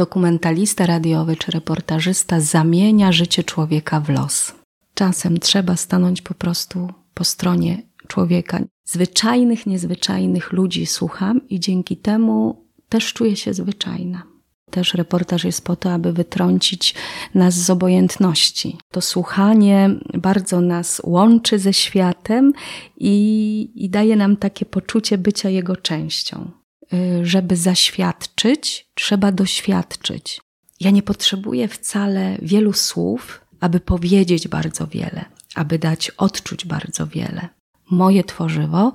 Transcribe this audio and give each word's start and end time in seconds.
dokumentalista 0.00 0.86
radiowy 0.86 1.36
czy 1.36 1.50
reportażysta 1.50 2.40
zamienia 2.40 3.12
życie 3.12 3.44
człowieka 3.44 4.00
w 4.00 4.08
los. 4.08 4.54
Czasem 4.94 5.38
trzeba 5.38 5.76
stanąć 5.76 6.22
po 6.22 6.34
prostu 6.34 6.88
po 7.14 7.24
stronie 7.24 7.82
człowieka. 8.08 8.60
Zwyczajnych, 8.84 9.66
niezwyczajnych 9.66 10.52
ludzi 10.52 10.86
słucham 10.86 11.48
i 11.48 11.60
dzięki 11.60 11.96
temu 11.96 12.64
też 12.88 13.12
czuję 13.12 13.36
się 13.36 13.54
zwyczajna. 13.54 14.22
Też 14.70 14.94
reportaż 14.94 15.44
jest 15.44 15.64
po 15.64 15.76
to, 15.76 15.92
aby 15.92 16.12
wytrącić 16.12 16.94
nas 17.34 17.54
z 17.54 17.70
obojętności. 17.70 18.78
To 18.92 19.00
słuchanie 19.00 19.90
bardzo 20.14 20.60
nas 20.60 21.00
łączy 21.04 21.58
ze 21.58 21.72
światem 21.72 22.52
i, 22.96 23.72
i 23.74 23.90
daje 23.90 24.16
nam 24.16 24.36
takie 24.36 24.66
poczucie 24.66 25.18
bycia 25.18 25.48
jego 25.48 25.76
częścią. 25.76 26.59
Y, 26.94 27.26
żeby 27.26 27.56
zaświadczyć, 27.56 28.86
trzeba 28.94 29.32
doświadczyć. 29.32 30.40
Ja 30.80 30.90
nie 30.90 31.02
potrzebuję 31.02 31.68
wcale 31.68 32.38
wielu 32.42 32.72
słów, 32.72 33.40
aby 33.60 33.80
powiedzieć 33.80 34.48
bardzo 34.48 34.86
wiele, 34.86 35.24
aby 35.54 35.78
dać 35.78 36.10
odczuć 36.10 36.64
bardzo 36.64 37.06
wiele. 37.06 37.48
Moje 37.90 38.24
tworzywo 38.24 38.92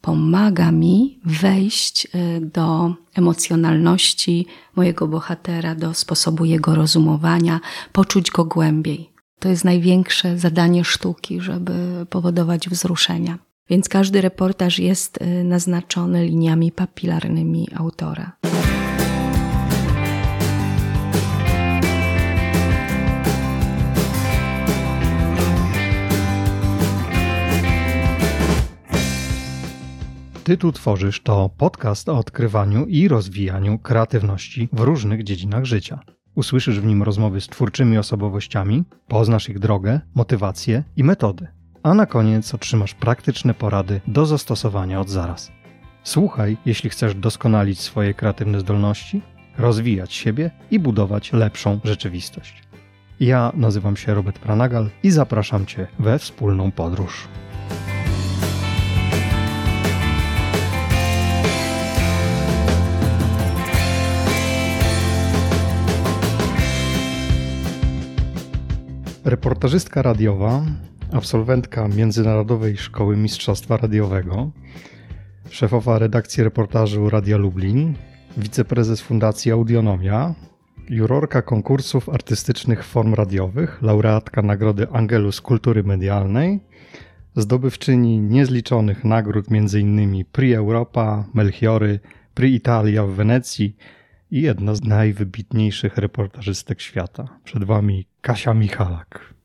pomaga 0.00 0.72
mi 0.72 1.20
wejść 1.24 2.06
y, 2.06 2.40
do 2.40 2.94
emocjonalności 3.14 4.46
mojego 4.76 5.08
bohatera, 5.08 5.74
do 5.74 5.94
sposobu 5.94 6.44
jego 6.44 6.74
rozumowania, 6.74 7.60
poczuć 7.92 8.30
go 8.30 8.44
głębiej. 8.44 9.10
To 9.38 9.48
jest 9.48 9.64
największe 9.64 10.38
zadanie 10.38 10.84
sztuki, 10.84 11.40
żeby 11.40 12.06
powodować 12.10 12.68
wzruszenia. 12.68 13.38
Więc 13.70 13.88
każdy 13.88 14.20
reportaż 14.20 14.78
jest 14.78 15.22
y, 15.22 15.44
naznaczony 15.44 16.24
liniami 16.24 16.72
papilarnymi 16.72 17.68
autora. 17.76 18.32
Tytuł 30.44 30.72
Tworzysz 30.72 31.22
to 31.22 31.50
podcast 31.56 32.08
o 32.08 32.18
odkrywaniu 32.18 32.86
i 32.86 33.08
rozwijaniu 33.08 33.78
kreatywności 33.78 34.68
w 34.72 34.80
różnych 34.80 35.24
dziedzinach 35.24 35.64
życia. 35.64 36.00
Usłyszysz 36.34 36.80
w 36.80 36.84
nim 36.84 37.02
rozmowy 37.02 37.40
z 37.40 37.46
twórczymi 37.46 37.98
osobowościami, 37.98 38.84
poznasz 39.08 39.48
ich 39.48 39.58
drogę, 39.58 40.00
motywacje 40.14 40.84
i 40.96 41.04
metody. 41.04 41.57
A 41.88 41.94
na 41.94 42.06
koniec 42.06 42.54
otrzymasz 42.54 42.94
praktyczne 42.94 43.54
porady 43.54 44.00
do 44.06 44.26
zastosowania 44.26 45.00
od 45.00 45.10
zaraz. 45.10 45.52
Słuchaj, 46.02 46.56
jeśli 46.66 46.90
chcesz 46.90 47.14
doskonalić 47.14 47.80
swoje 47.80 48.14
kreatywne 48.14 48.60
zdolności, 48.60 49.22
rozwijać 49.58 50.12
siebie 50.12 50.50
i 50.70 50.78
budować 50.78 51.32
lepszą 51.32 51.80
rzeczywistość. 51.84 52.62
Ja 53.20 53.52
nazywam 53.54 53.96
się 53.96 54.14
Robert 54.14 54.38
Pranagal 54.38 54.90
i 55.02 55.10
zapraszam 55.10 55.66
Cię 55.66 55.86
we 55.98 56.18
wspólną 56.18 56.72
podróż. 56.72 57.28
Reportażystka 69.24 70.02
radiowa, 70.02 70.62
absolwentka 71.12 71.88
Międzynarodowej 71.88 72.76
Szkoły 72.76 73.16
Mistrzostwa 73.16 73.76
Radiowego, 73.76 74.50
szefowa 75.50 75.98
redakcji 75.98 76.44
reportażu 76.44 77.10
Radia 77.10 77.36
Lublin, 77.36 77.94
wiceprezes 78.36 79.00
Fundacji 79.00 79.52
Audionomia, 79.52 80.34
jurorka 80.88 81.42
konkursów 81.42 82.08
artystycznych 82.08 82.84
form 82.84 83.14
radiowych, 83.14 83.82
laureatka 83.82 84.42
nagrody 84.42 84.86
Angelus 84.92 85.40
Kultury 85.40 85.82
Medialnej, 85.84 86.60
zdobywczyni 87.36 88.20
niezliczonych 88.20 89.04
nagród 89.04 89.46
m.in. 89.50 90.24
Pri 90.32 90.54
Europa, 90.54 91.24
Melchiory, 91.34 92.00
Pri 92.34 92.54
Italia 92.54 93.04
w 93.04 93.10
Wenecji 93.10 93.76
i 94.30 94.42
jedna 94.42 94.74
z 94.74 94.82
najwybitniejszych 94.82 95.96
reportażystek 95.96 96.80
świata. 96.80 97.28
Przed 97.44 97.64
Wami 97.64 98.06
Kasia 98.20 98.54
Michalak. 98.54 99.37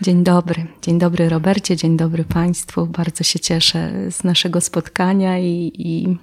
Dzień 0.00 0.24
dobry, 0.24 0.66
dzień 0.82 0.98
dobry 0.98 1.28
Robercie, 1.28 1.76
dzień 1.76 1.96
dobry 1.96 2.24
Państwu. 2.24 2.86
Bardzo 2.86 3.24
się 3.24 3.40
cieszę 3.40 4.10
z 4.10 4.24
naszego 4.24 4.60
spotkania 4.60 5.38
i, 5.38 5.72
i 5.74 6.18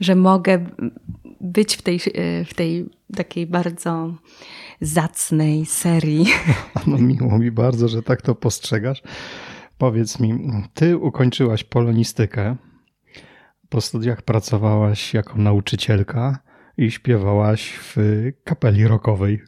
że 0.00 0.14
mogę 0.14 0.66
być 1.40 1.76
w 1.76 1.82
tej, 1.82 2.00
w 2.46 2.54
tej 2.54 2.90
takiej 3.16 3.46
bardzo 3.46 4.14
zacnej 4.80 5.66
serii. 5.66 6.26
No 6.86 6.98
miło 6.98 7.38
mi 7.38 7.50
bardzo, 7.50 7.88
że 7.88 8.02
tak 8.02 8.22
to 8.22 8.34
postrzegasz. 8.34 9.02
Powiedz 9.78 10.20
mi, 10.20 10.50
ty 10.74 10.98
ukończyłaś 10.98 11.64
polonistykę, 11.64 12.56
po 13.68 13.80
studiach 13.80 14.22
pracowałaś 14.22 15.14
jako 15.14 15.38
nauczycielka 15.38 16.38
i 16.78 16.90
śpiewałaś 16.90 17.72
w 17.72 17.96
kapeli 18.44 18.86
rockowej. 18.86 19.40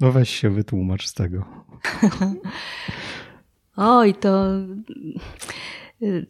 No 0.00 0.12
weź 0.12 0.30
się 0.30 0.50
wytłumacz 0.50 1.06
z 1.06 1.14
tego. 1.14 1.44
Oj, 3.76 4.14
to, 4.14 4.46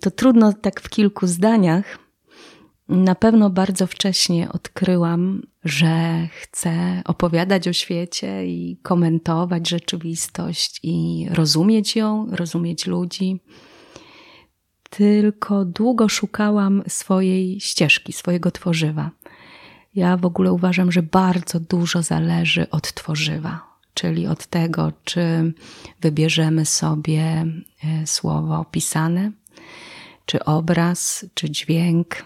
to 0.00 0.10
trudno 0.10 0.52
tak 0.52 0.80
w 0.80 0.88
kilku 0.88 1.26
zdaniach. 1.26 1.98
Na 2.88 3.14
pewno 3.14 3.50
bardzo 3.50 3.86
wcześnie 3.86 4.52
odkryłam, 4.52 5.42
że 5.64 6.26
chcę 6.40 7.02
opowiadać 7.04 7.68
o 7.68 7.72
świecie 7.72 8.46
i 8.46 8.78
komentować 8.82 9.68
rzeczywistość 9.68 10.80
i 10.82 11.26
rozumieć 11.30 11.96
ją, 11.96 12.26
rozumieć 12.30 12.86
ludzi. 12.86 13.40
Tylko 14.90 15.64
długo 15.64 16.08
szukałam 16.08 16.82
swojej 16.88 17.60
ścieżki, 17.60 18.12
swojego 18.12 18.50
tworzywa. 18.50 19.10
Ja 19.94 20.16
w 20.16 20.24
ogóle 20.26 20.52
uważam, 20.52 20.92
że 20.92 21.02
bardzo 21.02 21.60
dużo 21.60 22.02
zależy 22.02 22.70
od 22.70 22.94
tworzywa, 22.94 23.60
czyli 23.94 24.26
od 24.26 24.46
tego, 24.46 24.92
czy 25.04 25.52
wybierzemy 26.00 26.66
sobie 26.66 27.22
e, 27.22 28.06
słowo 28.06 28.64
pisane, 28.70 29.30
czy 30.26 30.44
obraz, 30.44 31.26
czy 31.34 31.50
dźwięk, 31.50 32.24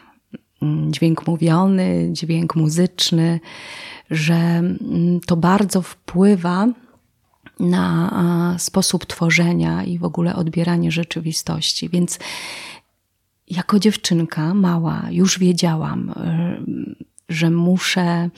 mm, 0.63 0.93
dźwięk 0.93 1.27
mówiony, 1.27 2.09
dźwięk 2.13 2.57
muzyczny, 2.57 3.41
że 4.11 4.35
mm, 4.35 5.21
to 5.27 5.37
bardzo 5.37 5.83
wpływa 5.83 6.67
na 7.61 8.57
sposób 8.59 9.07
tworzenia 9.07 9.85
i 9.85 9.99
w 9.99 10.05
ogóle 10.05 10.37
odbieranie 10.37 10.93
rzeczywistości. 10.93 11.89
Więc 11.89 12.19
jako 13.49 13.79
dziewczynka 13.79 14.55
mała 14.55 15.03
już 15.11 15.39
wiedziałam, 15.39 16.15
że 17.29 17.51
muszę 17.51 18.31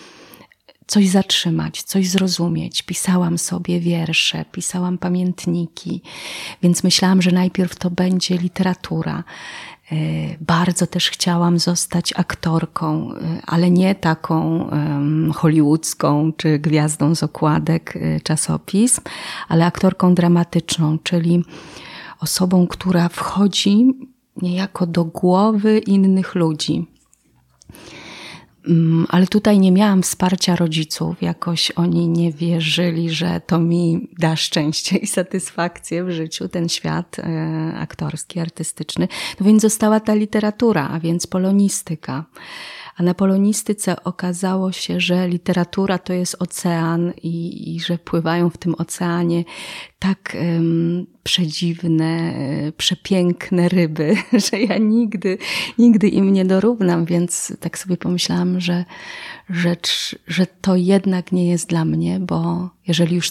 coś 0.86 1.08
zatrzymać, 1.08 1.82
coś 1.82 2.08
zrozumieć. 2.08 2.82
Pisałam 2.82 3.38
sobie 3.38 3.80
wiersze, 3.80 4.44
pisałam 4.52 4.98
pamiętniki, 4.98 6.02
więc 6.62 6.84
myślałam, 6.84 7.22
że 7.22 7.32
najpierw 7.32 7.76
to 7.76 7.90
będzie 7.90 8.36
literatura. 8.38 9.24
E, 9.92 9.96
bardzo 10.40 10.86
też 10.86 11.10
chciałam 11.10 11.58
zostać 11.58 12.12
aktorką, 12.16 13.14
e, 13.14 13.40
ale 13.46 13.70
nie 13.70 13.94
taką 13.94 14.70
hollywoodzką 15.34 16.32
czy 16.32 16.58
gwiazdą 16.58 17.14
z 17.14 17.22
okładek 17.22 17.96
e, 17.96 18.20
czasopism, 18.20 19.00
ale 19.48 19.66
aktorką 19.66 20.14
dramatyczną, 20.14 20.98
czyli 20.98 21.44
osobą, 22.20 22.66
która 22.66 23.08
wchodzi 23.08 23.86
niejako 24.42 24.86
do 24.86 25.04
głowy 25.04 25.78
innych 25.78 26.34
ludzi. 26.34 26.86
Mm, 28.68 29.06
ale 29.08 29.26
tutaj 29.26 29.58
nie 29.58 29.72
miałam 29.72 30.02
wsparcia 30.02 30.56
rodziców, 30.56 31.22
jakoś 31.22 31.70
oni 31.70 32.08
nie 32.08 32.32
wierzyli, 32.32 33.10
że 33.10 33.40
to 33.46 33.58
mi 33.58 34.08
da 34.18 34.36
szczęście 34.36 34.96
i 34.96 35.06
satysfakcję 35.06 36.04
w 36.04 36.10
życiu, 36.10 36.48
ten 36.48 36.68
świat 36.68 37.18
e, 37.18 37.74
aktorski, 37.78 38.40
artystyczny. 38.40 39.08
No 39.40 39.46
więc 39.46 39.62
została 39.62 40.00
ta 40.00 40.14
literatura, 40.14 40.88
a 40.88 41.00
więc 41.00 41.26
polonistyka. 41.26 42.24
A 43.00 43.02
na 43.02 43.14
polonistyce 43.14 44.04
okazało 44.04 44.72
się, 44.72 45.00
że 45.00 45.28
literatura 45.28 45.98
to 45.98 46.12
jest 46.12 46.36
ocean 46.38 47.12
i, 47.22 47.74
i 47.74 47.80
że 47.80 47.98
pływają 47.98 48.50
w 48.50 48.58
tym 48.58 48.74
oceanie 48.78 49.44
tak 49.98 50.36
um, 50.40 51.06
przedziwne, 51.22 52.04
e, 52.04 52.72
przepiękne 52.72 53.68
ryby, 53.68 54.16
że 54.50 54.60
ja 54.60 54.78
nigdy, 54.78 55.38
nigdy 55.78 56.08
im 56.08 56.32
nie 56.32 56.44
dorównam, 56.44 57.04
więc 57.04 57.56
tak 57.60 57.78
sobie 57.78 57.96
pomyślałam, 57.96 58.60
że, 58.60 58.84
że, 59.50 59.76
że 60.26 60.46
to 60.46 60.76
jednak 60.76 61.32
nie 61.32 61.48
jest 61.48 61.68
dla 61.68 61.84
mnie, 61.84 62.20
bo 62.20 62.70
jeżeli 62.86 63.16
już 63.16 63.30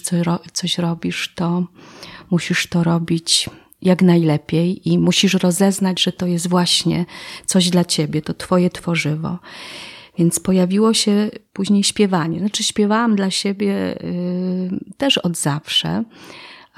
coś 0.52 0.78
robisz, 0.78 1.34
to 1.34 1.64
musisz 2.30 2.66
to 2.66 2.84
robić 2.84 3.50
jak 3.82 4.02
najlepiej 4.02 4.88
i 4.88 4.98
musisz 4.98 5.34
rozeznać, 5.34 6.02
że 6.02 6.12
to 6.12 6.26
jest 6.26 6.48
właśnie 6.48 7.06
coś 7.46 7.70
dla 7.70 7.84
ciebie, 7.84 8.22
to 8.22 8.34
twoje 8.34 8.70
tworzywo. 8.70 9.38
Więc 10.18 10.40
pojawiło 10.40 10.94
się 10.94 11.30
później 11.52 11.84
śpiewanie. 11.84 12.38
Znaczy, 12.38 12.64
śpiewałam 12.64 13.16
dla 13.16 13.30
siebie 13.30 14.02
y, 14.04 14.94
też 14.96 15.18
od 15.18 15.36
zawsze, 15.36 16.04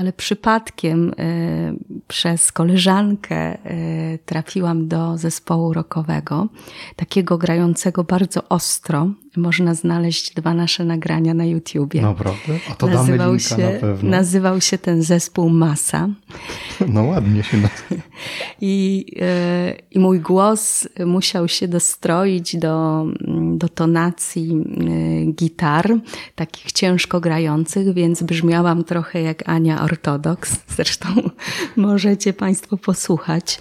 ale 0.03 0.13
przypadkiem 0.13 1.11
y, 1.11 1.15
przez 2.09 2.53
koleżankę 2.53 3.55
y, 3.55 4.19
trafiłam 4.27 4.89
do 4.89 5.19
zespołu 5.19 5.73
rockowego, 5.73 6.49
takiego 6.97 7.39
grającego 7.39 8.05
bardzo 8.05 8.49
ostro. 8.49 9.09
Można 9.37 9.75
znaleźć 9.75 10.35
dwa 10.35 10.55
nasze 10.55 10.85
nagrania 10.85 11.35
na 11.35 11.45
YouTubie. 11.45 12.03
Naprawdę? 12.03 12.59
A 12.71 12.75
to 12.75 12.87
nazywał 12.87 13.19
damy 13.19 13.31
linka 13.31 13.57
się, 13.57 13.73
na 13.73 13.81
pewno. 13.81 14.11
Nazywał 14.11 14.61
się 14.61 14.79
ten 14.79 15.03
zespół 15.03 15.49
Masa. 15.49 16.09
No 16.89 17.05
ładnie 17.05 17.43
się 17.43 17.57
nazywa. 17.57 18.03
I, 18.61 19.07
y, 19.17 19.83
I 19.91 19.99
mój 19.99 20.21
głos 20.21 20.89
musiał 21.07 21.49
się 21.49 21.69
dostroić 21.69 22.57
do, 22.57 23.07
do 23.57 23.69
tonacji 23.69 24.65
gitar, 25.35 25.95
takich 26.35 26.73
ciężko 26.73 27.21
grających, 27.21 27.95
więc 27.95 28.23
brzmiałam 28.23 28.85
trochę 28.85 29.23
jak 29.23 29.49
Ania 29.49 29.83
Ortodoks. 29.83 30.57
Zresztą 30.69 31.09
możecie 31.77 32.33
Państwo 32.33 32.77
posłuchać. 32.77 33.61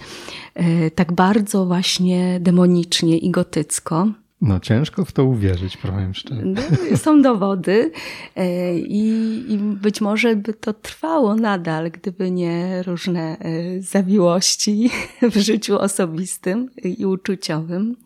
Tak 0.94 1.12
bardzo 1.12 1.66
właśnie 1.66 2.40
demonicznie 2.40 3.18
i 3.18 3.30
gotycko. 3.30 4.08
No 4.42 4.60
ciężko 4.60 5.04
w 5.04 5.12
to 5.12 5.24
uwierzyć, 5.24 5.76
powiem 5.76 6.14
szczerze. 6.14 6.42
No, 6.44 6.62
są 6.96 7.22
dowody 7.22 7.90
e, 8.36 8.78
i, 8.78 9.08
i, 9.52 9.58
być 9.58 10.00
może 10.00 10.36
by 10.36 10.54
to 10.54 10.72
trwało 10.72 11.34
nadal, 11.34 11.90
gdyby 11.90 12.30
nie 12.30 12.82
różne 12.82 13.38
e, 13.38 13.80
zawiłości 13.82 14.90
w 15.32 15.36
życiu 15.36 15.78
osobistym 15.78 16.70
i 16.84 17.06
uczuciowym. 17.06 17.96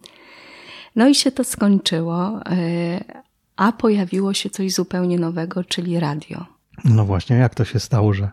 No 0.96 1.08
i 1.08 1.14
się 1.14 1.30
to 1.32 1.44
skończyło, 1.44 2.40
e, 2.46 3.25
a 3.56 3.72
pojawiło 3.72 4.34
się 4.34 4.50
coś 4.50 4.72
zupełnie 4.72 5.18
nowego, 5.18 5.64
czyli 5.64 6.00
radio. 6.00 6.46
No 6.84 7.04
właśnie, 7.04 7.36
jak 7.36 7.54
to 7.54 7.64
się 7.64 7.80
stało, 7.80 8.12
że, 8.12 8.30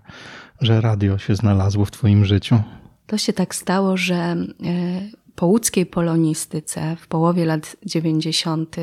że 0.61 0.81
radio 0.81 1.17
się 1.17 1.35
znalazło 1.35 1.85
w 1.85 1.91
Twoim 1.91 2.25
życiu? 2.25 2.59
To 3.07 3.17
się 3.17 3.33
tak 3.33 3.55
stało, 3.55 3.97
że 3.97 4.35
po 5.35 5.45
łódzkiej 5.45 5.85
polonistyce 5.85 6.95
w 6.99 7.07
połowie 7.07 7.45
lat 7.45 7.75
90. 7.85 8.75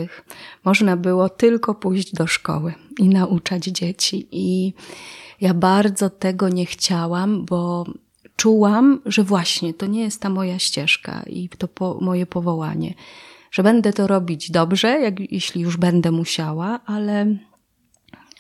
można 0.64 0.96
było 0.96 1.28
tylko 1.28 1.74
pójść 1.74 2.14
do 2.14 2.26
szkoły 2.26 2.74
i 2.98 3.08
nauczać 3.08 3.64
dzieci. 3.64 4.28
I 4.32 4.74
ja 5.40 5.54
bardzo 5.54 6.10
tego 6.10 6.48
nie 6.48 6.66
chciałam, 6.66 7.44
bo 7.44 7.86
czułam, 8.36 9.00
że 9.06 9.24
właśnie 9.24 9.74
to 9.74 9.86
nie 9.86 10.00
jest 10.00 10.20
ta 10.20 10.30
moja 10.30 10.58
ścieżka 10.58 11.22
i 11.26 11.48
to 11.48 11.68
po, 11.68 11.98
moje 12.00 12.26
powołanie. 12.26 12.94
Że 13.50 13.62
będę 13.62 13.92
to 13.92 14.06
robić 14.06 14.50
dobrze, 14.50 14.88
jak, 14.88 15.32
jeśli 15.32 15.60
już 15.60 15.76
będę 15.76 16.10
musiała, 16.10 16.80
ale, 16.86 17.26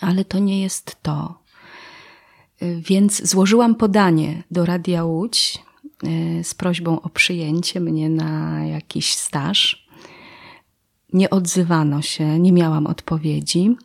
ale 0.00 0.24
to 0.24 0.38
nie 0.38 0.62
jest 0.62 0.96
to. 1.02 1.40
Więc 2.60 3.28
złożyłam 3.28 3.74
podanie 3.74 4.42
do 4.50 4.66
Radia 4.66 5.04
Łódź 5.04 5.58
Y, 6.04 6.44
z 6.44 6.54
prośbą 6.54 7.00
o 7.00 7.08
przyjęcie 7.08 7.80
mnie 7.80 8.08
na 8.08 8.64
jakiś 8.64 9.14
staż. 9.14 9.88
Nie 11.12 11.30
odzywano 11.30 12.02
się, 12.02 12.38
nie 12.38 12.52
miałam 12.52 12.86
odpowiedzi. 12.86 13.76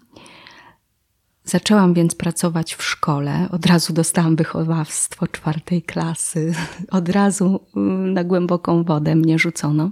Zaczęłam 1.44 1.94
więc 1.94 2.16
pracować 2.16 2.76
w 2.76 2.84
szkole. 2.84 3.48
Od 3.52 3.66
razu 3.66 3.94
dostałam 3.94 4.36
wychowawstwo 4.36 5.28
czwartej 5.28 5.82
klasy. 5.82 6.54
Od 6.92 7.10
razu 7.10 7.60
y, 7.78 7.80
na 8.12 8.24
głęboką 8.24 8.84
wodę 8.84 9.16
mnie 9.16 9.40
rzucono. 9.40 9.92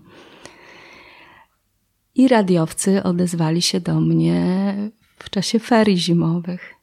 I 2.15 2.27
radiowcy 2.27 3.04
odezwali 3.04 3.62
się 3.62 3.80
do 3.80 4.00
mnie 4.00 4.75
w 5.19 5.30
czasie 5.30 5.60
ferii 5.60 5.98
zimowych. 5.98 6.74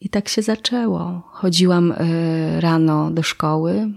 I 0.00 0.08
tak 0.08 0.28
się 0.28 0.42
zaczęło. 0.42 1.22
Chodziłam 1.30 1.92
y, 1.92 2.60
rano 2.60 3.10
do 3.10 3.22
szkoły, 3.22 3.88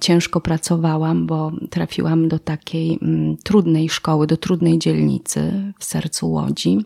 ciężko 0.00 0.40
pracowałam, 0.40 1.26
bo 1.26 1.52
trafiłam 1.70 2.28
do 2.28 2.38
takiej 2.38 2.98
mm, 3.02 3.36
trudnej 3.36 3.88
szkoły, 3.88 4.26
do 4.26 4.36
trudnej 4.36 4.78
dzielnicy 4.78 5.72
w 5.78 5.84
sercu 5.84 6.30
Łodzi. 6.30 6.78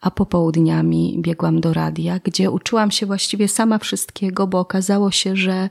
A 0.00 0.10
popołudniami 0.10 1.16
biegłam 1.20 1.60
do 1.60 1.72
radia, 1.72 2.20
gdzie 2.24 2.50
uczyłam 2.50 2.90
się 2.90 3.06
właściwie 3.06 3.48
sama 3.48 3.78
wszystkiego, 3.78 4.46
bo 4.46 4.60
okazało 4.60 5.10
się, 5.10 5.36
że 5.36 5.68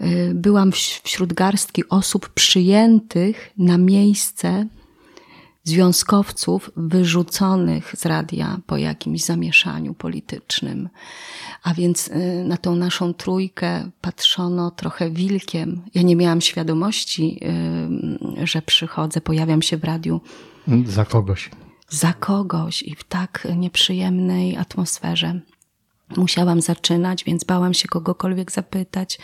y, 0.00 0.32
byłam 0.34 0.72
wśród 1.02 1.32
garstki 1.32 1.88
osób 1.88 2.28
przyjętych 2.28 3.50
na 3.58 3.78
miejsce 3.78 4.66
związkowców 5.66 6.70
wyrzuconych 6.76 7.94
z 7.96 8.06
radia 8.06 8.58
po 8.66 8.76
jakimś 8.76 9.24
zamieszaniu 9.24 9.94
politycznym. 9.94 10.88
A 11.62 11.74
więc 11.74 12.08
y, 12.08 12.44
na 12.44 12.56
tą 12.56 12.76
naszą 12.76 13.14
trójkę 13.14 13.90
patrzono 14.00 14.70
trochę 14.70 15.10
wilkiem. 15.10 15.82
Ja 15.94 16.02
nie 16.02 16.16
miałam 16.16 16.40
świadomości, 16.40 17.40
y, 18.42 18.46
że 18.46 18.62
przychodzę, 18.62 19.20
pojawiam 19.20 19.62
się 19.62 19.76
w 19.76 19.84
radiu. 19.84 20.20
Za 20.86 21.04
kogoś. 21.04 21.50
Za 21.88 22.12
kogoś 22.12 22.82
i 22.82 22.94
w 22.94 23.04
tak 23.04 23.48
nieprzyjemnej 23.56 24.56
atmosferze 24.56 25.40
musiałam 26.16 26.60
zaczynać, 26.60 27.24
więc 27.24 27.44
bałam 27.44 27.74
się 27.74 27.88
kogokolwiek 27.88 28.52
zapytać, 28.52 29.18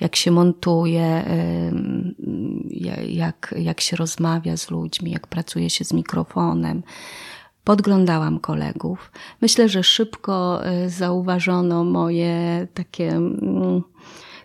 jak 0.00 0.16
się 0.16 0.30
montuje, 0.30 1.24
jak, 3.08 3.54
jak 3.58 3.80
się 3.80 3.96
rozmawia 3.96 4.56
z 4.56 4.70
ludźmi, 4.70 5.10
jak 5.10 5.26
pracuje 5.26 5.70
się 5.70 5.84
z 5.84 5.92
mikrofonem. 5.92 6.82
Podglądałam 7.64 8.38
kolegów. 8.38 9.12
Myślę, 9.40 9.68
że 9.68 9.82
szybko 9.82 10.62
y, 10.84 10.90
zauważono 10.90 11.84
moje 11.84 12.68
takie 12.74 13.08
mm, 13.08 13.82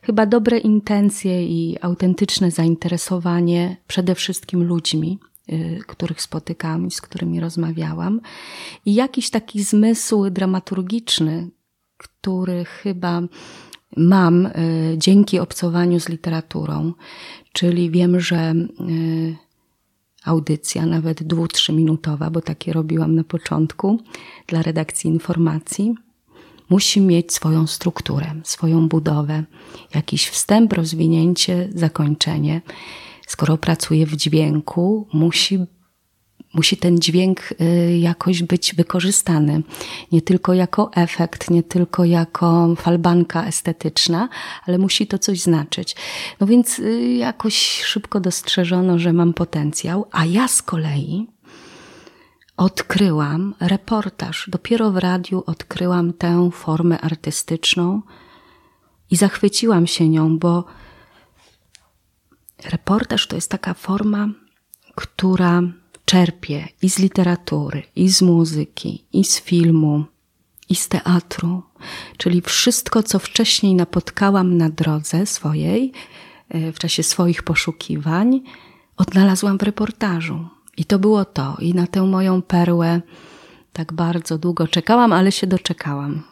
chyba 0.01 0.25
dobre 0.25 0.57
intencje 0.57 1.45
i 1.45 1.77
autentyczne 1.81 2.51
zainteresowanie 2.51 3.77
przede 3.87 4.15
wszystkim 4.15 4.63
ludźmi, 4.63 5.19
y, 5.51 5.79
których 5.87 6.21
spotykałam 6.21 6.87
i 6.87 6.91
z 6.91 7.01
którymi 7.01 7.39
rozmawiałam. 7.39 8.21
I 8.85 8.93
jakiś 8.93 9.29
taki 9.29 9.63
zmysł 9.63 10.29
dramaturgiczny, 10.29 11.49
który 12.01 12.65
chyba 12.65 13.21
mam 13.97 14.45
y, 14.45 14.51
dzięki 14.97 15.39
obcowaniu 15.39 15.99
z 15.99 16.09
literaturą, 16.09 16.93
czyli 17.53 17.91
wiem, 17.91 18.19
że 18.19 18.53
y, 18.89 19.35
audycja, 20.25 20.85
nawet 20.85 21.23
dwu, 21.23 21.47
trzyminutowa, 21.47 22.29
bo 22.29 22.41
takie 22.41 22.73
robiłam 22.73 23.15
na 23.15 23.23
początku 23.23 23.99
dla 24.47 24.61
redakcji 24.61 25.09
informacji, 25.09 25.95
musi 26.69 27.01
mieć 27.01 27.33
swoją 27.33 27.67
strukturę, 27.67 28.41
swoją 28.43 28.87
budowę, 28.87 29.43
jakiś 29.95 30.29
wstęp, 30.29 30.73
rozwinięcie, 30.73 31.69
zakończenie. 31.75 32.61
Skoro 33.27 33.57
pracuję 33.57 34.05
w 34.05 34.15
dźwięku, 34.15 35.07
musi 35.13 35.59
musi 36.53 36.77
ten 36.77 36.99
dźwięk 36.99 37.39
y, 37.51 37.97
jakoś 37.97 38.43
być 38.43 38.75
wykorzystany. 38.75 39.63
Nie 40.11 40.21
tylko 40.21 40.53
jako 40.53 40.91
efekt, 40.95 41.49
nie 41.49 41.63
tylko 41.63 42.05
jako 42.05 42.75
falbanka 42.75 43.45
estetyczna, 43.45 44.29
ale 44.67 44.77
musi 44.77 45.07
to 45.07 45.19
coś 45.19 45.41
znaczyć. 45.41 45.95
No 46.39 46.47
więc 46.47 46.79
y, 46.79 47.13
jakoś 47.13 47.83
szybko 47.83 48.19
dostrzeżono, 48.19 48.99
że 48.99 49.13
mam 49.13 49.33
potencjał, 49.33 50.07
a 50.11 50.25
ja 50.25 50.47
z 50.47 50.61
kolei 50.61 51.27
odkryłam 52.57 53.55
reportaż. 53.59 54.49
Dopiero 54.49 54.91
w 54.91 54.97
radiu 54.97 55.43
odkryłam 55.45 56.13
tę 56.13 56.49
formę 56.53 57.01
artystyczną 57.01 58.01
i 59.11 59.15
zachwyciłam 59.15 59.87
się 59.87 60.09
nią, 60.09 60.39
bo 60.39 60.65
reportaż 62.63 63.27
to 63.27 63.35
jest 63.35 63.51
taka 63.51 63.73
forma, 63.73 64.29
która 64.95 65.61
czerpię 66.05 66.67
i 66.81 66.89
z 66.89 66.99
literatury, 66.99 67.83
i 67.95 68.09
z 68.09 68.21
muzyki, 68.21 69.05
i 69.13 69.23
z 69.23 69.41
filmu, 69.41 70.05
i 70.69 70.75
z 70.75 70.87
teatru, 70.87 71.63
czyli 72.17 72.41
wszystko, 72.41 73.03
co 73.03 73.19
wcześniej 73.19 73.75
napotkałam 73.75 74.57
na 74.57 74.69
drodze 74.69 75.25
swojej, 75.25 75.91
e, 76.49 76.71
w 76.71 76.79
czasie 76.79 77.03
swoich 77.03 77.43
poszukiwań, 77.43 78.41
odnalazłam 78.97 79.57
w 79.57 79.63
reportażu. 79.63 80.47
I 80.77 80.85
to 80.85 80.99
było 80.99 81.25
to. 81.25 81.57
I 81.59 81.73
na 81.73 81.87
tę 81.87 82.01
moją 82.03 82.41
perłę 82.41 83.01
tak 83.73 83.93
bardzo 83.93 84.37
długo 84.37 84.67
czekałam, 84.67 85.13
ale 85.13 85.31
się 85.31 85.47
doczekałam. 85.47 86.23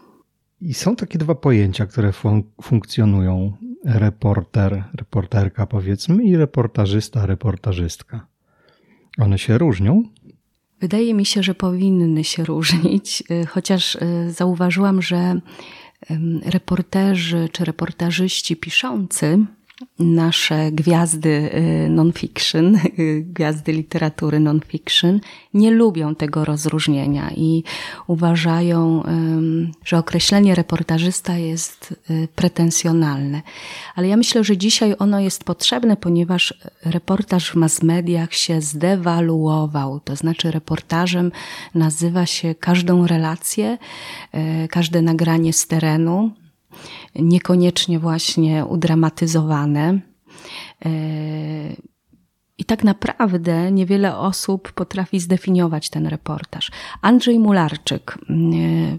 I 0.61 0.73
są 0.73 0.95
takie 0.95 1.19
dwa 1.19 1.35
pojęcia, 1.35 1.85
które 1.85 2.11
fun 2.11 2.43
funkcjonują: 2.61 3.53
reporter, 3.85 4.83
reporterka, 4.93 5.65
powiedzmy, 5.67 6.23
i 6.23 6.37
reportażysta, 6.37 7.25
reportażystka. 7.25 8.27
One 9.17 9.37
się 9.37 9.57
różnią? 9.57 10.03
Wydaje 10.81 11.13
mi 11.13 11.25
się, 11.25 11.43
że 11.43 11.55
powinny 11.55 12.23
się 12.23 12.43
różnić, 12.45 13.23
y, 13.31 13.45
chociaż 13.45 13.95
y, 13.95 14.31
zauważyłam, 14.31 15.01
że 15.01 15.41
reporterzy 16.45 17.49
czy 17.51 17.65
reportażyści 17.65 18.55
piszący 18.55 19.45
nasze 19.99 20.71
gwiazdy 20.71 21.49
y, 21.85 21.89
non-fiction, 21.89 22.75
y, 22.75 23.25
gwiazdy 23.27 23.71
literatury 23.71 24.39
non-fiction, 24.39 25.19
nie 25.53 25.71
lubią 25.71 26.15
tego 26.15 26.45
rozróżnienia 26.45 27.31
i 27.35 27.63
uważają, 28.07 29.03
że 29.85 29.97
określenie 29.97 30.55
reportażysta 30.55 31.37
jest 31.37 31.95
y, 32.09 32.27
pretensjonalne. 32.35 33.41
Ale 33.95 34.07
ja 34.07 34.17
myślę, 34.17 34.43
że 34.43 34.57
dzisiaj 34.57 34.95
ono 34.99 35.19
jest 35.19 35.43
potrzebne, 35.43 35.97
ponieważ 35.97 36.53
reportaż 36.85 37.51
w 37.51 37.55
mass 37.55 37.83
mediach 37.83 38.33
się 38.33 38.61
zdewaluował. 38.61 39.99
To 39.99 40.15
znaczy, 40.15 40.51
reportażem 40.51 41.31
nazywa 41.75 42.25
się 42.25 42.55
każdą 42.55 43.07
relację, 43.07 43.77
każde 44.69 45.01
nagranie 45.01 45.53
z 45.53 45.67
terenu, 45.67 46.31
niekoniecznie 47.15 47.99
właśnie 47.99 48.65
udramatyzowane. 48.65 49.99
E, 50.85 50.89
I 52.57 52.65
tak 52.65 52.83
naprawdę 52.83 53.71
niewiele 53.71 54.17
osób 54.17 54.71
potrafi 54.71 55.19
zdefiniować 55.19 55.89
ten 55.89 56.07
reportaż. 56.07 56.71
Andrzej 57.01 57.39
Mularczyk, 57.39 58.17
e, 58.29 58.33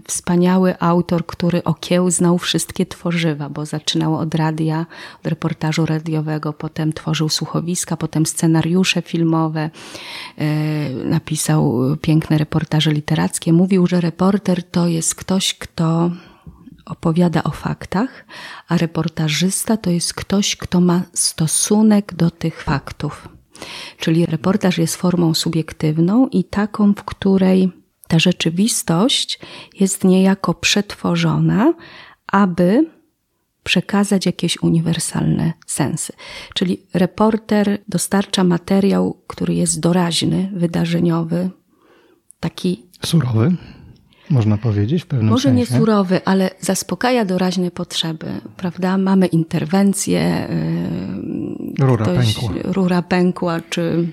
wspaniały 0.07 0.79
autor, 0.79 1.25
który 1.25 1.63
okiełznał 1.63 2.37
wszystkie 2.37 2.85
tworzywa, 2.85 3.49
bo 3.49 3.65
zaczynał 3.65 4.15
od 4.15 4.35
radia, 4.35 4.85
od 5.19 5.27
reportażu 5.27 5.85
radiowego, 5.85 6.53
potem 6.53 6.93
tworzył 6.93 7.29
słuchowiska, 7.29 7.97
potem 7.97 8.25
scenariusze 8.25 9.01
filmowe, 9.01 9.69
e, 10.37 10.89
napisał 10.89 11.81
piękne 12.01 12.37
reportaże 12.37 12.91
literackie. 12.91 13.53
Mówił, 13.53 13.87
że 13.87 14.01
reporter 14.01 14.63
to 14.63 14.87
jest 14.87 15.15
ktoś, 15.15 15.53
kto 15.53 16.11
opowiada 16.85 17.43
o 17.43 17.51
faktach, 17.51 18.25
a 18.67 18.77
reportażysta 18.77 19.77
to 19.77 19.89
jest 19.89 20.13
ktoś, 20.13 20.55
kto 20.55 20.81
ma 20.81 21.01
stosunek 21.13 22.13
do 22.13 22.31
tych 22.31 22.63
faktów. 22.63 23.29
Czyli 23.97 24.25
reportaż 24.25 24.77
jest 24.77 24.95
formą 24.95 25.33
subiektywną 25.33 26.27
i 26.27 26.43
taką, 26.43 26.93
w 26.93 27.03
której 27.03 27.71
ta 28.07 28.19
rzeczywistość 28.19 29.39
jest 29.79 30.03
niejako 30.03 30.53
przetworzona, 30.53 31.73
aby 32.27 32.89
przekazać 33.63 34.25
jakieś 34.25 34.57
uniwersalne 34.61 35.53
sensy. 35.65 36.13
Czyli 36.53 36.81
reporter 36.93 37.77
dostarcza 37.87 38.43
materiał, 38.43 39.21
który 39.27 39.53
jest 39.53 39.79
doraźny, 39.79 40.51
wydarzeniowy, 40.53 41.49
taki 42.39 42.85
surowy 43.05 43.55
można 44.31 44.57
powiedzieć 44.57 45.03
w 45.03 45.05
pewnym 45.05 45.29
Może 45.29 45.43
sensie. 45.49 45.57
nie 45.57 45.79
surowy, 45.79 46.21
ale 46.25 46.49
zaspokaja 46.59 47.25
doraźne 47.25 47.71
potrzeby, 47.71 48.27
prawda? 48.57 48.97
Mamy 48.97 49.27
interwencję, 49.27 50.47
yy, 51.79 51.85
rura, 51.85 52.05
ktoś, 52.05 52.35
pękła. 52.35 52.71
rura 52.73 53.01
pękła, 53.01 53.61
czy 53.69 54.07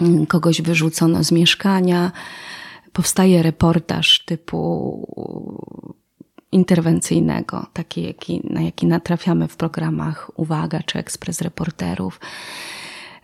mm, 0.00 0.26
kogoś 0.26 0.62
wyrzucono 0.62 1.24
z 1.24 1.32
mieszkania. 1.32 2.12
Powstaje 2.92 3.42
reportaż 3.42 4.24
typu 4.24 5.56
interwencyjnego, 6.52 7.66
taki 7.72 8.02
jaki, 8.02 8.40
na 8.50 8.62
jaki 8.62 8.86
natrafiamy 8.86 9.48
w 9.48 9.56
programach 9.56 10.30
Uwaga 10.34 10.82
czy 10.82 10.98
Ekspres 10.98 11.40
Reporterów. 11.40 12.20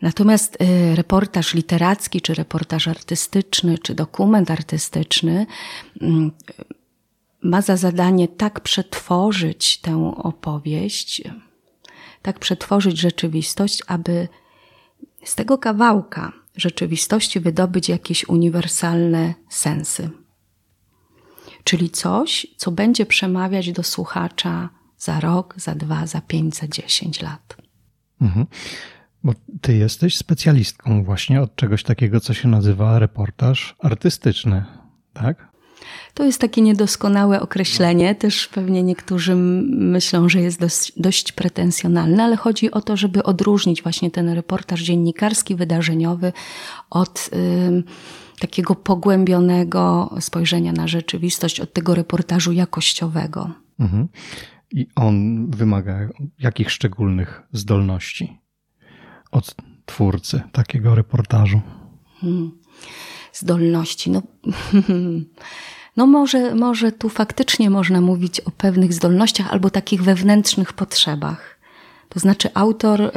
Natomiast 0.02 0.62
y, 0.62 0.96
reportaż 0.96 1.54
literacki, 1.54 2.20
czy 2.20 2.34
reportaż 2.34 2.88
artystyczny, 2.88 3.78
czy 3.78 3.94
dokument 3.94 4.50
artystyczny 4.50 5.46
mm, 6.00 6.32
ma 7.42 7.62
za 7.62 7.76
zadanie 7.76 8.28
tak 8.28 8.60
przetworzyć 8.60 9.80
tę 9.80 10.12
opowieść, 10.16 11.22
tak 12.22 12.38
przetworzyć 12.38 12.98
rzeczywistość, 12.98 13.82
aby 13.86 14.28
z 15.24 15.34
tego 15.34 15.58
kawałka 15.58 16.32
rzeczywistości 16.56 17.40
wydobyć 17.40 17.88
jakieś 17.88 18.28
uniwersalne 18.28 19.34
sensy. 19.48 20.10
Czyli 21.64 21.90
coś, 21.90 22.46
co 22.56 22.70
będzie 22.70 23.06
przemawiać 23.06 23.72
do 23.72 23.82
słuchacza 23.82 24.68
za 24.98 25.20
rok, 25.20 25.54
za 25.56 25.74
dwa, 25.74 26.06
za 26.06 26.20
pięć, 26.20 26.56
za 26.56 26.68
dziesięć 26.68 27.22
lat. 27.22 27.56
Mhm. 28.20 28.46
Bo 29.24 29.34
ty 29.60 29.76
jesteś 29.76 30.16
specjalistką 30.16 31.04
właśnie 31.04 31.42
od 31.42 31.56
czegoś 31.56 31.82
takiego, 31.82 32.20
co 32.20 32.34
się 32.34 32.48
nazywa 32.48 32.98
reportaż 32.98 33.76
artystyczny, 33.78 34.64
tak? 35.12 35.52
To 36.14 36.24
jest 36.24 36.40
takie 36.40 36.62
niedoskonałe 36.62 37.40
określenie. 37.40 38.14
Też 38.14 38.48
pewnie 38.48 38.82
niektórzy 38.82 39.34
myślą, 39.36 40.28
że 40.28 40.40
jest 40.40 40.60
dość, 40.60 40.92
dość 40.96 41.32
pretensjonalne, 41.32 42.24
ale 42.24 42.36
chodzi 42.36 42.70
o 42.70 42.80
to, 42.80 42.96
żeby 42.96 43.22
odróżnić 43.22 43.82
właśnie 43.82 44.10
ten 44.10 44.28
reportaż 44.28 44.82
dziennikarski, 44.82 45.54
wydarzeniowy 45.54 46.32
od 46.90 47.30
y, 47.32 47.82
takiego 48.40 48.74
pogłębionego 48.74 50.14
spojrzenia 50.20 50.72
na 50.72 50.88
rzeczywistość, 50.88 51.60
od 51.60 51.72
tego 51.72 51.94
reportażu 51.94 52.52
jakościowego. 52.52 53.50
Mhm. 53.80 54.08
I 54.70 54.86
on 54.94 55.46
wymaga 55.50 56.08
jakich 56.38 56.70
szczególnych 56.70 57.42
zdolności? 57.52 58.41
Od 59.32 59.54
twórcy 59.86 60.42
takiego 60.52 60.94
reportażu? 60.94 61.60
Hmm. 62.20 62.58
Zdolności. 63.32 64.10
No, 64.10 64.22
no 65.96 66.06
może, 66.06 66.54
może 66.54 66.92
tu 66.92 67.08
faktycznie 67.08 67.70
można 67.70 68.00
mówić 68.00 68.40
o 68.40 68.50
pewnych 68.50 68.92
zdolnościach 68.92 69.52
albo 69.52 69.70
takich 69.70 70.02
wewnętrznych 70.02 70.72
potrzebach. 70.72 71.58
To 72.08 72.20
znaczy, 72.20 72.48
autor 72.54 73.00
y, 73.02 73.10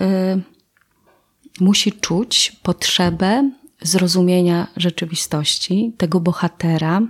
musi 1.60 1.92
czuć 1.92 2.56
potrzebę 2.64 3.52
zrozumienia 3.82 4.68
rzeczywistości, 4.78 5.94
tego 5.98 6.20
bohatera, 6.20 7.02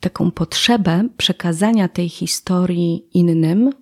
taką 0.00 0.30
potrzebę 0.30 1.08
przekazania 1.16 1.88
tej 1.88 2.08
historii 2.08 3.04
innym, 3.14 3.72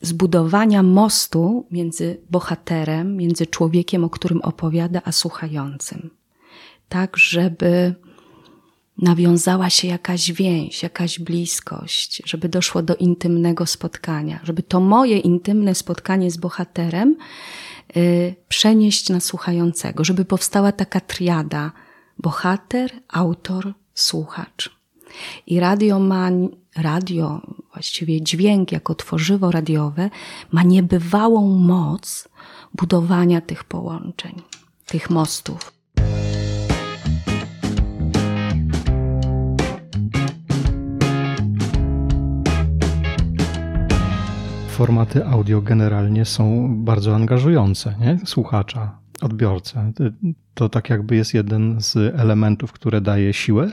zbudowania 0.00 0.82
mostu 0.82 1.66
między 1.70 2.20
bohaterem, 2.30 3.16
między 3.16 3.46
człowiekiem, 3.46 4.04
o 4.04 4.10
którym 4.10 4.42
opowiada, 4.42 5.02
a 5.04 5.12
słuchającym. 5.12 6.10
Tak, 6.88 7.16
żeby 7.16 7.94
nawiązała 8.98 9.70
się 9.70 9.88
jakaś 9.88 10.32
więź, 10.32 10.82
jakaś 10.82 11.18
bliskość, 11.18 12.22
żeby 12.24 12.48
doszło 12.48 12.82
do 12.82 12.96
intymnego 12.96 13.66
spotkania, 13.66 14.40
żeby 14.42 14.62
to 14.62 14.80
moje 14.80 15.18
intymne 15.18 15.74
spotkanie 15.74 16.30
z 16.30 16.36
bohaterem 16.36 17.16
y, 17.96 18.34
przenieść 18.48 19.08
na 19.08 19.20
słuchającego, 19.20 20.04
żeby 20.04 20.24
powstała 20.24 20.72
taka 20.72 21.00
triada 21.00 21.72
bohater, 22.18 22.90
autor, 23.08 23.74
słuchacz. 23.94 24.78
I 25.46 25.60
radio 25.60 25.98
ma, 25.98 26.30
radio, 26.76 27.40
właściwie 27.78 28.22
dźwięk 28.22 28.72
jako 28.72 28.94
tworzywo 28.94 29.50
radiowe, 29.50 30.10
ma 30.52 30.62
niebywałą 30.62 31.58
moc 31.58 32.28
budowania 32.74 33.40
tych 33.40 33.64
połączeń, 33.64 34.34
tych 34.86 35.10
mostów. 35.10 35.72
Formaty 44.68 45.26
audio 45.26 45.62
generalnie 45.62 46.24
są 46.24 46.68
bardzo 46.84 47.14
angażujące, 47.14 47.94
nie? 48.00 48.18
Słuchacza, 48.24 48.98
odbiorcę. 49.20 49.92
To 50.54 50.68
tak 50.68 50.90
jakby 50.90 51.16
jest 51.16 51.34
jeden 51.34 51.80
z 51.80 51.96
elementów, 51.96 52.72
które 52.72 53.00
daje 53.00 53.32
siłę 53.32 53.70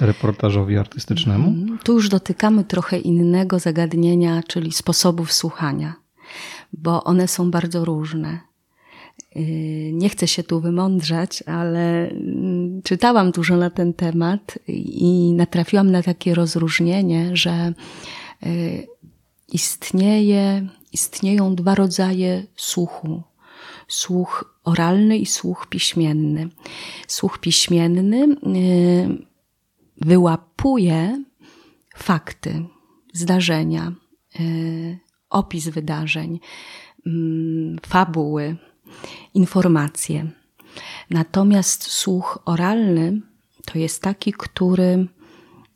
reportażowi 0.00 0.78
artystycznemu? 0.78 1.48
Mhm. 1.48 1.78
Tu 1.78 1.92
już 1.92 2.08
dotykamy 2.08 2.64
trochę 2.64 2.98
innego 2.98 3.58
zagadnienia, 3.58 4.42
czyli 4.48 4.72
sposobów 4.72 5.32
słuchania, 5.32 5.94
bo 6.72 7.04
one 7.04 7.28
są 7.28 7.50
bardzo 7.50 7.84
różne. 7.84 8.40
Yy, 9.34 9.92
nie 9.92 10.08
chcę 10.08 10.28
się 10.28 10.42
tu 10.42 10.60
wymądrzać, 10.60 11.42
ale 11.46 12.10
mm, 12.10 12.82
czytałam 12.82 13.30
dużo 13.30 13.56
na 13.56 13.70
ten 13.70 13.94
temat 13.94 14.58
i 14.68 15.32
natrafiłam 15.36 15.90
na 15.90 16.02
takie 16.02 16.34
rozróżnienie, 16.34 17.30
że 17.36 17.72
yy, 18.42 18.86
istnieje, 19.52 20.68
istnieją 20.92 21.54
dwa 21.54 21.74
rodzaje 21.74 22.46
słuchu. 22.56 23.22
Słuch 23.88 24.54
oralny 24.64 25.18
i 25.18 25.26
słuch 25.26 25.66
piśmienny. 25.66 26.48
Słuch 27.06 27.38
piśmienny 27.38 28.18
yy, 28.42 29.27
wyłapuje 30.00 31.24
fakty, 31.96 32.64
zdarzenia, 33.12 33.92
y, 34.40 34.98
opis 35.30 35.68
wydarzeń, 35.68 36.40
mm, 37.06 37.78
fabuły, 37.86 38.56
informacje. 39.34 40.30
Natomiast 41.10 41.82
słuch 41.82 42.38
oralny 42.44 43.20
to 43.66 43.78
jest 43.78 44.02
taki, 44.02 44.32
który 44.32 45.06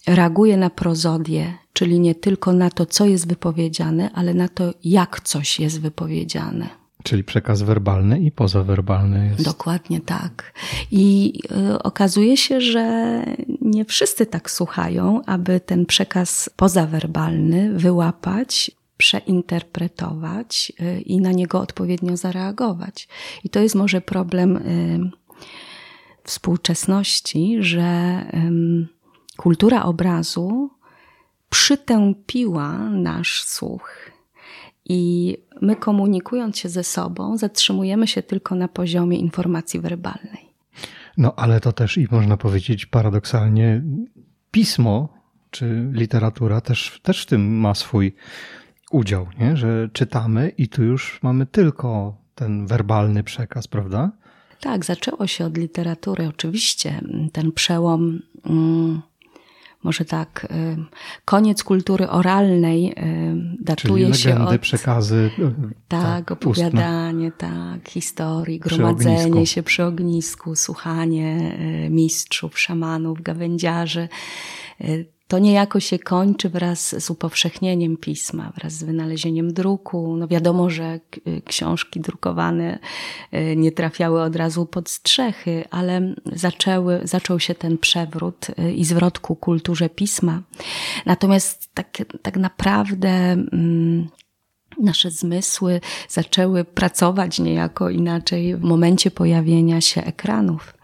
reaguje 0.07 0.57
na 0.57 0.71
prozodię, 0.71 1.59
czyli 1.73 2.01
nie 2.01 2.15
tylko 2.15 2.53
na 2.53 2.71
to, 2.71 2.87
co 2.87 3.07
jest 3.07 3.29
wypowiedziane, 3.29 4.11
ale 4.15 4.35
na 4.35 4.49
to, 4.49 4.75
jak 4.85 5.21
coś 5.21 5.61
jest 5.61 5.81
wypowiedziane. 5.81 6.82
Czyli 7.03 7.25
przekaz 7.25 7.63
werbalny 7.63 8.21
i 8.21 8.31
pozawerbalny 8.31 9.27
jest. 9.27 9.45
Dokładnie 9.45 10.01
tak. 10.01 10.53
I 10.91 11.33
y, 11.75 11.83
okazuje 11.83 12.37
się, 12.37 12.61
że 12.61 13.19
nie 13.61 13.85
wszyscy 13.85 14.27
tak 14.27 14.51
słuchają, 14.51 15.23
aby 15.27 15.61
ten 15.61 15.87
przekaz 15.87 16.51
pozawerbalny 16.57 17.73
wyłapać, 17.73 18.71
przeinterpretować 18.97 20.73
y, 20.81 21.01
i 21.01 21.21
na 21.21 21.33
niego 21.33 21.61
odpowiednio 21.61 22.17
zareagować. 22.17 23.09
I 23.45 23.49
to 23.49 23.61
jest 23.61 23.75
może 23.75 24.01
problem 24.01 24.57
y, 24.57 25.11
współczesności, 26.25 27.57
że 27.61 28.23
kultura 29.37 29.85
obrazu 29.85 30.71
przytępiła 31.51 32.79
nasz 32.79 33.45
słuch. 33.45 34.12
I 34.85 35.37
my 35.61 35.77
komunikując 35.77 36.59
się 36.59 36.69
ze 36.69 36.85
sobą, 36.85 37.37
zatrzymujemy 37.37 38.07
się 38.07 38.23
tylko 38.23 38.55
na 38.55 38.69
poziomie 38.69 39.19
informacji 39.19 39.81
werbalnej. 39.81 40.53
No 41.17 41.35
ale 41.37 41.61
to 41.61 41.73
też 41.73 41.99
i 41.99 42.07
można 42.11 42.37
powiedzieć 42.37 42.87
paradoksalnie, 42.87 43.83
pismo 44.51 45.09
czy 45.51 45.91
literatura 45.93 46.61
też, 46.61 47.01
też 47.03 47.23
w 47.23 47.27
tym 47.27 47.59
ma 47.59 47.75
swój 47.75 48.15
udział, 48.91 49.27
nie? 49.39 49.57
że 49.57 49.89
czytamy 49.93 50.53
i 50.59 50.69
tu 50.69 50.83
już 50.83 51.19
mamy 51.23 51.47
tylko 51.47 52.17
ten 52.35 52.67
werbalny 52.67 53.25
przekaz, 53.25 53.69
prawda? 53.69 54.11
Tak, 54.61 54.85
zaczęło 54.85 55.27
się 55.27 55.45
od 55.45 55.57
literatury. 55.57 56.29
Oczywiście 56.29 57.01
ten 57.33 57.53
przełom. 57.53 58.23
Mm, 58.45 59.03
może 59.83 60.05
tak, 60.05 60.47
y, 60.51 60.77
koniec 61.25 61.65
kultury 61.65 62.09
oralnej 62.09 62.91
y, 62.91 62.95
datuje 63.61 64.05
Czyli 64.07 64.19
się 64.19 64.45
od... 64.45 64.61
przekazy. 64.61 65.31
Y, 65.39 65.53
tak, 65.89 66.03
tak 66.03 66.31
opowiadanie, 66.31 67.29
ustne. 67.29 67.49
tak, 67.49 67.89
historii, 67.89 68.59
gromadzenie 68.59 69.47
przy 69.47 69.47
się 69.47 69.63
przy 69.63 69.85
ognisku, 69.85 70.57
słuchanie 70.57 71.57
mistrzów, 71.91 72.59
szamanów, 72.59 73.23
gawędziarzy 73.23 74.09
to 75.33 75.39
niejako 75.39 75.81
się 75.81 75.99
kończy 75.99 76.49
wraz 76.49 77.05
z 77.05 77.11
upowszechnieniem 77.11 77.97
pisma, 77.97 78.53
wraz 78.57 78.73
z 78.73 78.83
wynalezieniem 78.83 79.53
druku. 79.53 80.17
No 80.17 80.29
wiadomo, 80.29 80.71
że 80.71 81.01
książki 81.45 82.01
drukowane 82.01 82.79
y, 83.35 83.57
nie 83.57 83.73
trafiały 83.73 84.23
od 84.23 84.37
razu 84.37 84.67
pod 84.67 84.91
strzechy, 84.91 85.65
ale 85.71 86.15
zaczęły, 86.33 87.01
zaczął 87.05 87.41
się 87.41 87.55
ten 87.55 87.79
przewrót 87.79 88.47
y, 88.51 88.73
i 88.73 88.85
zwrot 88.85 89.19
ku 89.19 89.37
kulturze 89.37 89.89
pisma. 89.89 90.43
Natomiast 91.07 91.75
tak, 91.75 91.99
tak 92.23 92.37
naprawdę 92.37 93.09
mm, 93.09 94.09
nasze 94.79 95.11
zmysły 95.11 95.81
zaczęły 96.09 96.65
pracować 96.65 97.39
niejako 97.39 97.91
inaczej 97.91 98.57
w 98.57 98.63
momencie 98.63 99.11
pojawienia 99.11 99.81
się 99.81 100.05
ekranów 100.05 100.75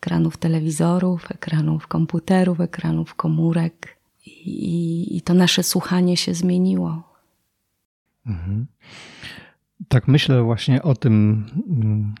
ekranów 0.00 0.36
telewizorów, 0.36 1.30
ekranów 1.30 1.86
komputerów, 1.86 2.60
ekranów 2.60 3.14
komórek 3.14 3.97
i, 4.28 5.16
i 5.16 5.22
to 5.22 5.34
nasze 5.34 5.62
słuchanie 5.62 6.16
się 6.16 6.34
zmieniło. 6.34 7.02
Mhm. 8.26 8.66
Tak 9.88 10.08
myślę 10.08 10.42
właśnie 10.42 10.82
o 10.82 10.94
tym 10.94 11.46
mm, 11.68 12.14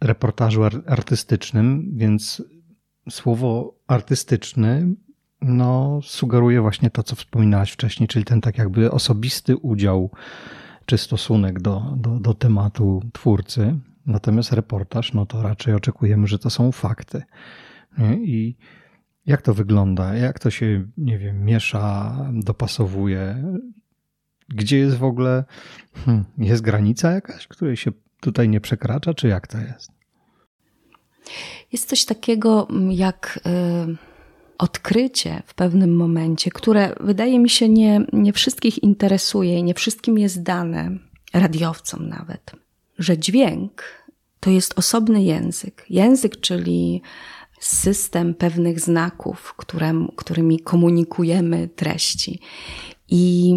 reportażu 0.00 0.62
artystycznym, 0.86 1.92
więc 1.96 2.42
słowo 3.10 3.74
artystyczny 3.86 4.94
no, 5.42 6.00
sugeruje 6.02 6.60
właśnie 6.60 6.90
to, 6.90 7.02
co 7.02 7.16
wspominałaś 7.16 7.70
wcześniej, 7.70 8.08
czyli 8.08 8.24
ten 8.24 8.40
tak 8.40 8.58
jakby 8.58 8.90
osobisty 8.90 9.56
udział 9.56 10.10
czy 10.86 10.98
stosunek 10.98 11.60
do, 11.60 11.94
do, 11.96 12.20
do 12.20 12.34
tematu 12.34 13.02
twórcy. 13.12 13.78
Natomiast 14.06 14.52
reportaż, 14.52 15.12
no 15.12 15.26
to 15.26 15.42
raczej 15.42 15.74
oczekujemy, 15.74 16.26
że 16.26 16.38
to 16.38 16.50
są 16.50 16.72
fakty. 16.72 17.22
I 18.24 18.56
jak 19.26 19.42
to 19.42 19.54
wygląda? 19.54 20.14
Jak 20.14 20.38
to 20.38 20.50
się, 20.50 20.86
nie 20.98 21.18
wiem, 21.18 21.44
miesza, 21.44 22.16
dopasowuje? 22.32 23.44
Gdzie 24.48 24.78
jest 24.78 24.96
w 24.96 25.04
ogóle, 25.04 25.44
hmm, 26.04 26.24
jest 26.38 26.62
granica 26.62 27.10
jakaś, 27.10 27.46
której 27.46 27.76
się 27.76 27.92
tutaj 28.20 28.48
nie 28.48 28.60
przekracza, 28.60 29.14
czy 29.14 29.28
jak 29.28 29.46
to 29.46 29.58
jest? 29.58 29.90
Jest 31.72 31.88
coś 31.88 32.04
takiego 32.04 32.68
mm, 32.70 32.92
jak 32.92 33.40
y, 33.46 33.96
odkrycie 34.58 35.42
w 35.46 35.54
pewnym 35.54 35.96
momencie, 35.96 36.50
które 36.50 36.94
wydaje 37.00 37.38
mi 37.38 37.50
się 37.50 37.68
nie, 37.68 38.00
nie 38.12 38.32
wszystkich 38.32 38.82
interesuje 38.82 39.58
i 39.58 39.64
nie 39.64 39.74
wszystkim 39.74 40.18
jest 40.18 40.42
dane, 40.42 40.90
radiowcom 41.34 42.08
nawet, 42.08 42.50
że 42.98 43.18
dźwięk 43.18 43.82
to 44.40 44.50
jest 44.50 44.78
osobny 44.78 45.22
język. 45.22 45.84
Język, 45.90 46.40
czyli 46.40 47.02
system 47.64 48.34
pewnych 48.34 48.80
znaków, 48.80 49.54
które, 49.56 50.06
którymi 50.16 50.60
komunikujemy 50.60 51.68
treści. 51.68 52.40
I 53.08 53.54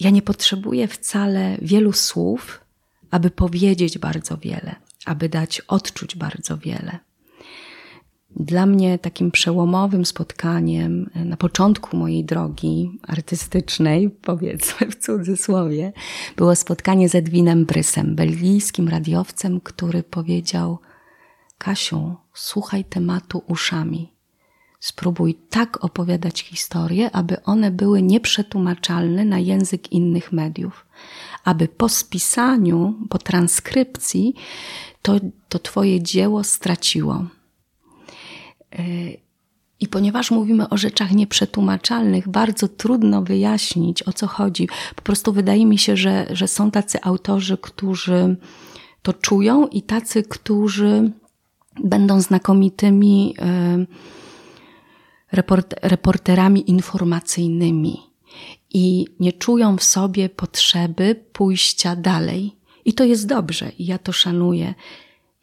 ja 0.00 0.10
nie 0.10 0.22
potrzebuję 0.22 0.88
wcale 0.88 1.58
wielu 1.62 1.92
słów, 1.92 2.60
aby 3.10 3.30
powiedzieć 3.30 3.98
bardzo 3.98 4.36
wiele, 4.38 4.74
aby 5.06 5.28
dać 5.28 5.60
odczuć 5.60 6.16
bardzo 6.16 6.58
wiele. 6.58 6.98
Dla 8.36 8.66
mnie 8.66 8.98
takim 8.98 9.30
przełomowym 9.30 10.06
spotkaniem 10.06 11.10
na 11.14 11.36
początku 11.36 11.96
mojej 11.96 12.24
drogi 12.24 12.98
artystycznej, 13.02 14.10
powiedzmy 14.10 14.90
w 14.90 14.96
cudzysłowie, 14.96 15.92
było 16.36 16.56
spotkanie 16.56 17.08
z 17.08 17.14
Edwinem 17.14 17.64
Brysem, 17.64 18.14
belgijskim 18.14 18.88
radiowcem, 18.88 19.60
który 19.60 20.02
powiedział: 20.02 20.78
Kasiu, 21.58 22.16
słuchaj 22.34 22.84
tematu 22.84 23.42
uszami. 23.48 24.14
Spróbuj 24.80 25.34
tak 25.34 25.84
opowiadać 25.84 26.40
historie, 26.40 27.10
aby 27.10 27.42
one 27.42 27.70
były 27.70 28.02
nieprzetłumaczalne 28.02 29.24
na 29.24 29.38
język 29.38 29.92
innych 29.92 30.32
mediów, 30.32 30.86
aby 31.44 31.68
po 31.68 31.88
spisaniu, 31.88 32.94
po 33.10 33.18
transkrypcji, 33.18 34.34
to, 35.02 35.20
to 35.48 35.58
Twoje 35.58 36.02
dzieło 36.02 36.44
straciło. 36.44 37.26
E, 38.72 38.84
I 39.80 39.88
ponieważ 39.88 40.30
mówimy 40.30 40.68
o 40.68 40.76
rzeczach 40.76 41.12
nieprzetłumaczalnych, 41.12 42.28
bardzo 42.28 42.68
trudno 42.68 43.22
wyjaśnić, 43.22 44.02
o 44.02 44.12
co 44.12 44.26
chodzi. 44.26 44.68
Po 44.96 45.02
prostu 45.02 45.32
wydaje 45.32 45.66
mi 45.66 45.78
się, 45.78 45.96
że, 45.96 46.26
że 46.30 46.48
są 46.48 46.70
tacy 46.70 47.02
autorzy, 47.02 47.58
którzy 47.58 48.36
to 49.02 49.12
czują 49.12 49.66
i 49.66 49.82
tacy, 49.82 50.22
którzy 50.22 51.12
będą 51.84 52.20
znakomitymi 52.20 53.34
e, 53.38 53.86
reporterami 55.82 56.70
informacyjnymi 56.70 58.00
i 58.74 59.06
nie 59.20 59.32
czują 59.32 59.76
w 59.76 59.84
sobie 59.84 60.28
potrzeby 60.28 61.24
pójścia 61.32 61.96
dalej. 61.96 62.56
I 62.84 62.94
to 62.94 63.04
jest 63.04 63.26
dobrze, 63.26 63.72
i 63.78 63.86
ja 63.86 63.98
to 63.98 64.12
szanuję. 64.12 64.74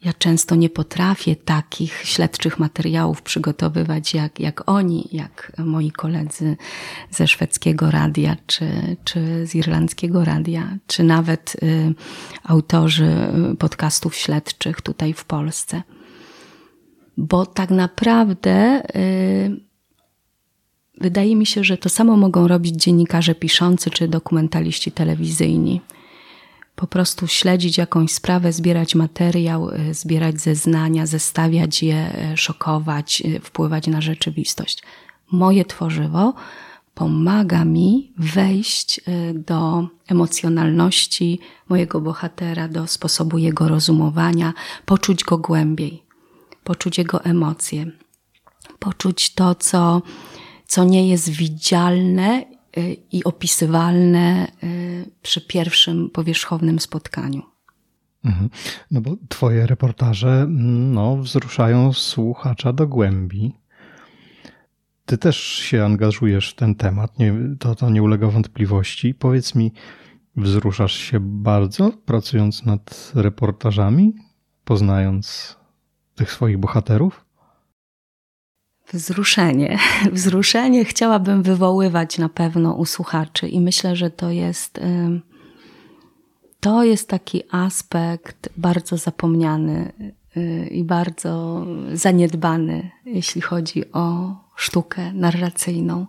Ja 0.04 0.12
często 0.12 0.54
nie 0.54 0.70
potrafię 0.70 1.36
takich 1.36 2.02
śledczych 2.04 2.58
materiałów 2.58 3.22
przygotowywać 3.22 4.14
jak, 4.14 4.40
jak 4.40 4.70
oni, 4.70 5.08
jak 5.12 5.52
moi 5.58 5.90
koledzy 5.90 6.56
ze 7.10 7.28
szwedzkiego 7.28 7.90
radia, 7.90 8.36
czy, 8.46 8.96
czy 9.04 9.46
z 9.46 9.54
irlandzkiego 9.54 10.24
radia, 10.24 10.78
czy 10.86 11.04
nawet 11.04 11.56
y, 11.62 11.94
autorzy 12.44 13.16
podcastów 13.58 14.16
śledczych 14.16 14.80
tutaj 14.80 15.12
w 15.12 15.24
Polsce 15.24 15.82
bo 17.16 17.46
tak 17.46 17.70
naprawdę 17.70 18.82
yy, 18.94 19.60
wydaje 21.00 21.36
mi 21.36 21.46
się, 21.46 21.64
że 21.64 21.78
to 21.78 21.88
samo 21.88 22.16
mogą 22.16 22.48
robić 22.48 22.76
dziennikarze 22.76 23.34
piszący 23.34 23.90
czy 23.90 24.08
dokumentaliści 24.08 24.92
telewizyjni. 24.92 25.80
Po 26.76 26.86
prostu 26.86 27.26
śledzić 27.26 27.78
jakąś 27.78 28.12
sprawę, 28.12 28.52
zbierać 28.52 28.94
materiał, 28.94 29.70
yy, 29.70 29.94
zbierać 29.94 30.40
zeznania, 30.40 31.06
zestawiać 31.06 31.82
je, 31.82 32.28
yy, 32.30 32.36
szokować, 32.36 33.20
yy, 33.20 33.40
wpływać 33.40 33.86
na 33.86 34.00
rzeczywistość. 34.00 34.82
Moje 35.30 35.64
tworzywo 35.64 36.34
pomaga 36.94 37.64
mi 37.64 38.12
wejść 38.18 38.98
y, 38.98 39.34
do 39.34 39.88
emocjonalności 40.08 41.40
mojego 41.68 42.00
bohatera, 42.00 42.68
do 42.68 42.86
sposobu 42.86 43.38
jego 43.38 43.68
rozumowania, 43.68 44.52
poczuć 44.86 45.24
go 45.24 45.38
głębiej 45.38 46.02
poczuć 46.64 46.98
jego 46.98 47.24
emocje, 47.24 47.86
poczuć 48.78 49.34
to, 49.34 49.54
co, 49.54 50.02
co 50.66 50.84
nie 50.84 51.08
jest 51.08 51.30
widzialne 51.30 52.44
y, 52.76 52.96
i 53.12 53.24
opisywalne 53.24 54.52
y, 54.64 55.10
przy 55.22 55.40
pierwszym 55.40 56.10
powierzchownym 56.10 56.80
spotkaniu. 56.80 57.42
Mhm. 58.24 58.50
No 58.90 59.00
bo 59.00 59.16
twoje 59.28 59.66
reportaże 59.66 60.46
no, 60.48 61.16
wzruszają 61.16 61.92
słuchacza 61.92 62.72
do 62.72 62.88
głębi. 62.88 63.52
ty 65.06 65.18
też 65.18 65.36
się 65.36 65.84
angażujesz 65.84 66.50
w 66.50 66.54
ten 66.54 66.74
temat, 66.74 67.18
nie, 67.18 67.34
to, 67.58 67.74
to 67.74 67.90
nie 67.90 68.02
ulega 68.02 68.26
wątpliwości. 68.26 69.14
Powiedz 69.14 69.54
mi, 69.54 69.72
wzruszasz 70.36 70.94
się 70.94 71.20
bardzo 71.20 71.92
pracując 71.92 72.64
nad 72.64 73.12
reportażami, 73.14 74.14
poznając 74.64 75.56
tych 76.14 76.32
swoich 76.32 76.58
bohaterów? 76.58 77.24
Wzruszenie. 78.92 79.78
Wzruszenie 80.12 80.84
chciałabym 80.84 81.42
wywoływać 81.42 82.18
na 82.18 82.28
pewno 82.28 82.74
u 82.74 82.84
słuchaczy 82.84 83.48
i 83.48 83.60
myślę, 83.60 83.96
że 83.96 84.10
to 84.10 84.30
jest 84.30 84.80
to 86.62 86.84
jest 86.84 87.08
taki 87.08 87.42
aspekt 87.50 88.48
bardzo 88.56 88.96
zapomniany 88.96 89.92
y, 90.36 90.68
i 90.70 90.84
bardzo 90.84 91.66
zaniedbany, 91.92 92.90
jeśli 93.04 93.40
chodzi 93.40 93.92
o 93.92 94.34
sztukę 94.56 95.12
narracyjną, 95.12 96.06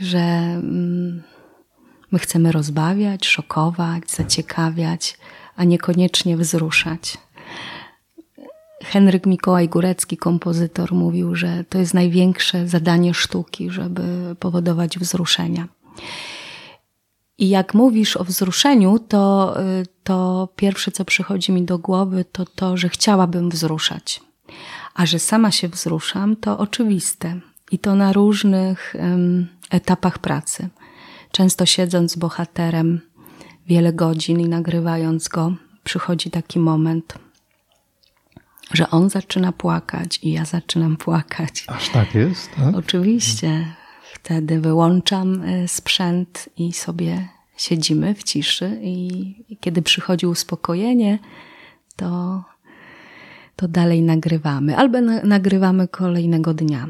że 0.00 0.18
mm, 0.18 1.22
my 2.10 2.18
chcemy 2.18 2.52
rozbawiać, 2.52 3.26
szokować, 3.26 4.10
zaciekawiać, 4.10 5.18
a 5.56 5.64
niekoniecznie 5.64 6.36
wzruszać. 6.36 7.18
Henryk 8.84 9.26
Mikołaj 9.26 9.68
Górecki, 9.68 10.16
kompozytor, 10.16 10.92
mówił, 10.92 11.34
że 11.34 11.64
to 11.68 11.78
jest 11.78 11.94
największe 11.94 12.68
zadanie 12.68 13.14
sztuki, 13.14 13.70
żeby 13.70 14.36
powodować 14.38 14.98
wzruszenia. 14.98 15.68
I 17.38 17.48
jak 17.48 17.74
mówisz 17.74 18.16
o 18.16 18.24
wzruszeniu, 18.24 18.98
to, 18.98 19.54
y, 19.60 19.86
to 20.04 20.48
pierwsze, 20.56 20.90
co 20.90 21.04
przychodzi 21.04 21.52
mi 21.52 21.62
do 21.62 21.78
głowy, 21.78 22.24
to 22.32 22.44
to, 22.44 22.76
że 22.76 22.88
chciałabym 22.88 23.50
wzruszać. 23.50 24.20
A 24.94 25.06
że 25.06 25.18
sama 25.18 25.50
się 25.50 25.68
wzruszam, 25.68 26.36
to 26.36 26.58
oczywiste. 26.58 27.40
I 27.70 27.78
to 27.78 27.94
na 27.94 28.12
różnych 28.12 28.94
um, 28.98 29.46
etapach 29.70 30.18
pracy. 30.18 30.68
Często 31.32 31.66
siedząc 31.66 32.12
z 32.12 32.16
bohaterem 32.16 33.00
wiele 33.66 33.92
godzin 33.92 34.40
i 34.40 34.48
nagrywając 34.48 35.28
go, 35.28 35.52
przychodzi 35.84 36.30
taki 36.30 36.58
moment, 36.58 37.14
że 38.72 38.90
on 38.90 39.10
zaczyna 39.10 39.52
płakać 39.52 40.18
i 40.22 40.32
ja 40.32 40.44
zaczynam 40.44 40.96
płakać. 40.96 41.64
Aż 41.66 41.88
tak 41.88 42.14
jest? 42.14 42.50
Tak? 42.56 42.74
Oczywiście. 42.74 43.74
Wtedy 44.14 44.60
wyłączam 44.60 45.42
e, 45.42 45.68
sprzęt 45.68 46.48
i 46.56 46.72
sobie 46.72 47.28
siedzimy 47.56 48.14
w 48.14 48.22
ciszy, 48.22 48.80
i 48.82 49.34
kiedy 49.60 49.82
przychodzi 49.82 50.26
uspokojenie, 50.26 51.18
to, 51.96 52.42
to 53.56 53.68
dalej 53.68 54.02
nagrywamy, 54.02 54.76
albo 54.76 55.00
na, 55.00 55.22
nagrywamy 55.22 55.88
kolejnego 55.88 56.54
dnia. 56.54 56.88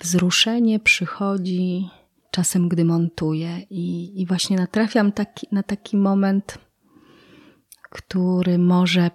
Wzruszenie 0.00 0.80
przychodzi 0.80 1.88
czasem, 2.30 2.68
gdy 2.68 2.84
montuję, 2.84 3.60
i, 3.70 4.12
i 4.22 4.26
właśnie 4.26 4.56
natrafiam 4.56 5.12
taki, 5.12 5.46
na 5.52 5.62
taki 5.62 5.96
moment, 5.96 6.58
który 7.90 8.58
może 8.58 9.10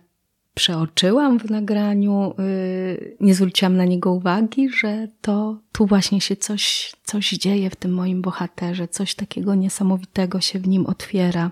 przeoczyłam 0.53 1.39
w 1.39 1.49
nagraniu, 1.49 2.33
y, 2.39 3.17
nie 3.19 3.35
zwróciłam 3.35 3.77
na 3.77 3.85
niego 3.85 4.13
uwagi, 4.13 4.69
że 4.69 5.07
to 5.21 5.57
tu 5.71 5.85
właśnie 5.85 6.21
się 6.21 6.35
coś, 6.35 6.93
coś 7.03 7.29
dzieje 7.29 7.69
w 7.69 7.75
tym 7.75 7.93
moim 7.93 8.21
bohaterze, 8.21 8.87
coś 8.87 9.15
takiego 9.15 9.55
niesamowitego 9.55 10.41
się 10.41 10.59
w 10.59 10.67
nim 10.67 10.85
otwiera. 10.85 11.51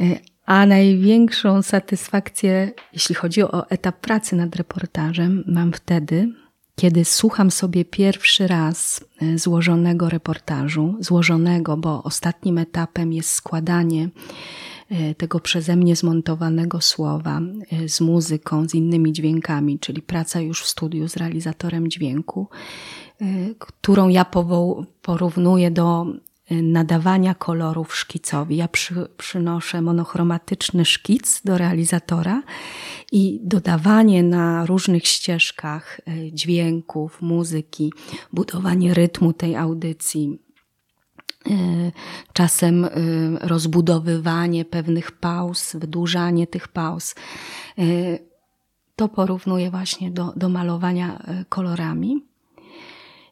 Y, 0.00 0.18
a 0.46 0.66
największą 0.66 1.62
satysfakcję, 1.62 2.72
jeśli 2.92 3.14
chodzi 3.14 3.42
o 3.42 3.70
etap 3.70 4.00
pracy 4.00 4.36
nad 4.36 4.56
reportażem, 4.56 5.44
mam 5.46 5.72
wtedy, 5.72 6.32
kiedy 6.76 7.04
słucham 7.04 7.50
sobie 7.50 7.84
pierwszy 7.84 8.46
raz 8.46 9.04
y, 9.22 9.38
złożonego 9.38 10.08
reportażu, 10.08 10.96
złożonego, 11.00 11.76
bo 11.76 12.02
ostatnim 12.02 12.58
etapem 12.58 13.12
jest 13.12 13.30
składanie 13.30 14.08
tego 15.16 15.40
przeze 15.40 15.76
mnie 15.76 15.96
zmontowanego 15.96 16.80
słowa 16.80 17.40
e, 17.72 17.88
z 17.88 18.00
muzyką, 18.00 18.68
z 18.68 18.74
innymi 18.74 19.12
dźwiękami, 19.12 19.78
czyli 19.78 20.02
praca 20.02 20.40
już 20.40 20.62
w 20.62 20.68
studiu 20.68 21.08
z 21.08 21.16
realizatorem 21.16 21.90
dźwięku, 21.90 22.48
e, 23.20 23.24
którą 23.58 24.08
ja 24.08 24.26
porównuję 25.02 25.70
do 25.70 26.06
nadawania 26.50 27.34
kolorów 27.34 27.96
szkicowi. 27.96 28.56
Ja 28.56 28.68
przy, 28.68 29.08
przynoszę 29.16 29.82
monochromatyczny 29.82 30.84
szkic 30.84 31.40
do 31.44 31.58
realizatora 31.58 32.42
i 33.12 33.40
dodawanie 33.42 34.22
na 34.22 34.66
różnych 34.66 35.06
ścieżkach 35.06 36.00
dźwięków, 36.32 37.22
muzyki, 37.22 37.92
budowanie 38.32 38.94
rytmu 38.94 39.32
tej 39.32 39.56
audycji, 39.56 40.38
E, 40.47 40.47
czasem 42.32 42.84
e, 42.84 42.90
rozbudowywanie 43.40 44.64
pewnych 44.64 45.12
pauz, 45.12 45.76
wydłużanie 45.76 46.46
tych 46.46 46.68
pauz. 46.68 47.14
E, 47.78 47.82
to 48.96 49.08
porównuję 49.08 49.70
właśnie 49.70 50.10
do, 50.10 50.32
do 50.36 50.48
malowania 50.48 51.22
kolorami. 51.48 52.24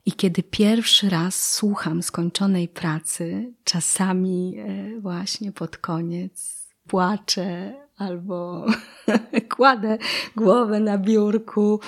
I 0.07 0.12
kiedy 0.12 0.42
pierwszy 0.42 1.11
raz 1.11 1.52
słucham 1.55 2.02
skończonej 2.02 2.68
pracy, 2.68 3.52
czasami 3.64 4.57
właśnie 5.00 5.52
pod 5.52 5.76
koniec 5.76 6.66
płaczę 6.87 7.74
albo 7.96 8.66
kładę 9.57 9.98
głowę 10.37 10.81
na 10.81 10.98
biurku 10.98 11.81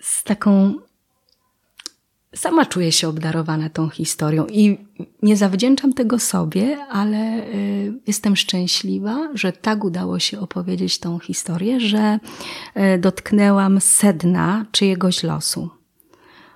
z 0.00 0.24
taką 0.24 0.74
sama 2.34 2.66
czuję 2.66 2.92
się 2.92 3.08
obdarowana 3.08 3.70
tą 3.70 3.88
historią 3.88 4.46
i 4.46 4.78
nie 5.22 5.36
zawdzięczam 5.36 5.92
tego 5.92 6.18
sobie, 6.18 6.78
ale 6.86 7.46
y, 7.48 7.92
jestem 8.06 8.36
szczęśliwa, 8.36 9.28
że 9.34 9.52
tak 9.52 9.84
udało 9.84 10.18
się 10.18 10.40
opowiedzieć 10.40 10.98
tą 10.98 11.18
historię, 11.18 11.80
że 11.80 12.18
y, 12.94 12.98
dotknęłam 12.98 13.80
sedna 13.80 14.66
czyjegoś 14.72 15.22
losu. 15.22 15.70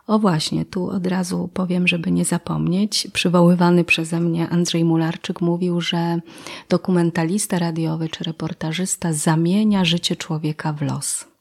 O 0.06 0.18
właśnie, 0.18 0.64
tu 0.64 0.90
od 0.90 1.06
razu 1.06 1.50
powiem, 1.54 1.88
żeby 1.88 2.10
nie 2.10 2.24
zapomnieć. 2.24 3.08
Przywoływany 3.12 3.84
przeze 3.84 4.20
mnie 4.20 4.48
Andrzej 4.48 4.84
Mularczyk 4.84 5.40
mówił, 5.40 5.80
że 5.80 6.20
dokumentalista 6.68 7.58
radiowy 7.58 8.08
czy 8.08 8.24
reportażysta 8.24 9.12
zamienia 9.12 9.84
życie 9.84 10.16
człowieka 10.16 10.72
w 10.72 10.82
los. 10.82 11.33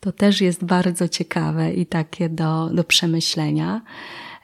To 0.00 0.12
też 0.12 0.40
jest 0.40 0.64
bardzo 0.64 1.08
ciekawe 1.08 1.72
i 1.72 1.86
takie 1.86 2.28
do, 2.28 2.70
do 2.72 2.84
przemyślenia. 2.84 3.80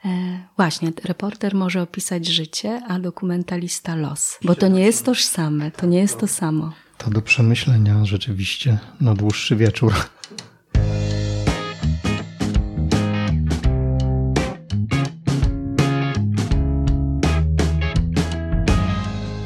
E, 0.05 0.09
właśnie, 0.57 0.91
reporter 1.03 1.55
może 1.55 1.81
opisać 1.81 2.27
życie, 2.27 2.81
a 2.87 2.99
dokumentalista 2.99 3.95
los, 3.95 4.39
bo 4.43 4.55
to 4.55 4.67
nie 4.67 4.81
jest 4.81 5.05
tożsame, 5.05 5.71
to 5.71 5.85
nie 5.85 5.99
jest 5.99 6.19
to 6.19 6.27
samo. 6.27 6.73
To 6.97 7.09
do 7.09 7.21
przemyślenia 7.21 8.05
rzeczywiście 8.05 8.77
na 9.01 9.15
dłuższy 9.15 9.55
wieczór. 9.55 9.93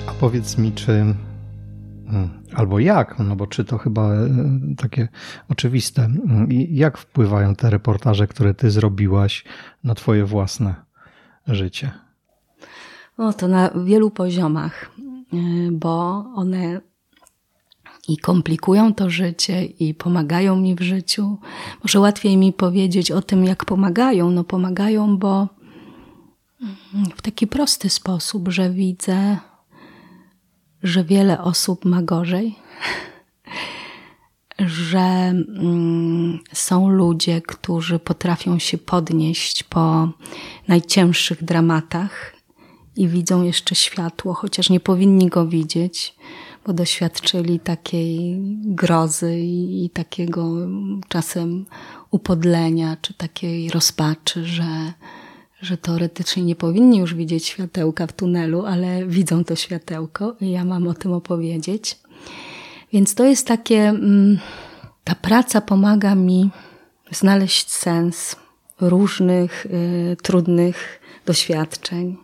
A 0.07 0.13
powiedz 0.19 0.57
mi, 0.57 0.71
czy. 0.71 1.15
Albo 2.53 2.79
jak? 2.79 3.19
No 3.19 3.35
bo 3.35 3.47
czy 3.47 3.65
to 3.65 3.77
chyba 3.77 4.13
e, 4.13 4.29
takie 4.77 5.07
oczywiste. 5.49 6.01
Hmm. 6.01 6.47
Jak 6.51 6.97
wpływają 6.97 7.55
te 7.55 7.69
reportaże, 7.69 8.27
które 8.27 8.53
ty 8.53 8.71
zrobiłaś 8.71 9.43
na 9.83 9.95
twoje 9.95 10.25
własne 10.25 10.75
życie? 11.47 11.91
O, 13.17 13.33
to 13.33 13.47
na 13.47 13.69
wielu 13.69 14.11
poziomach, 14.11 14.91
bo 15.71 16.25
one 16.35 16.81
i 18.07 18.17
komplikują 18.17 18.93
to 18.93 19.09
życie 19.09 19.65
i 19.65 19.93
pomagają 19.93 20.55
mi 20.55 20.75
w 20.75 20.81
życiu. 20.81 21.37
Może 21.83 21.99
łatwiej 21.99 22.37
mi 22.37 22.53
powiedzieć 22.53 23.11
o 23.11 23.21
tym, 23.21 23.45
jak 23.45 23.65
pomagają. 23.65 24.31
No 24.31 24.43
pomagają, 24.43 25.17
bo 25.17 25.47
w 27.15 27.21
taki 27.21 27.47
prosty 27.47 27.89
sposób, 27.89 28.49
że 28.49 28.69
widzę 28.69 29.37
że 30.83 31.03
wiele 31.03 31.41
osób 31.41 31.85
ma 31.85 32.01
gorzej, 32.01 32.55
że 34.59 34.99
mm, 34.99 36.39
są 36.53 36.89
ludzie, 36.89 37.41
którzy 37.41 37.99
potrafią 37.99 38.59
się 38.59 38.77
podnieść 38.77 39.63
po 39.63 40.09
najcięższych 40.67 41.43
dramatach 41.43 42.33
i 42.95 43.07
widzą 43.07 43.43
jeszcze 43.43 43.75
światło, 43.75 44.33
chociaż 44.33 44.69
nie 44.69 44.79
powinni 44.79 45.27
go 45.29 45.47
widzieć, 45.47 46.15
bo 46.65 46.73
doświadczyli 46.73 47.59
takiej 47.59 48.35
grozy 48.65 49.39
i, 49.39 49.85
i 49.85 49.89
takiego 49.89 50.53
czasem 51.07 51.65
upodlenia, 52.11 52.97
czy 53.01 53.13
takiej 53.13 53.69
rozpaczy, 53.69 54.45
że, 54.45 54.93
że 55.63 55.77
teoretycznie 55.77 56.43
nie 56.43 56.55
powinni 56.55 56.97
już 56.97 57.13
widzieć 57.13 57.45
światełka 57.45 58.07
w 58.07 58.13
tunelu, 58.13 58.65
ale 58.65 59.05
widzą 59.05 59.43
to 59.43 59.55
światełko 59.55 60.35
i 60.41 60.51
ja 60.51 60.65
mam 60.65 60.87
o 60.87 60.93
tym 60.93 61.13
opowiedzieć. 61.13 61.99
Więc 62.93 63.15
to 63.15 63.25
jest 63.25 63.47
takie, 63.47 63.79
mm, 63.89 64.39
ta 65.03 65.15
praca 65.15 65.61
pomaga 65.61 66.15
mi 66.15 66.49
znaleźć 67.11 67.71
sens 67.71 68.35
różnych 68.81 69.65
y, 69.65 70.17
trudnych 70.21 70.99
doświadczeń, 71.25 72.17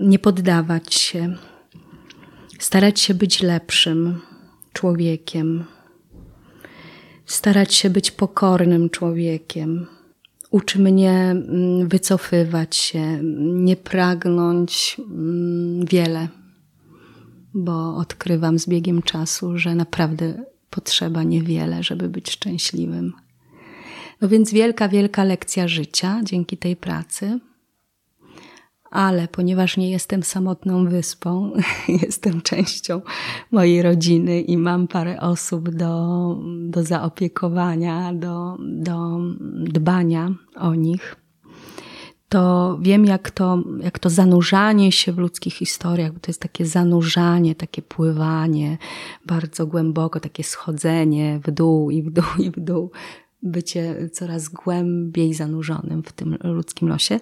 nie 0.00 0.18
poddawać 0.18 0.94
się, 0.94 1.36
starać 2.58 3.00
się 3.00 3.14
być 3.14 3.42
lepszym 3.42 4.20
człowiekiem, 4.72 5.64
starać 7.26 7.74
się 7.74 7.90
być 7.90 8.10
pokornym 8.10 8.90
człowiekiem. 8.90 9.86
Uczy 10.52 10.78
mnie 10.78 11.12
mm, 11.12 11.88
wycofywać 11.88 12.76
się, 12.76 13.18
nie 13.42 13.76
pragnąć 13.76 14.96
mm, 14.98 15.86
wiele, 15.86 16.28
bo 17.54 17.96
odkrywam 17.96 18.58
z 18.58 18.68
biegiem 18.68 19.02
czasu, 19.02 19.58
że 19.58 19.74
naprawdę 19.74 20.44
potrzeba 20.70 21.22
niewiele, 21.22 21.82
żeby 21.82 22.08
być 22.08 22.30
szczęśliwym. 22.30 23.12
No 24.20 24.28
więc 24.28 24.52
wielka, 24.52 24.88
wielka 24.88 25.24
lekcja 25.24 25.68
życia 25.68 26.20
dzięki 26.24 26.56
tej 26.56 26.76
pracy. 26.76 27.40
Ale 28.92 29.28
ponieważ 29.28 29.76
nie 29.76 29.90
jestem 29.90 30.22
samotną 30.22 30.84
wyspą, 30.88 31.52
jestem 32.02 32.40
częścią 32.40 33.00
mojej 33.50 33.82
rodziny 33.82 34.40
i 34.40 34.56
mam 34.56 34.88
parę 34.88 35.20
osób 35.20 35.70
do, 35.70 36.36
do 36.68 36.84
zaopiekowania, 36.84 38.12
do, 38.14 38.56
do 38.60 39.20
dbania 39.50 40.30
o 40.56 40.74
nich, 40.74 41.16
to 42.32 42.78
wiem, 42.82 43.04
jak 43.04 43.30
to, 43.30 43.62
jak 43.82 43.98
to 43.98 44.10
zanurzanie 44.10 44.92
się 44.92 45.12
w 45.12 45.18
ludzkich 45.18 45.54
historiach, 45.54 46.12
bo 46.12 46.20
to 46.20 46.30
jest 46.30 46.40
takie 46.40 46.66
zanurzanie, 46.66 47.54
takie 47.54 47.82
pływanie 47.82 48.78
bardzo 49.26 49.66
głęboko, 49.66 50.20
takie 50.20 50.44
schodzenie 50.44 51.40
w 51.44 51.50
dół 51.50 51.90
i 51.90 52.02
w 52.02 52.10
dół 52.10 52.24
i 52.38 52.50
w 52.50 52.60
dół, 52.60 52.90
bycie 53.42 54.08
coraz 54.12 54.48
głębiej 54.48 55.34
zanurzonym 55.34 56.02
w 56.02 56.12
tym 56.12 56.38
ludzkim 56.44 56.88
losie. 56.88 57.20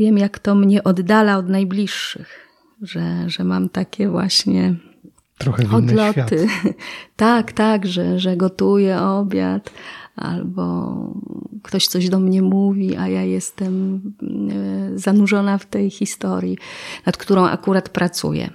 Wiem, 0.00 0.18
jak 0.18 0.38
to 0.38 0.54
mnie 0.54 0.84
oddala 0.84 1.38
od 1.38 1.48
najbliższych, 1.48 2.48
że, 2.82 3.24
że 3.26 3.44
mam 3.44 3.68
takie 3.68 4.08
właśnie 4.08 4.74
Trochę 5.38 5.70
odloty. 5.76 6.46
tak, 7.16 7.52
tak, 7.52 7.86
że, 7.86 8.18
że 8.18 8.36
gotuję 8.36 9.00
obiad, 9.00 9.70
albo 10.16 10.94
ktoś 11.62 11.86
coś 11.86 12.08
do 12.08 12.20
mnie 12.20 12.42
mówi, 12.42 12.96
a 12.96 13.08
ja 13.08 13.22
jestem 13.22 14.00
e, 14.22 14.98
zanurzona 14.98 15.58
w 15.58 15.66
tej 15.66 15.90
historii, 15.90 16.58
nad 17.06 17.16
którą 17.16 17.44
akurat 17.44 17.88
pracuję. 17.88 18.50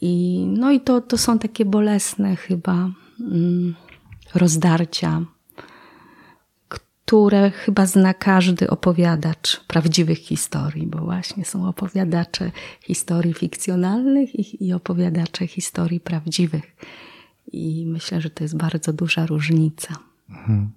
I, 0.00 0.44
no 0.48 0.72
i 0.72 0.80
to, 0.80 1.00
to 1.00 1.18
są 1.18 1.38
takie 1.38 1.64
bolesne 1.64 2.36
chyba 2.36 2.90
mm, 3.20 3.74
rozdarcia, 4.34 5.24
które 7.12 7.50
chyba 7.50 7.86
zna 7.86 8.14
każdy 8.14 8.70
opowiadacz 8.70 9.64
prawdziwych 9.64 10.18
historii, 10.18 10.86
bo 10.86 10.98
właśnie 10.98 11.44
są 11.44 11.68
opowiadacze 11.68 12.50
historii 12.80 13.34
fikcjonalnych 13.34 14.34
i, 14.34 14.66
i 14.66 14.72
opowiadacze 14.72 15.46
historii 15.46 16.00
prawdziwych. 16.00 16.76
I 17.52 17.86
myślę, 17.86 18.20
że 18.20 18.30
to 18.30 18.44
jest 18.44 18.56
bardzo 18.56 18.92
duża 18.92 19.26
różnica. 19.26 19.94
Mhm. 20.30 20.70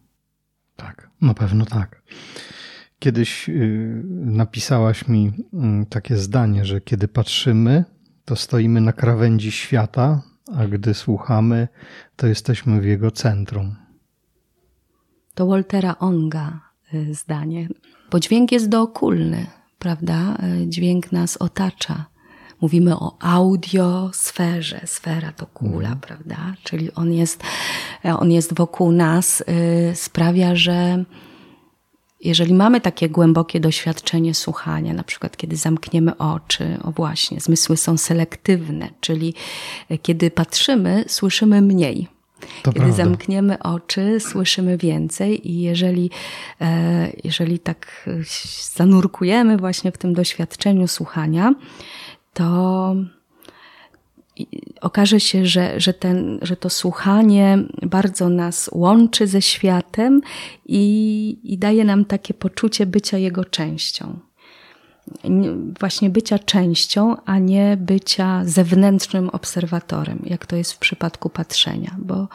Tak, 0.76 1.10
na 1.22 1.34
pewno 1.34 1.66
tak. 1.66 2.02
Kiedyś 3.00 3.50
y, 3.50 4.04
napisałaś 4.26 5.08
mi 5.08 5.32
mm, 5.54 5.86
takie 5.86 6.18
zdanie, 6.18 6.66
że 6.66 6.82
kiedy 6.82 7.08
patrzymy, 7.08 7.84
to 8.26 8.36
stoimy 8.36 8.82
na 8.82 8.94
krawędzi 8.94 9.52
świata, 9.52 10.22
a 10.58 10.68
gdy 10.68 10.94
słuchamy, 10.94 11.68
to 12.16 12.28
jesteśmy 12.28 12.82
w 12.82 12.86
jego 12.86 13.12
centrum. 13.12 13.85
To 15.36 15.46
Waltera 15.46 15.96
Onga 16.00 16.60
y, 16.94 17.14
zdanie, 17.14 17.68
bo 18.12 18.20
dźwięk 18.20 18.52
jest 18.52 18.70
dookulny, 18.70 19.48
prawda? 19.80 20.38
Y, 20.64 20.68
dźwięk 20.68 21.12
nas 21.12 21.38
otacza. 21.38 22.06
Mówimy 22.62 22.96
o 23.00 23.18
audiosferze. 23.20 24.82
Sfera 24.86 25.32
to 25.32 25.46
kula, 25.46 25.90
mhm. 25.90 26.00
prawda? 26.00 26.54
Czyli 26.64 26.94
on 26.94 27.14
jest, 27.14 27.44
on 28.04 28.32
jest 28.32 28.54
wokół 28.54 28.92
nas, 28.92 29.42
y, 29.92 29.96
sprawia, 29.96 30.56
że 30.56 31.04
jeżeli 32.22 32.54
mamy 32.54 32.82
takie 32.82 33.10
głębokie 33.10 33.60
doświadczenie 33.60 34.34
słuchania, 34.34 34.94
na 34.94 35.04
przykład 35.04 35.38
kiedy 35.38 35.56
zamkniemy 35.56 36.18
oczy, 36.18 36.78
o 36.84 36.92
właśnie, 36.92 37.40
zmysły 37.40 37.78
są 37.78 37.98
selektywne, 37.98 38.90
czyli 39.02 39.34
kiedy 40.02 40.32
patrzymy, 40.32 41.04
słyszymy 41.08 41.62
mniej. 41.62 42.15
To 42.66 42.72
Kiedy 42.72 42.86
prawda. 42.86 43.04
zamkniemy 43.04 43.60
oczy, 43.60 44.20
słyszymy 44.20 44.78
więcej, 44.78 45.52
i 45.52 45.62
jeżeli, 45.62 46.10
e, 46.62 47.12
jeżeli 47.24 47.60
tak 47.60 48.10
zanurkujemy 48.76 49.58
właśnie 49.58 49.92
w 49.92 49.98
tym 49.98 50.14
doświadczeniu 50.14 50.88
słuchania, 50.88 51.54
to 52.34 52.96
okaże 54.82 55.20
się, 55.20 55.46
że, 55.46 55.80
że, 55.80 55.94
ten, 55.94 56.40
że 56.42 56.56
to 56.58 56.70
słuchanie 56.70 57.58
bardzo 57.82 58.30
nas 58.30 58.70
łączy 58.74 59.28
ze 59.28 59.42
światem 59.42 60.22
i, 60.66 61.38
i 61.44 61.58
daje 61.58 61.86
nam 61.86 62.06
takie 62.06 62.34
poczucie 62.34 62.86
bycia 62.86 63.18
jego 63.18 63.46
częścią 63.46 64.20
właśnie 65.80 66.10
bycia 66.10 66.40
częścią, 66.40 67.16
a 67.26 67.40
nie 67.40 67.78
bycia 67.82 68.42
zewnętrznym 68.46 69.30
obserwatorem, 69.30 70.20
jak 70.24 70.46
to 70.46 70.56
jest 70.56 70.74
w 70.74 70.78
przypadku 70.78 71.30
patrzenia, 71.30 71.96
bo 72.00 72.28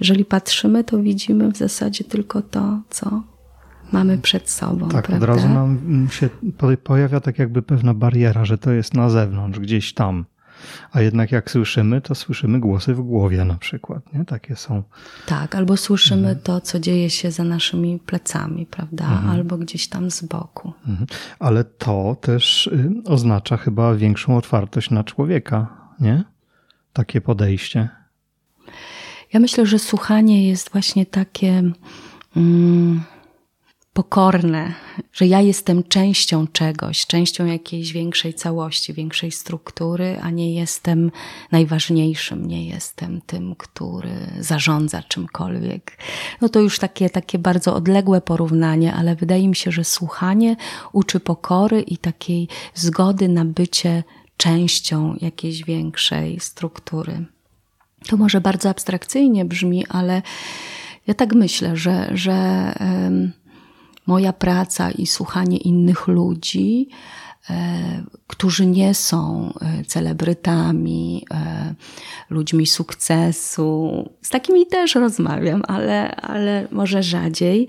jeżeli 0.00 0.24
patrzymy, 0.24 0.84
to 0.84 0.98
widzimy 0.98 1.52
w 1.52 1.56
zasadzie 1.56 2.04
tylko 2.04 2.42
to, 2.42 2.80
co 2.90 3.22
mamy 3.92 4.18
przed 4.18 4.50
sobą. 4.50 4.88
Tak, 4.88 5.06
prawda? 5.06 5.26
od 5.26 5.36
razu 5.36 5.48
nam 5.48 6.08
się 6.10 6.28
pojawia 6.84 7.20
tak 7.20 7.38
jakby 7.38 7.62
pewna 7.62 7.94
bariera, 7.94 8.44
że 8.44 8.58
to 8.58 8.70
jest 8.72 8.94
na 8.94 9.10
zewnątrz, 9.10 9.58
gdzieś 9.58 9.94
tam. 9.94 10.24
A 10.92 11.00
jednak 11.00 11.32
jak 11.32 11.50
słyszymy, 11.50 12.00
to 12.00 12.14
słyszymy 12.14 12.60
głosy 12.60 12.94
w 12.94 13.00
głowie 13.00 13.44
na 13.44 13.54
przykład, 13.54 14.12
nie? 14.12 14.24
Takie 14.24 14.56
są. 14.56 14.82
Tak, 15.26 15.54
albo 15.54 15.76
słyszymy 15.76 16.28
mhm. 16.28 16.38
to, 16.42 16.60
co 16.60 16.80
dzieje 16.80 17.10
się 17.10 17.30
za 17.30 17.44
naszymi 17.44 17.98
plecami, 18.06 18.66
prawda? 18.66 19.04
Mhm. 19.04 19.30
Albo 19.30 19.58
gdzieś 19.58 19.88
tam 19.88 20.10
z 20.10 20.22
boku. 20.22 20.72
Mhm. 20.86 21.06
Ale 21.38 21.64
to 21.64 22.16
też 22.20 22.66
y, 22.66 22.90
oznacza 23.04 23.56
chyba 23.56 23.94
większą 23.94 24.36
otwartość 24.36 24.90
na 24.90 25.04
człowieka, 25.04 25.66
nie? 26.00 26.24
Takie 26.92 27.20
podejście. 27.20 27.88
Ja 29.32 29.40
myślę, 29.40 29.66
że 29.66 29.78
słuchanie 29.78 30.48
jest 30.48 30.72
właśnie 30.72 31.06
takie. 31.06 31.62
Mm, 32.36 33.02
pokorne, 33.98 34.74
że 35.12 35.26
ja 35.26 35.40
jestem 35.40 35.82
częścią 35.82 36.46
czegoś, 36.46 37.06
częścią 37.06 37.46
jakiejś 37.46 37.92
większej 37.92 38.34
całości, 38.34 38.92
większej 38.92 39.32
struktury, 39.32 40.18
a 40.22 40.30
nie 40.30 40.54
jestem 40.54 41.10
najważniejszym, 41.52 42.48
nie 42.48 42.66
jestem 42.66 43.20
tym, 43.20 43.54
który 43.54 44.30
zarządza 44.40 45.02
czymkolwiek. 45.02 45.98
No 46.40 46.48
to 46.48 46.60
już 46.60 46.78
takie, 46.78 47.10
takie 47.10 47.38
bardzo 47.38 47.74
odległe 47.74 48.20
porównanie, 48.20 48.94
ale 48.94 49.16
wydaje 49.16 49.48
mi 49.48 49.56
się, 49.56 49.72
że 49.72 49.84
słuchanie 49.84 50.56
uczy 50.92 51.20
pokory 51.20 51.80
i 51.80 51.96
takiej 51.96 52.48
zgody 52.74 53.28
na 53.28 53.44
bycie 53.44 54.04
częścią 54.36 55.16
jakiejś 55.20 55.64
większej 55.64 56.40
struktury. 56.40 57.26
To 58.08 58.16
może 58.16 58.40
bardzo 58.40 58.68
abstrakcyjnie 58.68 59.44
brzmi, 59.44 59.86
ale 59.88 60.22
ja 61.06 61.14
tak 61.14 61.34
myślę, 61.34 61.76
że, 61.76 62.10
że 62.14 62.74
moja 64.08 64.32
praca 64.32 64.90
i 64.90 65.06
słuchanie 65.06 65.56
innych 65.56 66.06
ludzi, 66.06 66.88
e, 67.50 68.04
którzy 68.26 68.66
nie 68.66 68.94
są 68.94 69.52
e, 69.60 69.84
celebrytami, 69.84 71.24
e, 71.30 71.74
ludźmi 72.30 72.66
sukcesu. 72.66 74.04
Z 74.22 74.28
takimi 74.28 74.66
też 74.66 74.94
rozmawiam, 74.94 75.62
ale, 75.68 76.16
ale 76.16 76.68
może 76.70 77.02
rzadziej. 77.02 77.68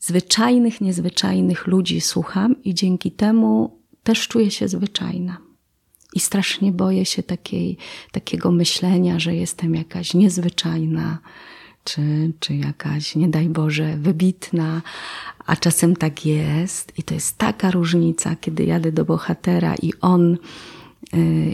Zwyczajnych, 0.00 0.80
niezwyczajnych 0.80 1.66
ludzi 1.66 2.00
słucham 2.00 2.62
i 2.64 2.74
dzięki 2.74 3.10
temu 3.10 3.78
też 4.02 4.28
czuję 4.28 4.50
się 4.50 4.68
zwyczajna. 4.68 5.36
I 6.14 6.20
strasznie 6.20 6.72
boję 6.72 7.04
się 7.04 7.22
takiej, 7.22 7.76
takiego 8.12 8.50
myślenia, 8.50 9.18
że 9.18 9.34
jestem 9.34 9.74
jakaś 9.74 10.14
niezwyczajna, 10.14 11.18
czy, 11.84 12.32
czy 12.40 12.54
jakaś, 12.56 13.16
nie 13.16 13.28
daj 13.28 13.48
Boże, 13.48 13.96
wybitna, 13.96 14.82
a 15.46 15.56
czasem 15.56 15.96
tak 15.96 16.26
jest. 16.26 16.92
I 16.98 17.02
to 17.02 17.14
jest 17.14 17.38
taka 17.38 17.70
różnica, 17.70 18.36
kiedy 18.40 18.64
jadę 18.64 18.92
do 18.92 19.04
bohatera 19.04 19.74
i 19.82 19.92
on 20.00 20.36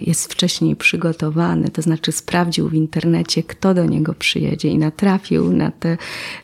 jest 0.01 0.33
wcześniej 0.33 0.77
przygotowany, 0.77 1.69
to 1.69 1.83
znaczy 1.83 2.13
sprawdził 2.13 2.69
w 2.69 2.75
internecie, 2.75 3.43
kto 3.43 3.75
do 3.75 3.85
niego 3.85 4.15
przyjedzie 4.15 4.69
i 4.69 4.79
natrafił 4.79 5.53
na 5.53 5.71
te 5.71 5.97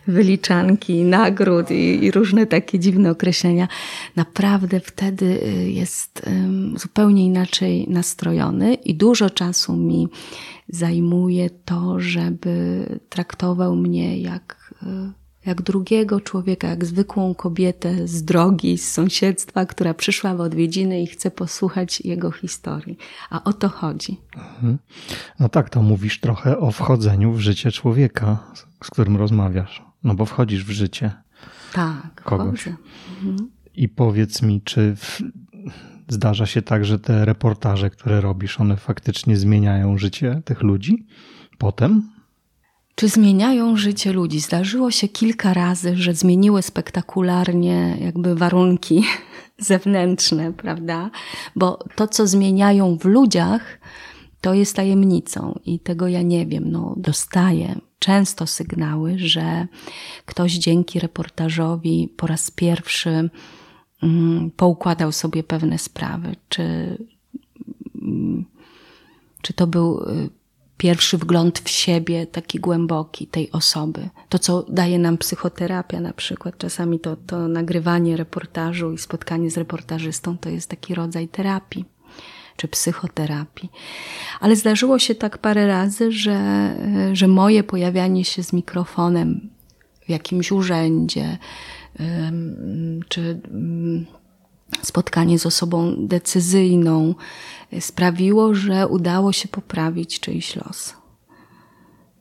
wyliczanki 0.06 1.04
nagród 1.04 1.70
i, 1.70 2.04
i 2.04 2.10
różne 2.10 2.46
takie 2.46 2.78
dziwne 2.78 3.10
określenia. 3.10 3.68
Naprawdę 4.16 4.80
wtedy 4.80 5.24
y, 5.26 5.70
jest 5.70 6.22
zupełnie 6.76 7.24
inaczej 7.26 7.86
nastrojony 7.88 8.74
i 8.74 8.94
dużo 8.94 9.30
czasu 9.30 9.76
mi 9.76 10.08
zajmuje 10.68 11.50
to, 11.50 12.00
żeby 12.00 12.86
traktował 13.08 13.76
mnie 13.76 14.20
jak, 14.20 14.74
jak 15.46 15.62
drugiego 15.62 16.20
człowieka, 16.20 16.68
jak 16.68 16.84
zwykłą 16.84 17.34
kobietę 17.34 18.08
z 18.08 18.24
drogi, 18.24 18.78
z 18.78 18.92
sąsiedztwa, 18.92 19.66
która 19.66 19.94
przyszła 19.94 20.34
w 20.34 20.40
odwiedziny 20.40 21.02
i 21.02 21.06
chce 21.06 21.30
posłuchać 21.30 22.00
jego 22.00 22.30
historii. 22.30 22.98
A 23.30 23.44
o 23.44 23.52
to 23.52 23.68
chodzi. 23.68 24.20
Mhm. 24.36 24.78
No 25.40 25.48
tak, 25.48 25.70
to 25.70 25.82
mówisz 25.82 26.20
trochę 26.20 26.58
o 26.58 26.70
wchodzeniu 26.70 27.32
w 27.32 27.40
życie 27.40 27.72
człowieka, 27.72 28.52
z 28.84 28.90
którym 28.90 29.16
rozmawiasz. 29.16 29.82
No 30.04 30.14
bo 30.14 30.26
wchodzisz 30.26 30.64
w 30.64 30.70
życie. 30.70 31.12
Tak, 31.72 32.22
kogoś. 32.24 32.68
Mhm. 32.68 33.50
I 33.74 33.88
powiedz 33.88 34.42
mi, 34.42 34.62
czy 34.62 34.96
w... 34.96 35.22
zdarza 36.08 36.46
się 36.46 36.62
tak, 36.62 36.84
że 36.84 36.98
te 36.98 37.24
reportaże, 37.24 37.90
które 37.90 38.20
robisz, 38.20 38.60
one 38.60 38.76
faktycznie 38.76 39.36
zmieniają 39.36 39.98
życie 39.98 40.42
tych 40.44 40.62
ludzi 40.62 41.06
potem? 41.58 42.15
Czy 42.96 43.08
zmieniają 43.08 43.76
życie 43.76 44.12
ludzi? 44.12 44.40
Zdarzyło 44.40 44.90
się 44.90 45.08
kilka 45.08 45.54
razy, 45.54 45.96
że 45.96 46.14
zmieniły 46.14 46.62
spektakularnie 46.62 47.96
jakby 48.00 48.34
warunki 48.34 49.04
zewnętrzne, 49.58 50.52
prawda? 50.52 51.10
Bo 51.56 51.84
to, 51.96 52.08
co 52.08 52.26
zmieniają 52.26 52.98
w 52.98 53.04
ludziach, 53.04 53.78
to 54.40 54.54
jest 54.54 54.76
tajemnicą 54.76 55.58
i 55.64 55.80
tego 55.80 56.08
ja 56.08 56.22
nie 56.22 56.46
wiem. 56.46 56.70
No, 56.70 56.94
dostaję 56.96 57.80
często 57.98 58.46
sygnały, 58.46 59.18
że 59.18 59.66
ktoś 60.26 60.52
dzięki 60.52 61.00
reportażowi 61.00 62.14
po 62.16 62.26
raz 62.26 62.50
pierwszy 62.50 63.30
mm, 64.02 64.50
poukładał 64.56 65.12
sobie 65.12 65.42
pewne 65.42 65.78
sprawy, 65.78 66.36
czy, 66.48 66.62
mm, 68.02 68.44
czy 69.42 69.52
to 69.52 69.66
był 69.66 70.00
y, 70.00 70.28
pierwszy 70.76 71.18
wgląd 71.18 71.58
w 71.58 71.68
siebie, 71.68 72.26
taki 72.26 72.60
głęboki 72.60 73.26
tej 73.26 73.50
osoby. 73.52 74.08
To, 74.28 74.38
co 74.38 74.66
daje 74.68 74.98
nam 74.98 75.18
psychoterapia 75.18 76.00
na 76.00 76.12
przykład. 76.12 76.58
Czasami 76.58 77.00
to, 77.00 77.16
to 77.16 77.48
nagrywanie 77.48 78.16
reportażu 78.16 78.92
i 78.92 78.98
spotkanie 78.98 79.50
z 79.50 79.56
reportażystą 79.56 80.38
to 80.38 80.48
jest 80.48 80.70
taki 80.70 80.94
rodzaj 80.94 81.28
terapii 81.28 81.84
czy 82.56 82.68
psychoterapii. 82.68 83.70
Ale 84.40 84.56
zdarzyło 84.56 84.98
się 84.98 85.14
tak 85.14 85.38
parę 85.38 85.66
razy, 85.66 86.12
że, 86.12 86.70
że 87.12 87.28
moje 87.28 87.62
pojawianie 87.62 88.24
się 88.24 88.42
z 88.42 88.52
mikrofonem 88.52 89.50
w 90.06 90.10
jakimś 90.10 90.52
urzędzie, 90.52 91.38
czy 93.08 93.40
spotkanie 94.82 95.38
z 95.38 95.46
osobą 95.46 95.94
decyzyjną 95.98 97.14
sprawiło, 97.80 98.54
że 98.54 98.88
udało 98.88 99.32
się 99.32 99.48
poprawić 99.48 100.20
czyjś 100.20 100.56
los. 100.56 100.94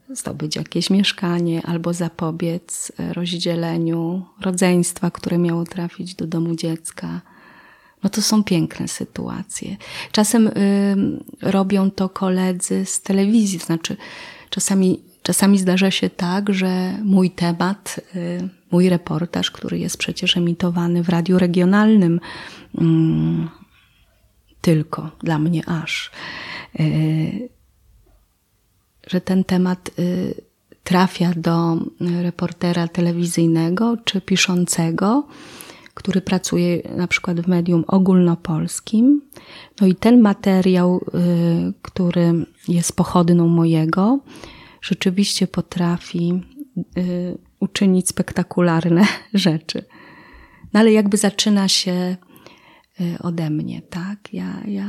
Zdobyć 0.09 0.55
jakieś 0.55 0.89
mieszkanie 0.89 1.61
albo 1.65 1.93
zapobiec 1.93 2.91
rozdzieleniu 3.13 4.25
rodzeństwa, 4.41 5.11
które 5.11 5.37
miało 5.37 5.63
trafić 5.63 6.15
do 6.15 6.27
domu 6.27 6.55
dziecka. 6.55 7.21
No 8.03 8.09
to 8.09 8.21
są 8.21 8.43
piękne 8.43 8.87
sytuacje. 8.87 9.77
Czasem 10.11 10.47
y, 10.47 10.51
robią 11.41 11.91
to 11.91 12.09
koledzy 12.09 12.85
z 12.85 13.01
telewizji, 13.01 13.59
to 13.59 13.65
znaczy 13.65 13.97
czasami, 14.49 15.03
czasami 15.25 15.57
zdarza 15.57 15.91
się 15.91 16.09
tak, 16.09 16.53
że 16.53 16.97
mój 17.03 17.31
temat, 17.31 17.99
y, 18.15 18.49
mój 18.71 18.89
reportaż, 18.89 19.51
który 19.51 19.79
jest 19.79 19.97
przecież 19.97 20.37
emitowany 20.37 21.03
w 21.03 21.09
radiu 21.09 21.39
regionalnym, 21.39 22.19
y, 22.75 22.81
tylko 24.61 25.11
dla 25.23 25.39
mnie 25.39 25.69
aż, 25.69 26.11
y, 26.79 27.49
że 29.07 29.21
ten 29.21 29.43
temat 29.43 29.91
y, 29.99 30.41
trafia 30.83 31.31
do 31.35 31.77
reportera 31.99 32.87
telewizyjnego 32.87 33.97
czy 34.03 34.21
piszącego, 34.21 35.27
który 35.93 36.21
pracuje 36.21 36.81
na 36.95 37.07
przykład 37.07 37.41
w 37.41 37.47
medium 37.47 37.83
ogólnopolskim. 37.87 39.21
No 39.81 39.87
i 39.87 39.95
ten 39.95 40.21
materiał, 40.21 41.05
który 41.81 42.45
jest 42.67 42.95
pochodną 42.95 43.47
mojego, 43.47 44.19
rzeczywiście 44.87 45.47
potrafi 45.47 46.41
uczynić 47.59 48.09
spektakularne 48.09 49.05
rzeczy. 49.33 49.83
No 50.73 50.79
ale 50.79 50.91
jakby 50.91 51.17
zaczyna 51.17 51.67
się 51.67 52.17
Y, 53.01 53.17
ode 53.19 53.49
mnie, 53.49 53.81
tak? 53.81 54.33
Ja, 54.33 54.61
ja 54.67 54.87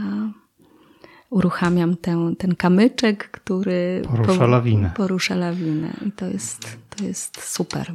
uruchamiam 1.31 1.97
ten, 1.97 2.37
ten 2.37 2.55
kamyczek, 2.55 3.31
który 3.31 4.03
porusza 4.09 4.39
po, 4.39 4.47
lawinę. 4.47 4.91
Porusza 4.97 5.35
lawinę 5.35 5.91
i 6.07 6.13
to 6.13 6.27
jest, 6.27 6.79
to 6.97 7.05
jest 7.05 7.53
super. 7.53 7.93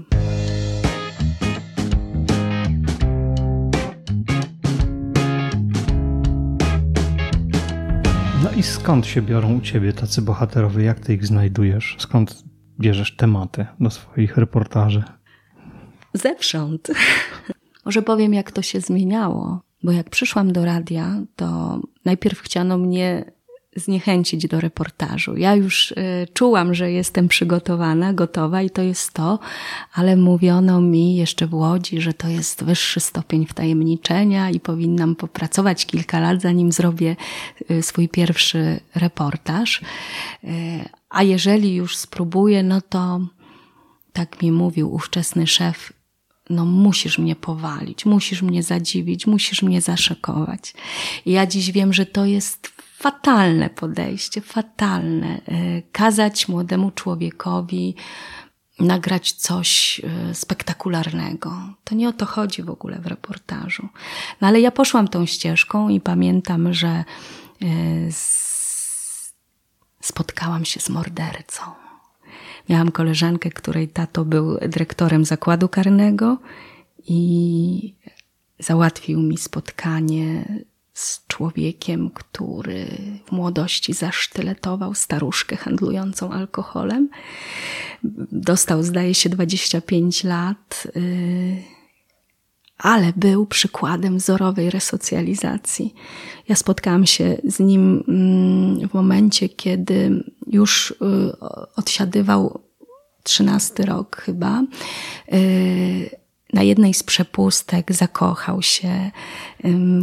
No 8.43 8.51
i 8.51 8.63
skąd 8.63 9.05
się 9.05 9.21
biorą 9.21 9.53
u 9.57 9.61
ciebie 9.61 9.93
tacy 9.93 10.21
bohaterowie? 10.21 10.83
Jak 10.83 10.99
ty 10.99 11.13
ich 11.13 11.25
znajdujesz? 11.25 11.95
Skąd 11.99 12.43
bierzesz 12.79 13.15
tematy 13.15 13.65
do 13.79 13.89
swoich 13.89 14.37
reportaży? 14.37 15.03
Zewsząd. 16.13 16.91
Może 17.85 18.01
powiem, 18.01 18.33
jak 18.33 18.51
to 18.51 18.61
się 18.61 18.81
zmieniało. 18.81 19.61
Bo 19.83 19.91
jak 19.91 20.09
przyszłam 20.09 20.53
do 20.53 20.65
radia, 20.65 21.21
to 21.35 21.79
najpierw 22.05 22.39
chciano 22.39 22.77
mnie 22.77 23.31
zniechęcić 23.75 24.47
do 24.47 24.61
reportażu. 24.61 25.37
Ja 25.37 25.55
już 25.55 25.91
y, 25.91 26.27
czułam, 26.33 26.73
że 26.73 26.91
jestem 26.91 27.27
przygotowana, 27.27 28.13
gotowa 28.13 28.61
i 28.61 28.69
to 28.69 28.81
jest 28.81 29.13
to, 29.13 29.39
ale 29.93 30.15
mówiono 30.15 30.81
mi 30.81 31.15
jeszcze 31.15 31.47
w 31.47 31.53
Łodzi, 31.53 32.01
że 32.01 32.13
to 32.13 32.27
jest 32.27 32.63
wyższy 32.63 32.99
stopień 32.99 33.45
wtajemniczenia 33.45 34.49
i 34.49 34.59
powinnam 34.59 35.15
popracować 35.15 35.85
kilka 35.85 36.19
lat, 36.19 36.41
zanim 36.41 36.71
zrobię 36.71 37.15
y, 37.71 37.81
swój 37.81 38.09
pierwszy 38.09 38.79
reportaż. 38.95 39.81
Y, 40.43 40.47
a 41.09 41.23
jeżeli 41.23 41.75
już 41.75 41.97
spróbuję, 41.97 42.63
no 42.63 42.81
to 42.81 43.19
tak 44.13 44.41
mi 44.41 44.51
mówił 44.51 44.93
ówczesny 44.93 45.47
szef, 45.47 45.93
no 46.49 46.65
musisz 46.65 47.17
mnie 47.19 47.35
powalić, 47.35 48.05
musisz 48.05 48.41
mnie 48.41 48.63
zadziwić, 48.63 49.27
musisz 49.27 49.61
mnie 49.61 49.81
zaszokować. 49.81 50.73
I 51.25 51.31
ja 51.31 51.45
dziś 51.45 51.71
wiem, 51.71 51.93
że 51.93 52.05
to 52.05 52.25
jest 52.25 52.80
fatalne 53.01 53.69
podejście, 53.69 54.41
fatalne. 54.41 55.27
E, 55.27 55.81
kazać 55.91 56.47
młodemu 56.47 56.91
człowiekowi 56.91 57.95
nagrać 58.79 59.31
coś 59.31 60.01
e, 60.03 60.35
spektakularnego. 60.35 61.53
To 61.83 61.95
nie 61.95 62.09
o 62.09 62.13
to 62.13 62.25
chodzi 62.25 62.63
w 62.63 62.69
ogóle 62.69 62.99
w 62.99 63.07
reportażu. 63.07 63.89
No 64.41 64.47
ale 64.47 64.61
ja 64.61 64.71
poszłam 64.71 65.07
tą 65.07 65.25
ścieżką 65.25 65.89
i 65.89 66.01
pamiętam, 66.01 66.73
że 66.73 66.87
e, 66.87 67.03
spotkałam 70.01 70.65
się 70.65 70.79
z 70.79 70.89
mordercą. 70.89 71.61
Miałam 72.69 72.91
koleżankę, 72.91 73.49
której 73.49 73.87
tato 73.87 74.25
był 74.25 74.57
dyrektorem 74.57 75.25
zakładu 75.25 75.69
karnego 75.69 76.37
i 77.07 77.95
załatwił 78.59 79.19
mi 79.21 79.37
spotkanie 79.37 80.45
z 80.93 81.27
człowiekiem, 81.27 82.09
który 82.09 82.87
w 83.25 83.31
młodości 83.31 83.93
zasztyletował 83.93 84.93
staruszkę 84.93 85.55
handlującą 85.55 86.31
alkoholem. 86.31 87.09
Dostał, 88.31 88.83
zdaje 88.83 89.13
się, 89.13 89.29
25 89.29 90.23
lat, 90.23 90.87
y, 90.95 91.63
ale 92.77 93.13
był 93.15 93.45
przykładem 93.45 94.17
wzorowej 94.17 94.69
resocjalizacji. 94.69 95.93
Ja 96.47 96.55
spotkałam 96.55 97.05
się 97.05 97.37
z 97.43 97.59
nim 97.59 98.03
mm, 98.07 98.89
w 98.89 98.93
momencie, 98.93 99.49
kiedy 99.49 100.23
już 100.47 100.91
y, 100.91 100.95
odsiadywał 101.75 102.61
trzynasty 103.23 103.85
rok 103.85 104.17
chyba. 104.17 104.63
Na 106.53 106.63
jednej 106.63 106.93
z 106.93 107.03
przepustek 107.03 107.91
zakochał 107.91 108.61
się, 108.61 109.11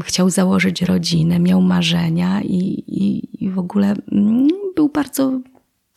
chciał 0.05 0.31
założyć 0.31 0.83
rodzinę, 0.83 1.39
miał 1.39 1.61
marzenia 1.61 2.41
i, 2.43 2.85
i, 2.87 3.29
i 3.45 3.51
w 3.51 3.59
ogóle 3.59 3.95
mm, 4.13 4.49
był 4.77 4.89
bardzo 4.89 5.41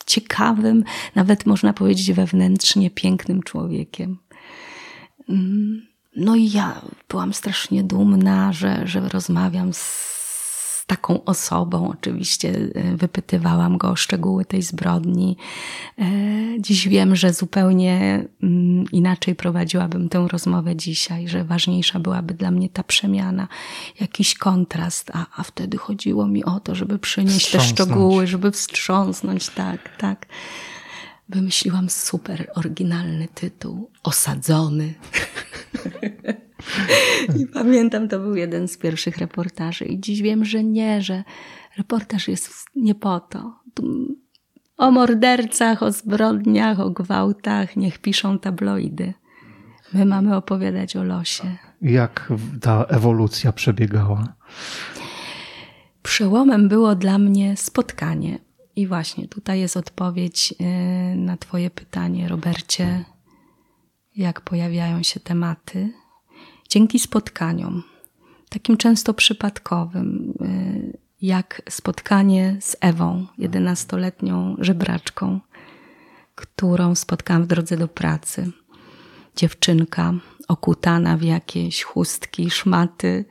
ciekawym, 0.05 0.83
nawet 1.15 1.45
można 1.45 1.73
powiedzieć 1.73 2.13
wewnętrznie 2.13 2.89
pięknym 2.89 3.43
człowiekiem. 3.43 4.17
Mm, 5.29 5.81
no 6.15 6.35
i 6.35 6.51
ja 6.51 6.81
byłam 7.09 7.33
strasznie 7.33 7.83
dumna, 7.83 8.53
że, 8.53 8.87
że 8.87 9.09
rozmawiam 9.09 9.73
z 9.73 10.10
taką 10.91 11.23
osobą. 11.23 11.89
Oczywiście 11.89 12.49
e, 12.75 12.97
wypytywałam 12.97 13.77
go 13.77 13.89
o 13.89 13.95
szczegóły 13.95 14.45
tej 14.45 14.61
zbrodni. 14.61 15.37
E, 15.99 16.03
dziś 16.59 16.87
wiem, 16.87 17.15
że 17.15 17.33
zupełnie 17.33 18.25
mm, 18.43 18.85
inaczej 18.91 19.35
prowadziłabym 19.35 20.09
tę 20.09 20.27
rozmowę 20.31 20.75
dzisiaj, 20.75 21.27
że 21.27 21.43
ważniejsza 21.43 21.99
byłaby 21.99 22.33
dla 22.33 22.51
mnie 22.51 22.69
ta 22.69 22.83
przemiana, 22.83 23.47
jakiś 23.99 24.35
kontrast, 24.35 25.11
a, 25.13 25.25
a 25.35 25.43
wtedy 25.43 25.77
chodziło 25.77 26.27
mi 26.27 26.43
o 26.43 26.59
to, 26.59 26.75
żeby 26.75 26.99
przynieść 26.99 27.51
te 27.51 27.59
szczegóły, 27.59 28.27
żeby 28.27 28.51
wstrząsnąć, 28.51 29.49
tak, 29.49 29.97
tak. 29.97 30.25
Wymyśliłam 31.29 31.89
super 31.89 32.51
oryginalny 32.55 33.27
tytuł 33.27 33.89
Osadzony. 34.03 34.93
I 37.39 37.47
pamiętam, 37.47 38.07
to 38.07 38.19
był 38.19 38.35
jeden 38.35 38.67
z 38.67 38.77
pierwszych 38.77 39.17
reportaży. 39.17 39.85
I 39.85 39.99
dziś 39.99 40.21
wiem, 40.21 40.45
że 40.45 40.63
nie, 40.63 41.01
że 41.01 41.23
reportaż 41.77 42.27
jest 42.27 42.65
nie 42.75 42.95
po 42.95 43.19
to. 43.19 43.59
O 44.77 44.91
mordercach, 44.91 45.83
o 45.83 45.91
zbrodniach, 45.91 46.79
o 46.79 46.89
gwałtach 46.89 47.75
niech 47.75 47.99
piszą 47.99 48.39
tabloidy. 48.39 49.13
My 49.93 50.05
mamy 50.05 50.35
opowiadać 50.35 50.95
o 50.95 51.03
losie. 51.03 51.57
Jak 51.81 52.33
ta 52.61 52.83
ewolucja 52.83 53.51
przebiegała? 53.51 54.35
Przełomem 56.03 56.69
było 56.69 56.95
dla 56.95 57.17
mnie 57.17 57.57
spotkanie. 57.57 58.39
I 58.75 58.87
właśnie 58.87 59.27
tutaj 59.27 59.59
jest 59.59 59.77
odpowiedź 59.77 60.53
y, 60.61 61.15
na 61.15 61.37
Twoje 61.37 61.69
pytanie, 61.69 62.27
Robercie. 62.27 63.05
Jak 64.15 64.41
pojawiają 64.41 65.03
się 65.03 65.19
tematy? 65.19 65.93
Dzięki 66.71 66.99
spotkaniom, 66.99 67.83
takim 68.49 68.77
często 68.77 69.13
przypadkowym, 69.13 70.33
y, 70.41 70.97
jak 71.21 71.61
spotkanie 71.69 72.57
z 72.61 72.77
Ewą, 72.81 73.25
jedenastoletnią 73.37 74.55
żebraczką, 74.59 75.39
którą 76.35 76.95
spotkałam 76.95 77.43
w 77.43 77.47
drodze 77.47 77.77
do 77.77 77.87
pracy. 77.87 78.51
Dziewczynka 79.35 80.13
okutana 80.47 81.17
w 81.17 81.21
jakieś 81.21 81.83
chustki, 81.83 82.51
szmaty, 82.51 83.25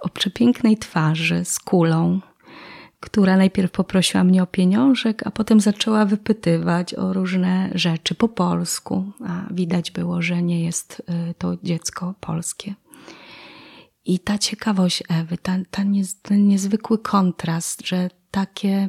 o 0.00 0.08
przepięknej 0.08 0.76
twarzy, 0.76 1.44
z 1.44 1.58
kulą, 1.58 2.20
która 3.00 3.36
najpierw 3.36 3.70
poprosiła 3.70 4.24
mnie 4.24 4.42
o 4.42 4.46
pieniążek, 4.46 5.26
a 5.26 5.30
potem 5.30 5.60
zaczęła 5.60 6.04
wypytywać 6.04 6.94
o 6.94 7.12
różne 7.12 7.70
rzeczy 7.74 8.14
po 8.14 8.28
polsku, 8.28 9.12
a 9.26 9.46
widać 9.50 9.90
było, 9.90 10.22
że 10.22 10.42
nie 10.42 10.64
jest 10.64 11.02
y, 11.30 11.34
to 11.34 11.56
dziecko 11.62 12.14
polskie. 12.20 12.74
I 14.04 14.18
ta 14.18 14.38
ciekawość 14.38 15.02
Ewy, 15.08 15.38
ta, 15.38 15.56
ta 15.70 15.82
ten 16.22 16.48
niezwykły 16.48 16.98
kontrast, 16.98 17.86
że 17.86 18.10
takie 18.30 18.88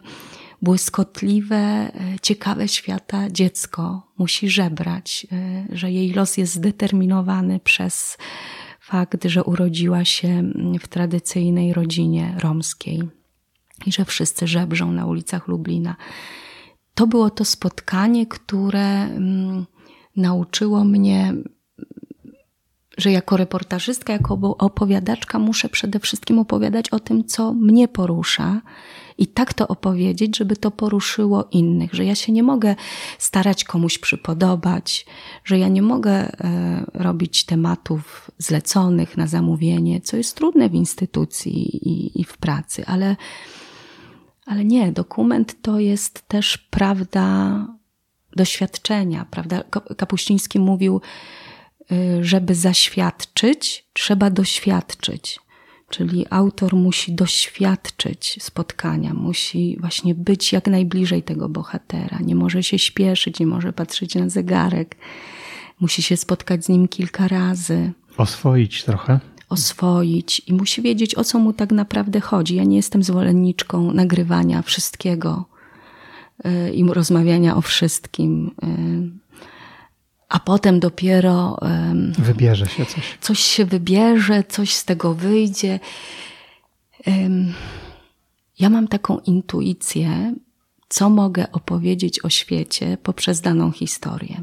błyskotliwe, 0.61 1.91
y, 2.15 2.19
ciekawe 2.21 2.67
świata 2.67 3.29
dziecko 3.29 4.07
musi 4.17 4.49
żebrać, 4.49 5.27
y, 5.71 5.77
że 5.77 5.91
jej 5.91 6.13
los 6.13 6.37
jest 6.37 6.53
zdeterminowany 6.53 7.59
przez 7.59 8.17
fakt, 8.79 9.25
że 9.25 9.43
urodziła 9.43 10.05
się 10.05 10.43
w 10.79 10.87
tradycyjnej 10.87 11.73
rodzinie 11.73 12.35
romskiej 12.39 13.18
i 13.85 13.91
że 13.91 14.05
wszyscy 14.05 14.47
żebrzą 14.47 14.91
na 14.91 15.05
ulicach 15.05 15.47
Lublina. 15.47 15.95
To 16.93 17.07
było 17.07 17.29
to 17.29 17.45
spotkanie, 17.45 18.27
które 18.27 19.03
mm, 19.03 19.65
nauczyło 20.15 20.83
mnie, 20.83 21.33
że 22.97 23.11
jako 23.11 23.37
reportażystka, 23.37 24.13
jako 24.13 24.33
opowiadaczka 24.57 25.39
muszę 25.39 25.69
przede 25.69 25.99
wszystkim 25.99 26.39
opowiadać 26.39 26.89
o 26.89 26.99
tym, 26.99 27.23
co 27.23 27.53
mnie 27.53 27.87
porusza 27.87 28.61
i 29.17 29.27
tak 29.27 29.53
to 29.53 29.67
opowiedzieć, 29.67 30.37
żeby 30.37 30.55
to 30.55 30.71
poruszyło 30.71 31.47
innych, 31.51 31.93
że 31.93 32.05
ja 32.05 32.15
się 32.15 32.31
nie 32.31 32.43
mogę 32.43 32.75
starać 33.17 33.63
komuś 33.63 33.97
przypodobać, 33.97 35.05
że 35.43 35.59
ja 35.59 35.67
nie 35.67 35.81
mogę 35.81 36.11
e, 36.11 36.85
robić 36.93 37.45
tematów 37.45 38.31
zleconych 38.37 39.17
na 39.17 39.27
zamówienie, 39.27 40.01
co 40.01 40.17
jest 40.17 40.35
trudne 40.35 40.69
w 40.69 40.73
instytucji 40.73 41.87
i, 41.89 42.21
i 42.21 42.23
w 42.23 42.37
pracy, 42.37 42.85
ale 42.85 43.15
ale 44.49 44.65
nie, 44.65 44.91
dokument 44.91 45.61
to 45.61 45.79
jest 45.79 46.27
też 46.27 46.57
prawda 46.57 47.67
doświadczenia, 48.35 49.25
prawda? 49.31 49.63
Kapuściński 49.97 50.59
mówił, 50.59 51.01
y, 51.91 52.23
żeby 52.23 52.55
zaświadczyć, 52.55 53.85
trzeba 53.93 54.29
doświadczyć. 54.29 55.39
Czyli 55.89 56.25
autor 56.29 56.75
musi 56.75 57.15
doświadczyć 57.15 58.37
spotkania, 58.41 59.13
musi 59.13 59.77
właśnie 59.79 60.15
być 60.15 60.53
jak 60.53 60.67
najbliżej 60.67 61.23
tego 61.23 61.49
bohatera. 61.49 62.19
Nie 62.19 62.35
może 62.35 62.63
się 62.63 62.79
śpieszyć, 62.79 63.39
nie 63.39 63.47
może 63.47 63.73
patrzeć 63.73 64.15
na 64.15 64.29
zegarek. 64.29 64.95
Musi 65.79 66.01
się 66.03 66.17
spotkać 66.17 66.65
z 66.65 66.69
nim 66.69 66.87
kilka 66.87 67.27
razy. 67.27 67.91
Oswoić 68.17 68.83
trochę 68.83 69.19
oswoić 69.49 70.41
i 70.47 70.53
musi 70.53 70.81
wiedzieć, 70.81 71.15
o 71.15 71.23
co 71.23 71.39
mu 71.39 71.53
tak 71.53 71.71
naprawdę 71.71 72.19
chodzi. 72.19 72.55
Ja 72.55 72.63
nie 72.63 72.75
jestem 72.75 73.03
zwolenniczką 73.03 73.93
nagrywania 73.93 74.61
wszystkiego 74.61 75.45
y, 76.45 76.73
i 76.73 76.83
rozmawiania 76.83 77.55
o 77.55 77.61
wszystkim. 77.61 78.51
Y, 78.63 79.29
a 80.29 80.39
potem 80.39 80.79
dopiero. 80.79 81.57
Wybierze 82.19 82.67
się 82.67 82.85
coś. 82.85 83.17
Coś 83.21 83.39
się 83.39 83.65
wybierze, 83.65 84.43
coś 84.43 84.73
z 84.73 84.85
tego 84.85 85.13
wyjdzie. 85.13 85.79
Ja 88.59 88.69
mam 88.69 88.87
taką 88.87 89.19
intuicję, 89.19 90.33
co 90.89 91.09
mogę 91.09 91.51
opowiedzieć 91.51 92.25
o 92.25 92.29
świecie 92.29 92.97
poprzez 93.03 93.41
daną 93.41 93.71
historię. 93.71 94.41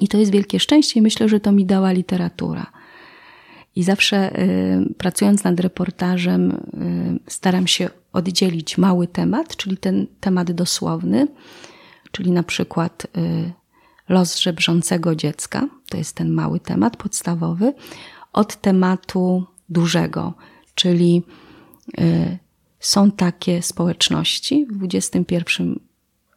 I 0.00 0.08
to 0.08 0.18
jest 0.18 0.32
wielkie 0.32 0.60
szczęście, 0.60 1.00
i 1.00 1.02
myślę, 1.02 1.28
że 1.28 1.40
to 1.40 1.52
mi 1.52 1.66
dała 1.66 1.92
literatura. 1.92 2.66
I 3.76 3.82
zawsze 3.82 4.38
y, 4.42 4.94
pracując 4.98 5.44
nad 5.44 5.60
reportażem, 5.60 6.50
y, 7.26 7.30
staram 7.30 7.66
się 7.66 7.90
oddzielić 8.12 8.78
mały 8.78 9.08
temat, 9.08 9.56
czyli 9.56 9.76
ten 9.76 10.06
temat 10.20 10.52
dosłowny, 10.52 11.28
czyli 12.12 12.30
na 12.30 12.42
przykład 12.42 13.06
y, 13.16 13.52
los 14.08 14.38
żebrzącego 14.38 15.14
dziecka, 15.14 15.68
to 15.88 15.96
jest 15.96 16.16
ten 16.16 16.30
mały 16.30 16.60
temat 16.60 16.96
podstawowy, 16.96 17.74
od 18.32 18.56
tematu 18.56 19.46
dużego, 19.68 20.34
czyli 20.74 21.22
są 22.80 23.10
takie 23.10 23.62
społeczności 23.62 24.66
w 24.70 24.84
XXI 24.94 25.36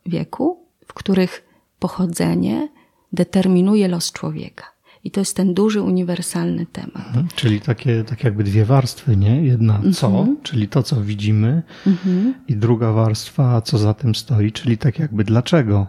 wieku, 0.05 0.65
w 0.87 0.93
których 0.93 1.43
pochodzenie 1.79 2.69
determinuje 3.13 3.87
los 3.87 4.11
człowieka. 4.11 4.76
I 5.07 5.11
to 5.11 5.21
jest 5.21 5.35
ten 5.35 5.53
duży, 5.53 5.81
uniwersalny 5.81 6.65
temat. 6.65 7.07
Mhm. 7.07 7.27
Czyli 7.35 7.61
takie, 7.61 8.03
tak 8.03 8.23
jakby 8.23 8.43
dwie 8.43 8.65
warstwy, 8.65 9.17
nie? 9.17 9.43
Jedna 9.43 9.75
mhm. 9.75 9.93
co, 9.93 10.27
czyli 10.43 10.67
to, 10.67 10.83
co 10.83 11.01
widzimy, 11.01 11.63
mhm. 11.87 12.33
i 12.47 12.55
druga 12.55 12.91
warstwa, 12.91 13.61
co 13.61 13.77
za 13.77 13.93
tym 13.93 14.15
stoi, 14.15 14.51
czyli 14.51 14.77
tak 14.77 14.99
jakby 14.99 15.23
dlaczego. 15.23 15.87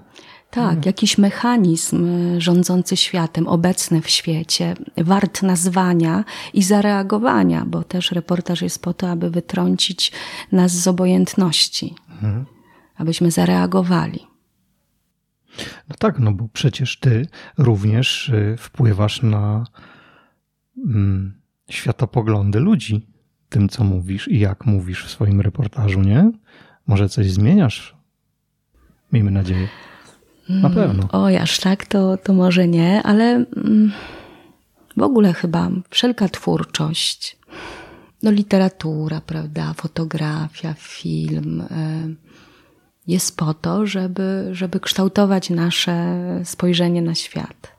Tak, 0.50 0.86
jakiś 0.86 1.18
mechanizm 1.18 2.04
y, 2.36 2.40
rządzący 2.40 2.96
światem, 2.96 3.46
obecny 3.48 4.02
w 4.02 4.10
świecie, 4.10 4.74
wart 4.96 5.42
nazwania 5.42 6.24
i 6.54 6.62
zareagowania, 6.62 7.64
bo 7.66 7.84
też 7.84 8.12
reportaż 8.12 8.62
jest 8.62 8.82
po 8.82 8.94
to, 8.94 9.10
aby 9.10 9.30
wytrącić 9.30 10.12
nas 10.52 10.72
z 10.72 10.88
obojętności, 10.88 11.94
mhm. 12.10 12.44
abyśmy 12.96 13.30
zareagowali. 13.30 14.27
No 15.88 15.94
tak, 15.98 16.18
no 16.18 16.32
bo 16.32 16.48
przecież 16.52 16.98
ty 16.98 17.26
również 17.58 18.28
y, 18.28 18.56
wpływasz 18.58 19.22
na 19.22 19.64
mm, 20.86 21.40
światopoglądy 21.70 22.60
ludzi 22.60 23.06
tym, 23.48 23.68
co 23.68 23.84
mówisz 23.84 24.28
i 24.28 24.38
jak 24.38 24.66
mówisz 24.66 25.04
w 25.04 25.10
swoim 25.10 25.40
reportażu, 25.40 26.00
nie? 26.00 26.30
Może 26.86 27.08
coś 27.08 27.30
zmieniasz? 27.30 27.96
Miejmy 29.12 29.30
nadzieję. 29.30 29.68
Na 30.48 30.68
mm, 30.68 30.74
pewno. 30.74 31.08
O, 31.12 31.28
aż 31.40 31.60
tak 31.60 31.86
to, 31.86 32.16
to 32.16 32.32
może 32.32 32.68
nie, 32.68 33.02
ale 33.02 33.24
mm, 33.24 33.92
w 34.96 35.02
ogóle 35.02 35.32
chyba 35.32 35.70
wszelka 35.90 36.28
twórczość, 36.28 37.38
no 38.22 38.30
literatura, 38.30 39.20
prawda, 39.20 39.74
fotografia, 39.74 40.74
film, 40.74 41.60
y, 41.60 42.16
jest 43.08 43.36
po 43.36 43.54
to, 43.54 43.86
żeby, 43.86 44.48
żeby 44.52 44.80
kształtować 44.80 45.50
nasze 45.50 46.16
spojrzenie 46.44 47.02
na 47.02 47.14
świat. 47.14 47.72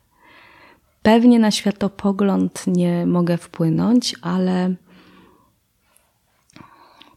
Pewnie 1.02 1.40
na 1.40 1.52
światopogląd 1.52 2.64
nie 2.68 3.06
mogę 3.06 3.38
wpłynąć, 3.38 4.16
ale 4.22 4.76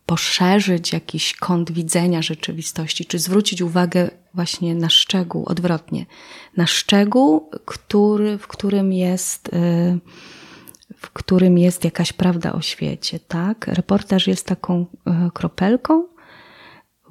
poszerzyć 0.07 0.93
jakiś 0.93 1.35
kąt 1.35 1.73
widzenia 1.73 2.23
rzeczywistości, 2.23 3.05
czy 3.05 3.19
zwrócić 3.19 3.63
uwagę 3.63 4.11
właśnie 4.35 4.75
na 4.75 4.91
szczegół, 4.91 5.45
odwrotnie, 5.47 6.07
na 6.57 6.67
szczegół, 6.67 7.51
który, 7.65 8.39
w 8.39 8.47
którym 8.47 8.93
jest, 8.93 9.49
y, 9.49 9.99
w 10.97 11.11
którym 11.11 11.59
jest 11.59 11.85
jakaś 11.85 12.13
prawda 12.13 12.53
o 12.53 12.61
świecie, 12.61 13.21
tak? 13.21 13.67
Reportaż 13.67 14.27
jest 14.27 14.47
taką 14.47 14.81
y, 14.83 15.31
kropelką, 15.35 16.12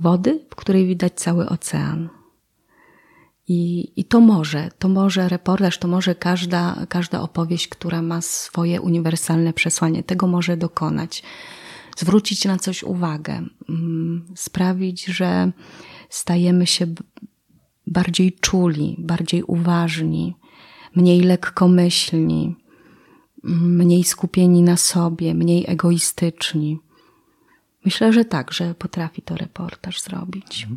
wody, 0.02 0.46
w 0.50 0.56
której 0.56 0.88
widać 0.88 1.14
cały 1.14 1.50
ocean. 1.50 2.10
I, 3.48 3.92
I 3.96 4.06
to 4.06 4.20
może, 4.20 4.72
to 4.80 4.90
może 4.90 5.30
reportaż, 5.30 5.78
to 5.78 5.88
może 5.88 6.16
każda, 6.16 6.86
każda 6.90 7.22
opowieść, 7.22 7.68
która 7.68 8.02
ma 8.02 8.22
swoje 8.22 8.82
uniwersalne 8.82 9.54
przesłanie, 9.54 10.04
tego 10.04 10.28
może 10.28 10.58
dokonać. 10.58 11.24
Zwrócić 11.98 12.46
na 12.46 12.58
coś 12.58 12.84
uwagę, 12.84 13.44
mm, 13.70 14.26
sprawić, 14.36 15.06
że 15.06 15.52
stajemy 16.10 16.68
się 16.68 16.88
bardziej 17.88 18.34
czuli, 18.34 18.96
bardziej 19.00 19.44
uważni, 19.44 20.36
mniej 20.96 21.22
lekkomyślni, 21.22 22.56
mniej 23.44 24.04
skupieni 24.04 24.62
na 24.62 24.78
sobie, 24.78 25.34
mniej 25.34 25.66
egoistyczni. 25.68 26.80
Myślę, 27.86 28.14
że 28.14 28.26
tak, 28.26 28.54
że 28.54 28.76
potrafi 28.76 29.22
to 29.22 29.36
reportaż 29.36 30.02
zrobić. 30.02 30.68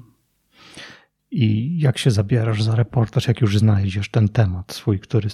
I 1.30 1.78
jak 1.80 1.98
się 1.98 2.10
zabierasz 2.10 2.62
za 2.62 2.74
reportaż, 2.74 3.28
jak 3.28 3.40
już 3.40 3.58
znajdziesz 3.58 4.10
ten 4.10 4.28
temat 4.28 4.72
swój, 4.72 5.00
który 5.00 5.28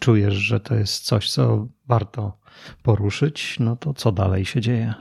czujesz, 0.00 0.34
że 0.34 0.60
to 0.60 0.74
jest 0.74 1.04
coś, 1.04 1.30
co 1.30 1.68
warto 1.86 2.38
poruszyć, 2.82 3.56
no 3.60 3.76
to 3.76 3.94
co 3.94 4.12
dalej 4.12 4.44
się 4.44 4.60
dzieje? 4.60 4.94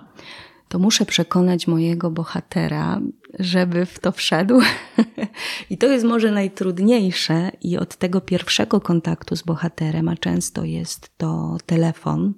To 0.68 0.80
muszę 0.80 1.05
przekonać 1.05 1.68
mojego 1.68 2.11
bohatera, 2.11 3.01
żeby 3.39 3.86
w 3.86 3.99
to 3.99 4.11
wszedł. 4.11 4.61
I 5.70 5.78
to 5.78 5.88
jest 5.88 6.05
może 6.05 6.32
najtrudniejsze, 6.32 7.51
i 7.61 7.78
od 7.78 7.95
tego 7.95 8.22
pierwszego 8.22 8.82
kontaktu 8.82 9.36
z 9.36 9.41
bohaterem, 9.41 10.09
a 10.09 10.16
często 10.16 10.64
jest 10.64 11.18
to 11.18 11.57
telefon. 11.66 12.34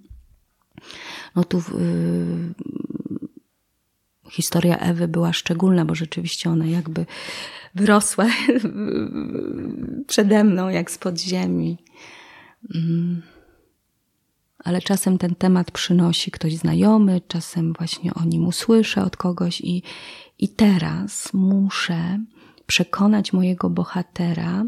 No 1.35 1.43
tu 1.43 1.57
yy, 1.57 2.53
historia 4.29 4.77
Ewy 4.77 5.07
była 5.07 5.33
szczególna, 5.33 5.85
bo 5.85 5.95
rzeczywiście 5.95 6.49
ona 6.49 6.65
jakby 6.65 7.05
wyrosła 7.75 8.25
przede 10.07 10.43
mną, 10.43 10.69
jak 10.69 10.91
z 10.91 10.97
podziemi. 10.97 11.77
Mm. 12.75 13.21
Ale 14.63 14.81
czasem 14.81 15.17
ten 15.17 15.35
temat 15.35 15.71
przynosi 15.71 16.31
ktoś 16.31 16.55
znajomy, 16.55 17.21
czasem 17.27 17.73
właśnie 17.73 18.13
o 18.13 18.23
nim 18.23 18.47
usłyszę 18.47 19.03
od 19.03 19.17
kogoś 19.17 19.61
i, 19.61 19.83
i 20.39 20.49
teraz 20.49 21.33
muszę 21.33 22.19
przekonać 22.65 23.33
mojego 23.33 23.69
bohatera, 23.69 24.65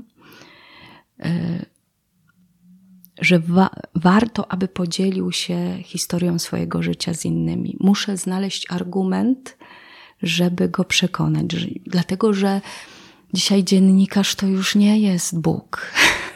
y, 1.25 1.65
że 3.21 3.39
wa 3.39 3.69
warto, 3.95 4.51
aby 4.51 4.67
podzielił 4.67 5.31
się 5.31 5.77
historią 5.83 6.39
swojego 6.39 6.83
życia 6.83 7.13
z 7.13 7.25
innymi. 7.25 7.77
Muszę 7.79 8.17
znaleźć 8.17 8.71
argument, 8.71 9.57
żeby 10.23 10.69
go 10.69 10.83
przekonać. 10.83 11.45
Dlatego, 11.85 12.33
że 12.33 12.61
dzisiaj 13.33 13.63
dziennikarz 13.63 14.35
to 14.35 14.47
już 14.47 14.75
nie 14.75 14.99
jest 14.99 15.39
Bóg. 15.39 15.81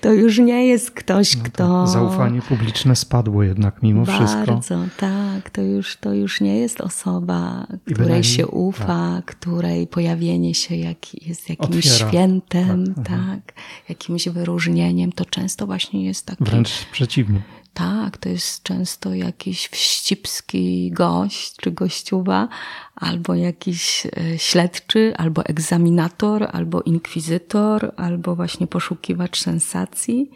to 0.00 0.12
już 0.12 0.38
nie 0.38 0.66
jest 0.66 0.90
ktoś, 0.90 1.36
no 1.36 1.42
kto. 1.44 1.86
zaufanie 1.86 2.42
publiczne 2.42 2.96
spadło 2.96 3.42
jednak 3.42 3.82
mimo 3.82 4.04
Bardzo, 4.04 4.26
wszystko. 4.26 4.52
Bardzo, 4.52 4.84
tak. 4.96 5.50
To 5.50 5.62
już, 5.62 5.96
to 5.96 6.14
już 6.14 6.40
nie 6.40 6.58
jest 6.58 6.80
osoba, 6.80 7.66
której 7.94 8.24
się 8.24 8.46
ufa, 8.46 8.86
tak. 8.86 9.24
której 9.24 9.86
pojawienie 9.86 10.54
się 10.54 10.76
jak, 10.76 11.26
jest 11.26 11.48
jakimś 11.48 11.86
Otwiera. 11.86 12.08
świętem, 12.08 12.94
tak, 12.94 13.06
tak, 13.06 13.54
jakimś 13.88 14.28
wyróżnieniem. 14.28 15.12
To 15.12 15.24
często 15.24 15.66
właśnie 15.66 16.04
jest 16.04 16.26
taki. 16.26 16.44
Wręcz 16.44 16.84
przeciwnie. 16.92 17.42
Tak, 17.78 18.16
to 18.16 18.28
jest 18.28 18.62
często 18.62 19.14
jakiś 19.14 19.68
wścibski 19.68 20.90
gość 20.90 21.56
czy 21.56 21.70
gościuwa, 21.70 22.48
albo 22.94 23.34
jakiś 23.34 24.06
e, 24.06 24.38
śledczy, 24.38 25.14
albo 25.16 25.44
egzaminator, 25.44 26.48
albo 26.52 26.82
inkwizytor, 26.82 27.92
albo 27.96 28.36
właśnie 28.36 28.66
poszukiwacz 28.66 29.40
sensacji. 29.40 30.30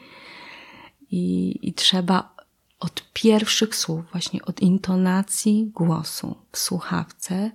I, 1.10 1.58
I 1.62 1.72
trzeba 1.72 2.34
od 2.80 3.04
pierwszych 3.12 3.76
słów, 3.76 4.04
właśnie 4.12 4.42
od 4.42 4.60
intonacji 4.60 5.70
głosu 5.74 6.36
w 6.52 6.58
słuchawce, 6.58 7.50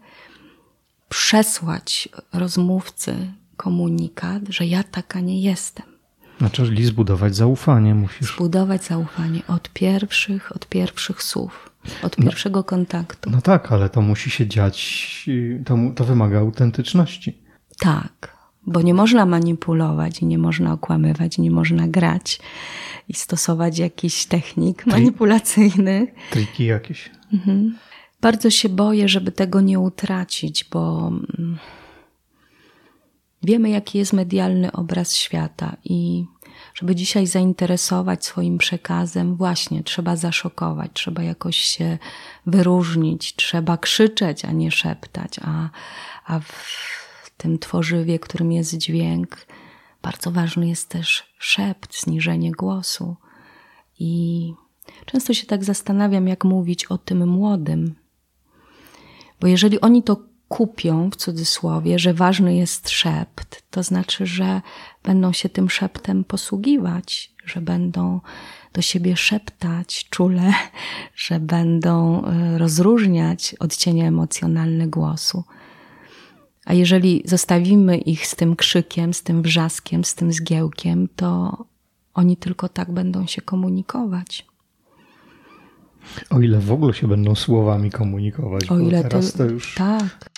przesłać 1.09 2.09
rozmówcy 2.33 3.33
komunikat, 3.57 4.43
że 4.49 4.65
ja 4.65 4.83
taka 4.83 5.19
nie 5.19 5.41
jestem 5.41 5.96
znaczy, 6.39 6.65
czyli 6.65 6.85
zbudować 6.85 7.35
zaufanie 7.35 7.95
musisz. 7.95 8.35
Zbudować 8.35 8.83
zaufanie 8.83 9.41
od 9.47 9.69
pierwszych, 9.69 10.55
od 10.55 10.67
pierwszych 10.67 11.23
słów, 11.23 11.69
od 12.03 12.17
no. 12.17 12.23
pierwszego 12.23 12.59
no, 12.59 12.63
kontaktu. 12.63 13.29
No 13.29 13.41
tak, 13.41 13.71
ale 13.71 13.89
to 13.89 14.01
musi 14.01 14.29
się 14.29 14.47
dziać, 14.47 15.29
to, 15.65 15.77
to 15.95 16.03
wymaga 16.03 16.39
autentyczności. 16.39 17.37
Tak, 17.79 18.37
bo 18.67 18.81
nie 18.81 18.93
można 18.93 19.25
manipulować 19.25 20.19
i 20.19 20.25
nie 20.25 20.37
można 20.37 20.73
okłamywać, 20.73 21.37
nie 21.37 21.51
można 21.51 21.87
grać 21.87 22.39
i 23.09 23.13
stosować 23.13 23.79
jakichś 23.79 24.25
technik 24.25 24.85
manipulacyjnych. 24.85 26.09
Triki 26.31 26.65
jakieś. 26.65 27.11
Mhm. 27.33 27.77
Bardzo 28.21 28.49
się 28.49 28.69
boję, 28.69 29.09
żeby 29.09 29.31
tego 29.31 29.61
nie 29.61 29.79
utracić, 29.79 30.65
bo 30.71 31.07
mm, 31.07 31.57
Wiemy, 33.47 33.69
jaki 33.69 33.97
jest 33.97 34.13
medialny 34.13 34.71
obraz 34.71 35.15
świata 35.15 35.77
i 35.83 36.25
żeby 36.73 36.95
dzisiaj 36.95 37.27
zainteresować 37.27 38.25
swoim 38.25 38.57
przekazem, 38.57 39.35
właśnie 39.35 39.83
trzeba 39.83 40.15
zaszokować, 40.15 40.91
trzeba 40.93 41.23
jakoś 41.23 41.57
się 41.57 41.97
wyróżnić, 42.45 43.35
trzeba 43.35 43.77
krzyczeć, 43.77 44.45
a 44.45 44.51
nie 44.51 44.71
szeptać, 44.71 45.39
a, 45.41 45.69
a 46.25 46.39
w 46.39 47.31
tym 47.37 47.59
tworzywie, 47.59 48.19
którym 48.19 48.51
jest 48.51 48.77
dźwięk, 48.77 49.37
bardzo 50.01 50.31
ważny 50.31 50.67
jest 50.67 50.89
też 50.89 51.33
szept, 51.39 52.01
zniżenie 52.03 52.51
głosu. 52.51 53.15
I 53.99 54.53
często 55.05 55.33
się 55.33 55.45
tak 55.45 55.63
zastanawiam, 55.63 56.27
jak 56.27 56.43
mówić 56.43 56.85
o 56.85 56.97
tym 56.97 57.27
młodym. 57.27 57.95
Bo 59.39 59.47
jeżeli 59.47 59.81
oni 59.81 60.03
to 60.03 60.17
kupią 60.47 61.09
w 61.09 61.15
cudzysłowie, 61.15 61.99
że 61.99 62.13
ważny 62.13 62.55
jest 62.55 62.89
szept, 62.89 63.63
to 63.71 63.83
znaczy, 63.83 64.25
że 64.25 64.61
będą 65.03 65.33
się 65.33 65.49
tym 65.49 65.69
szeptem 65.69 66.23
posługiwać, 66.23 67.31
że 67.45 67.61
będą 67.61 68.19
do 68.73 68.81
siebie 68.81 69.17
szeptać 69.17 70.07
czule, 70.09 70.53
że 71.25 71.39
będą 71.39 72.25
e, 72.25 72.57
rozróżniać 72.57 73.55
odcienie 73.59 74.07
emocjonalne 74.07 74.87
głosu. 74.87 75.43
A 76.65 76.73
jeżeli 76.73 77.23
zostawimy 77.25 77.97
ich 77.97 78.27
z 78.27 78.35
tym 78.35 78.55
krzykiem, 78.55 79.13
z 79.13 79.23
tym 79.23 79.41
wrzaskiem, 79.41 80.03
z 80.03 80.15
tym 80.15 80.33
zgiełkiem, 80.33 81.07
to 81.15 81.57
oni 82.13 82.37
tylko 82.37 82.69
tak 82.69 82.91
będą 82.91 83.27
się 83.27 83.41
komunikować. 83.41 84.45
O 86.29 86.39
ile 86.39 86.59
w 86.59 86.71
ogóle 86.71 86.93
się 86.93 87.07
będą 87.07 87.35
słowami 87.35 87.91
komunikować, 87.91 88.71
o 88.71 88.79
ile 88.79 89.03
teraz 89.03 89.31
to, 89.31 89.37
to 89.37 89.43
już. 89.43 89.75
Tak. 89.75 90.29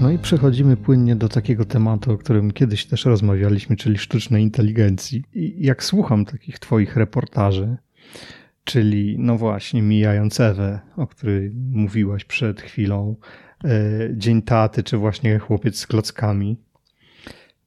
No 0.00 0.10
i 0.10 0.18
przechodzimy 0.18 0.76
płynnie 0.76 1.16
do 1.16 1.28
takiego 1.28 1.64
tematu, 1.64 2.12
o 2.12 2.18
którym 2.18 2.50
kiedyś 2.50 2.86
też 2.86 3.04
rozmawialiśmy, 3.04 3.76
czyli 3.76 3.98
sztucznej 3.98 4.42
inteligencji. 4.42 5.24
I 5.34 5.66
jak 5.66 5.84
słucham 5.84 6.24
takich 6.24 6.58
Twoich 6.58 6.96
reportaży, 6.96 7.76
czyli 8.64 9.16
no 9.18 9.36
właśnie 9.36 9.82
mijając 9.82 10.40
Ewę, 10.40 10.80
o 10.96 11.06
której 11.06 11.50
mówiłaś 11.54 12.24
przed 12.24 12.60
chwilą, 12.60 13.16
e, 13.64 13.68
Dzień 14.16 14.42
Taty, 14.42 14.82
czy 14.82 14.96
właśnie 14.96 15.38
Chłopiec 15.38 15.78
z 15.78 15.86
klockami, 15.86 16.56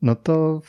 no 0.01 0.15
to 0.15 0.61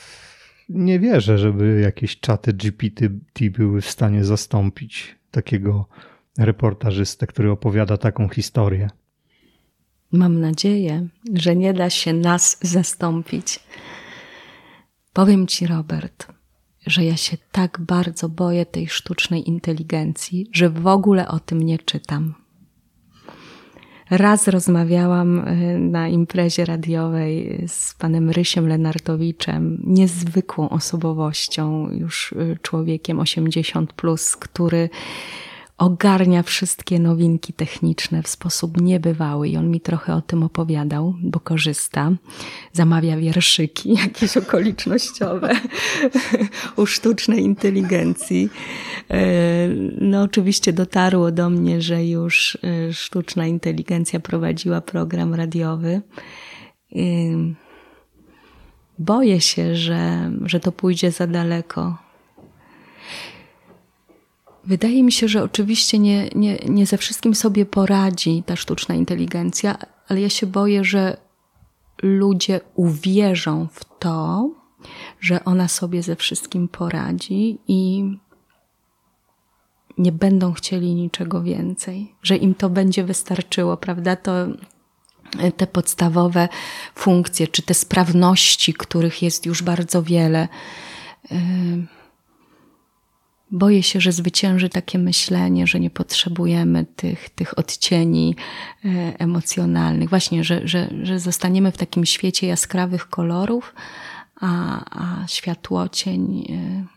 nie 0.69 1.01
wierzę, 1.01 1.39
żeby 1.39 1.81
jakieś 1.81 2.21
czaty 2.21 2.53
GPT 2.53 3.09
były 3.51 3.81
w 3.81 3.91
stanie 3.91 4.25
zastąpić 4.25 5.17
takiego 5.31 5.89
reportażystę, 6.39 7.27
który 7.27 7.51
opowiada 7.51 7.97
taką 7.97 8.29
historię. 8.29 8.91
Mam 10.15 10.41
nadzieję, 10.41 11.09
że 11.35 11.57
nie 11.57 11.75
da 11.75 11.91
się 11.91 12.13
nas 12.13 12.59
zastąpić. 12.63 13.61
Powiem 15.13 15.47
Ci, 15.47 15.67
Robert, 15.67 16.27
że 16.87 17.05
ja 17.05 17.17
się 17.17 17.37
tak 17.53 17.81
bardzo 17.81 18.29
boję 18.29 18.67
tej 18.67 18.89
sztucznej 18.89 19.49
inteligencji, 19.49 20.49
że 20.53 20.71
w 20.71 20.87
ogóle 20.87 21.29
o 21.29 21.41
tym 21.41 21.63
nie 21.63 21.79
czytam. 21.79 22.35
Raz 24.11 24.49
rozmawiałam 24.49 25.39
e, 25.39 25.55
na 25.79 26.09
imprezie 26.09 26.65
radiowej 26.65 27.65
z 27.67 27.95
panem 27.95 28.31
Rysiem 28.31 28.69
Lenartowiczem, 28.69 29.79
niezwykłą 29.85 30.69
osobowością, 30.69 31.91
już 31.91 32.33
e, 32.33 32.57
człowiekiem 32.63 33.21
80, 33.21 33.93
plus, 33.93 34.37
który 34.37 34.89
ogarnia 35.79 36.43
wszystkie 36.43 36.99
nowinki 36.99 37.53
techniczne 37.53 38.23
w 38.23 38.29
sposób 38.29 38.81
niebywały 38.81 39.49
i 39.49 39.57
on 39.57 39.71
mi 39.71 39.81
trochę 39.81 40.15
o 40.15 40.21
tym 40.21 40.43
opowiadał, 40.43 41.15
bo 41.23 41.41
korzysta. 41.41 42.13
Zamawia 42.73 43.17
wierszyki 43.17 43.95
jakieś 44.05 44.37
okolicznościowe 44.37 45.51
u 46.77 46.87
sztucznej 46.87 47.41
inteligencji. 47.41 48.49
E, 49.11 49.19
no 50.01 50.23
oczywiście 50.23 50.73
dotarło 50.73 51.31
do 51.31 51.51
mnie, 51.51 51.83
że 51.83 52.05
już 52.05 52.59
e, 52.63 52.93
sztuczna 52.93 53.47
inteligencja 53.47 54.21
prowadziła 54.21 54.81
program 54.81 55.35
radiowy. 55.35 56.01
E, 56.93 56.99
boję 58.99 59.41
się, 59.41 59.77
że, 59.77 60.31
że 60.45 60.61
to 60.61 60.73
pójdzie 60.73 61.11
za 61.11 61.27
daleko 61.27 62.04
Wydaje 64.67 65.03
mi 65.03 65.13
się, 65.13 65.29
że 65.29 65.43
oczywiście 65.43 65.99
nie, 65.99 66.29
nie, 66.35 66.57
nie 66.69 66.87
ze 66.87 66.99
wszystkim 66.99 67.35
sobie 67.35 67.67
poradzi 67.67 68.43
ta 68.47 68.57
sztuczna 68.57 68.95
inteligencja, 68.95 69.79
ale 70.09 70.21
ja 70.21 70.29
się 70.29 70.47
boję, 70.47 70.85
że 70.85 71.17
ludzie 72.03 72.61
uwierzą 72.75 73.69
w 73.73 73.85
to, 73.99 74.51
że 75.21 75.45
ona 75.45 75.69
sobie 75.69 76.03
ze 76.03 76.17
wszystkim 76.17 76.69
poradzi 76.69 77.59
i 77.69 78.05
nie 79.99 80.13
będą 80.13 80.53
chcieli 80.53 80.95
niczego 80.95 81.43
więcej, 81.43 82.15
że 82.23 82.37
im 82.37 82.55
to 82.55 82.71
będzie 82.71 83.05
wystarczyło, 83.05 83.77
prawda? 83.77 84.17
To 84.17 84.33
te 85.57 85.67
podstawowe 85.67 86.49
funkcje, 86.95 87.49
czy 87.49 87.63
te 87.63 87.75
sprawności, 87.75 88.75
których 88.75 89.23
jest 89.23 89.47
już 89.47 89.63
bardzo 89.63 90.03
wiele. 90.03 90.49
Yy, 91.31 91.39
boję 93.55 93.83
się, 93.83 94.01
że 94.01 94.13
zwycięży 94.13 94.69
takie 94.69 94.99
myślenie, 94.99 95.67
że 95.67 95.81
nie 95.81 95.91
potrzebujemy 95.91 96.87
tych, 96.97 97.31
tych 97.31 97.59
odcieni 97.59 98.37
yy, 98.85 99.19
emocjonalnych. 99.19 100.11
Właśnie, 100.11 100.45
że, 100.45 100.69
że, 100.69 100.91
że 101.03 101.21
zostaniemy 101.21 101.73
w 101.73 101.79
takim 101.79 102.07
świecie 102.07 102.47
jaskrawych 102.47 103.09
kolorów, 103.09 103.75
a, 104.41 104.81
a 105.01 105.27
światłocień. 105.27 106.45
Yy, 106.49 106.95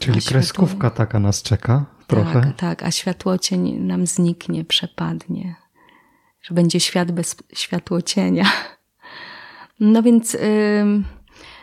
Czyli 0.00 0.18
a 0.26 0.28
kreskówka 0.28 0.90
taka 0.90 1.20
nas 1.20 1.42
czeka 1.42 1.84
trochę. 2.06 2.40
Tak, 2.40 2.56
tak, 2.56 2.82
a 2.82 2.90
światłocień 2.90 3.78
nam 3.78 4.06
zniknie, 4.06 4.64
przepadnie 4.64 5.62
że 6.42 6.54
będzie 6.54 6.80
świat 6.80 7.12
bez 7.12 7.36
światłocienia. 7.52 8.44
No 9.80 10.02
więc 10.02 10.36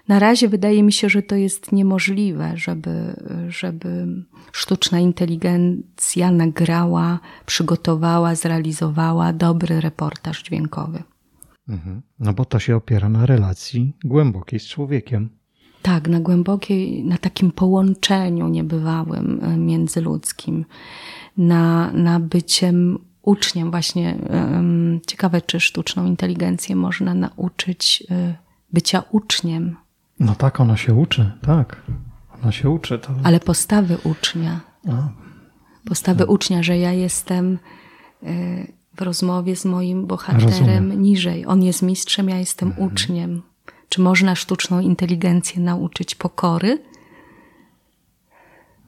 na 0.09 0.19
razie 0.19 0.49
wydaje 0.49 0.83
mi 0.83 0.93
się, 0.93 1.09
że 1.09 1.21
to 1.21 1.35
jest 1.35 1.71
niemożliwe, 1.71 2.51
żeby, 2.55 3.15
żeby 3.47 4.07
sztuczna 4.51 4.99
inteligencja 4.99 6.31
nagrała, 6.31 7.19
przygotowała, 7.45 8.35
zrealizowała 8.35 9.33
dobry 9.33 9.81
reportaż 9.81 10.43
dźwiękowy. 10.43 11.03
Mhm. 11.69 12.01
No 12.19 12.33
bo 12.33 12.45
to 12.45 12.59
się 12.59 12.75
opiera 12.75 13.09
na 13.09 13.25
relacji 13.25 13.93
głębokiej 14.03 14.59
z 14.59 14.67
człowiekiem. 14.67 15.29
Tak, 15.81 16.07
na 16.07 16.19
głębokiej, 16.19 17.03
na 17.03 17.17
takim 17.17 17.51
połączeniu 17.51 18.47
niebywałym 18.47 19.39
e, 19.43 19.57
międzyludzkim, 19.57 20.65
na, 21.37 21.91
na 21.91 22.19
byciem 22.19 22.97
uczniem 23.21 23.71
właśnie. 23.71 24.17
Ciekawe, 25.07 25.41
czy 25.41 25.59
sztuczną 25.59 26.05
inteligencję 26.05 26.75
można 26.75 27.13
nauczyć 27.13 28.03
y, 28.11 28.35
bycia 28.73 29.03
uczniem. 29.11 29.75
No 30.19 30.35
tak, 30.35 30.59
ona 30.59 30.77
się 30.77 30.93
uczy, 30.93 31.31
tak. 31.41 31.81
Ona 32.41 32.51
się 32.51 32.69
uczy. 32.69 32.99
To... 32.99 33.09
Ale 33.23 33.39
postawy 33.39 33.97
ucznia. 34.03 34.59
A. 34.89 35.09
Postawy 35.85 36.19
tak. 36.19 36.29
ucznia, 36.29 36.63
że 36.63 36.77
ja 36.77 36.91
jestem 36.91 37.59
y, 38.23 38.73
w 38.95 39.01
rozmowie 39.01 39.55
z 39.55 39.65
moim 39.65 40.07
bohaterem 40.07 40.49
Rozumiem. 40.49 41.01
niżej. 41.01 41.45
On 41.45 41.63
jest 41.63 41.81
mistrzem, 41.81 42.29
ja 42.29 42.37
jestem 42.37 42.69
mhm. 42.69 42.87
uczniem. 42.87 43.41
Czy 43.89 44.01
można 44.01 44.35
sztuczną 44.35 44.79
inteligencję 44.79 45.61
nauczyć 45.61 46.15
pokory? 46.15 46.83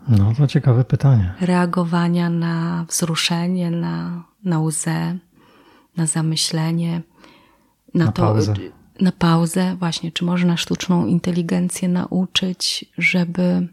No 0.08 0.34
to 0.38 0.48
ciekawe 0.48 0.84
pytanie. 0.84 1.34
Reagowania 1.42 2.30
na 2.30 2.86
wzruszenie, 2.90 3.72
na, 3.72 4.24
na 4.44 4.60
łzę, 4.60 5.18
na 5.98 6.06
zamyślenie, 6.06 7.02
na, 7.94 8.06
na 8.06 8.12
to, 8.12 8.22
pauzę. 8.22 8.54
Na 9.02 9.12
pauzę. 9.12 9.76
Właśnie, 9.80 10.12
czy 10.12 10.26
można 10.26 10.58
sztuczną 10.58 11.06
inteligencję 11.06 11.88
nauczyć, 11.90 12.86
żeby 12.98 13.68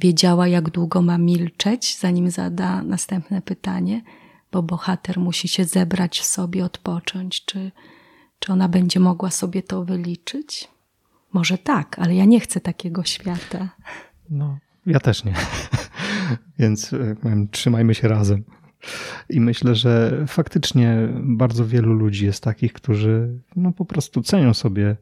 wiedziała, 0.00 0.48
jak 0.48 0.70
długo 0.70 1.02
ma 1.02 1.18
milczeć, 1.18 1.98
zanim 1.98 2.30
zada 2.30 2.82
następne 2.82 3.42
pytanie, 3.42 4.02
bo 4.52 4.62
bohater 4.62 5.18
musi 5.18 5.48
się 5.48 5.64
zebrać 5.64 6.20
w 6.20 6.24
sobie, 6.24 6.64
odpocząć. 6.64 7.44
Czy, 7.44 7.72
czy 8.38 8.52
ona 8.52 8.68
będzie 8.68 9.00
mogła 9.00 9.30
sobie 9.30 9.62
to 9.62 9.84
wyliczyć? 9.84 10.68
Może 11.32 11.58
tak, 11.58 11.98
ale 11.98 12.14
ja 12.14 12.24
nie 12.24 12.40
chcę 12.40 12.60
takiego 12.60 13.04
świata. 13.04 13.68
No, 14.30 14.58
ja 14.86 15.00
też 15.00 15.24
nie. 15.24 15.34
Więc 16.58 16.90
powiem, 17.22 17.48
trzymajmy 17.48 17.94
się 17.94 18.08
razem. 18.08 18.44
I 19.30 19.40
myślę, 19.40 19.74
że 19.74 20.24
faktycznie 20.26 21.08
bardzo 21.14 21.66
wielu 21.66 21.92
ludzi 21.92 22.26
jest 22.26 22.42
takich, 22.42 22.72
którzy 22.72 23.38
no 23.56 23.72
po 23.72 23.84
prostu 23.84 24.22
cenią 24.22 24.54
sobie 24.54 24.96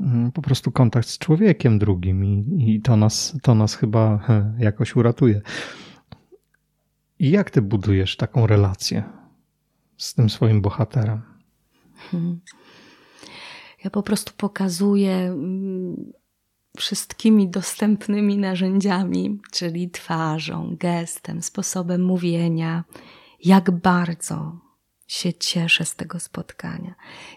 mm, 0.00 0.32
po 0.32 0.42
prostu 0.42 0.72
kontakt 0.72 1.08
z 1.08 1.18
człowiekiem 1.18 1.78
drugim 1.78 2.24
i, 2.24 2.44
i 2.74 2.80
to, 2.80 2.96
nas, 2.96 3.36
to 3.42 3.54
nas 3.54 3.74
chyba 3.74 4.20
jakoś 4.58 4.96
uratuje. 4.96 5.40
I 7.18 7.30
jak 7.30 7.50
ty 7.50 7.62
budujesz 7.62 8.16
taką 8.16 8.46
relację 8.46 9.02
z 9.96 10.14
tym 10.14 10.30
swoim 10.30 10.60
bohaterem? 10.60 11.22
Hmm. 12.10 12.40
Ja 13.84 13.90
po 13.90 14.02
prostu 14.02 14.32
pokazuję 14.36 15.16
mm, 15.16 16.12
wszystkimi 16.76 17.48
dostępnymi 17.48 18.38
narzędziami, 18.38 19.40
czyli 19.52 19.90
twarzą, 19.90 20.76
gestem, 20.80 21.42
sposobem 21.42 22.04
mówienia, 22.04 22.84
jak 23.44 23.70
bardzo 23.70 24.52
się 25.06 25.34
cieszę 25.34 25.84
z 25.84 25.96
tego 25.96 26.20
spotkania, 26.20 26.94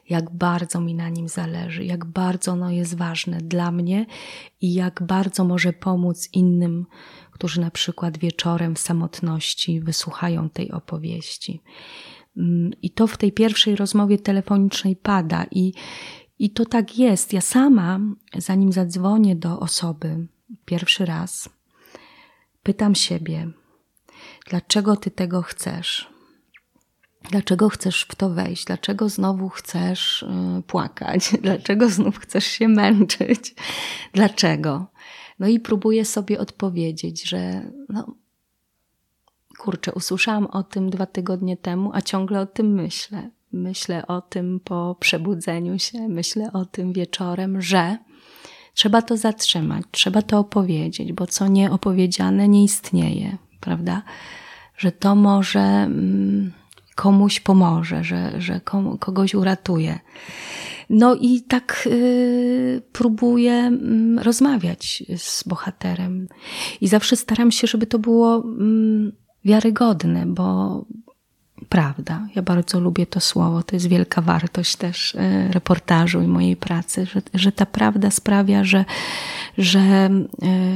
jak 0.09 0.29
bardzo 0.29 0.81
mi 0.81 0.95
na 0.95 1.09
nim 1.09 1.27
zależy, 1.27 1.85
jak 1.85 2.05
bardzo 2.05 2.51
ono 2.51 2.71
jest 2.71 2.97
ważne 2.97 3.37
dla 3.37 3.71
mnie 3.71 4.05
i 4.61 4.73
jak 4.73 5.03
bardzo 5.03 5.43
może 5.43 5.73
pomóc 5.73 6.29
innym, 6.33 6.85
którzy 7.31 7.61
na 7.61 7.71
przykład 7.71 8.17
wieczorem 8.17 8.75
w 8.75 8.79
samotności 8.79 9.81
wysłuchają 9.81 10.49
tej 10.49 10.71
opowieści. 10.71 11.61
Mm, 12.37 12.71
I 12.81 12.89
to 12.89 13.07
w 13.07 13.17
tej 13.17 13.31
pierwszej 13.31 13.75
rozmowie 13.75 14.17
telefonicznej 14.17 14.95
pada, 14.95 15.45
i, 15.51 15.73
i 16.39 16.49
to 16.49 16.65
tak 16.65 16.97
jest. 16.97 17.33
Ja 17.33 17.41
sama, 17.41 17.99
zanim 18.37 18.71
zadzwonię 18.71 19.35
do 19.35 19.59
osoby 19.59 20.27
pierwszy 20.65 21.05
raz, 21.05 21.49
pytam 22.63 22.95
siebie, 22.95 23.51
dlaczego 24.49 24.95
ty 24.95 25.11
tego 25.11 25.41
chcesz? 25.41 26.15
Dlaczego 27.31 27.69
chcesz 27.69 28.01
w 28.09 28.15
to 28.15 28.29
wejść? 28.29 28.65
Dlaczego 28.65 29.09
znowu 29.09 29.49
chcesz 29.49 30.23
y, 30.23 30.27
płakać? 30.67 31.31
Dlaczego 31.41 31.89
znów 31.89 32.19
chcesz 32.19 32.45
się 32.45 32.67
męczyć? 32.67 33.55
Dlaczego? 34.13 34.87
No 35.39 35.47
i 35.47 35.59
próbuję 35.59 36.05
sobie 36.05 36.39
odpowiedzieć, 36.39 37.29
że 37.29 37.71
no, 37.89 38.15
kurczę, 39.57 39.93
usłyszałam 39.93 40.45
o 40.45 40.63
tym 40.63 40.89
dwa 40.89 41.05
tygodnie 41.05 41.57
temu, 41.57 41.91
a 41.93 42.01
ciągle 42.01 42.39
o 42.39 42.45
tym 42.45 42.73
myślę 42.73 43.29
myślę 43.55 44.07
o 44.07 44.21
tym 44.21 44.59
po 44.63 44.95
przebudzeniu 44.99 45.79
się, 45.79 46.07
myślę 46.07 46.49
o 46.53 46.65
tym 46.65 46.93
wieczorem, 46.93 47.61
że 47.61 47.97
trzeba 48.73 49.01
to 49.01 49.17
zatrzymać, 49.17 49.83
trzeba 49.91 50.21
to 50.21 50.39
opowiedzieć, 50.39 51.13
bo 51.13 51.27
co 51.27 51.47
nieopowiedziane 51.47 52.47
nie 52.47 52.63
istnieje, 52.63 53.37
prawda? 53.59 54.01
Że 54.77 54.91
to 54.91 55.15
może 55.15 55.59
mm, 55.59 56.51
komuś 56.95 57.39
pomoże, 57.39 58.03
że, 58.03 58.41
że 58.41 58.61
kogoś 58.99 59.33
uratuje. 59.33 59.99
No 60.89 61.15
i 61.15 61.41
tak 61.41 61.87
y, 61.91 62.81
próbuję 62.91 63.71
y, 64.19 64.23
rozmawiać 64.23 65.03
z 65.17 65.43
bohaterem. 65.43 66.27
I 66.81 66.87
zawsze 66.87 67.15
staram 67.15 67.51
się, 67.51 67.67
żeby 67.67 67.87
to 67.87 67.99
było 67.99 68.39
y, 68.39 69.11
wiarygodne, 69.45 70.25
bo, 70.25 70.85
prawda. 71.65 72.27
Ja 72.35 72.41
bardzo 72.41 72.79
lubię 72.79 73.05
to 73.05 73.19
słowo. 73.19 73.63
To 73.63 73.75
jest 73.75 73.87
wielka 73.87 74.21
wartość 74.21 74.75
też 74.75 75.15
e, 75.15 75.51
reportażu 75.51 76.21
i 76.21 76.27
mojej 76.27 76.55
pracy, 76.55 77.05
że, 77.05 77.21
że 77.33 77.51
ta 77.51 77.65
prawda 77.65 78.11
sprawia, 78.11 78.63
że, 78.63 78.85
że 79.57 79.79
e, 79.79 80.11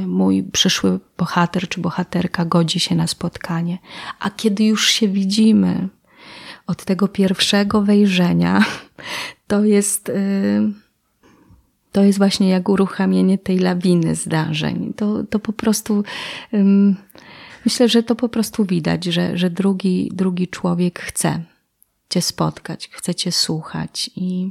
mój 0.06 0.42
przyszły 0.42 1.00
bohater 1.18 1.68
czy 1.68 1.80
bohaterka 1.80 2.44
godzi 2.44 2.80
się 2.80 2.94
na 2.94 3.06
spotkanie. 3.06 3.78
A 4.20 4.30
kiedy 4.30 4.64
już 4.64 4.88
się 4.88 5.08
widzimy 5.08 5.88
od 6.66 6.84
tego 6.84 7.08
pierwszego 7.08 7.82
wejrzenia, 7.82 8.64
to 9.48 9.64
jest. 9.64 10.08
E, 10.08 10.12
to 11.92 12.02
jest 12.02 12.18
właśnie 12.18 12.48
jak 12.48 12.68
uruchamienie 12.68 13.38
tej 13.38 13.58
lawiny 13.58 14.14
zdarzeń. 14.14 14.92
To, 14.96 15.24
to 15.24 15.38
po 15.38 15.52
prostu 15.52 16.04
um, 16.52 16.96
Myślę, 17.64 17.88
że 17.88 18.02
to 18.02 18.16
po 18.16 18.28
prostu 18.28 18.64
widać, 18.64 19.04
że, 19.04 19.38
że 19.38 19.50
drugi, 19.50 20.10
drugi 20.14 20.48
człowiek 20.48 21.00
chce 21.00 21.44
Cię 22.10 22.22
spotkać, 22.22 22.88
chce 22.92 23.14
Cię 23.14 23.32
słuchać 23.32 24.10
i. 24.16 24.50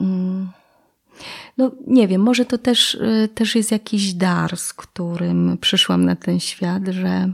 Mm, 0.00 0.50
no, 1.58 1.70
nie 1.86 2.08
wiem, 2.08 2.22
może 2.22 2.44
to 2.44 2.58
też, 2.58 2.94
y, 2.94 3.28
też 3.34 3.54
jest 3.54 3.70
jakiś 3.70 4.14
dar, 4.14 4.56
z 4.56 4.72
którym 4.72 5.58
przyszłam 5.60 6.04
na 6.04 6.16
ten 6.16 6.40
świat, 6.40 6.82
że 6.88 7.32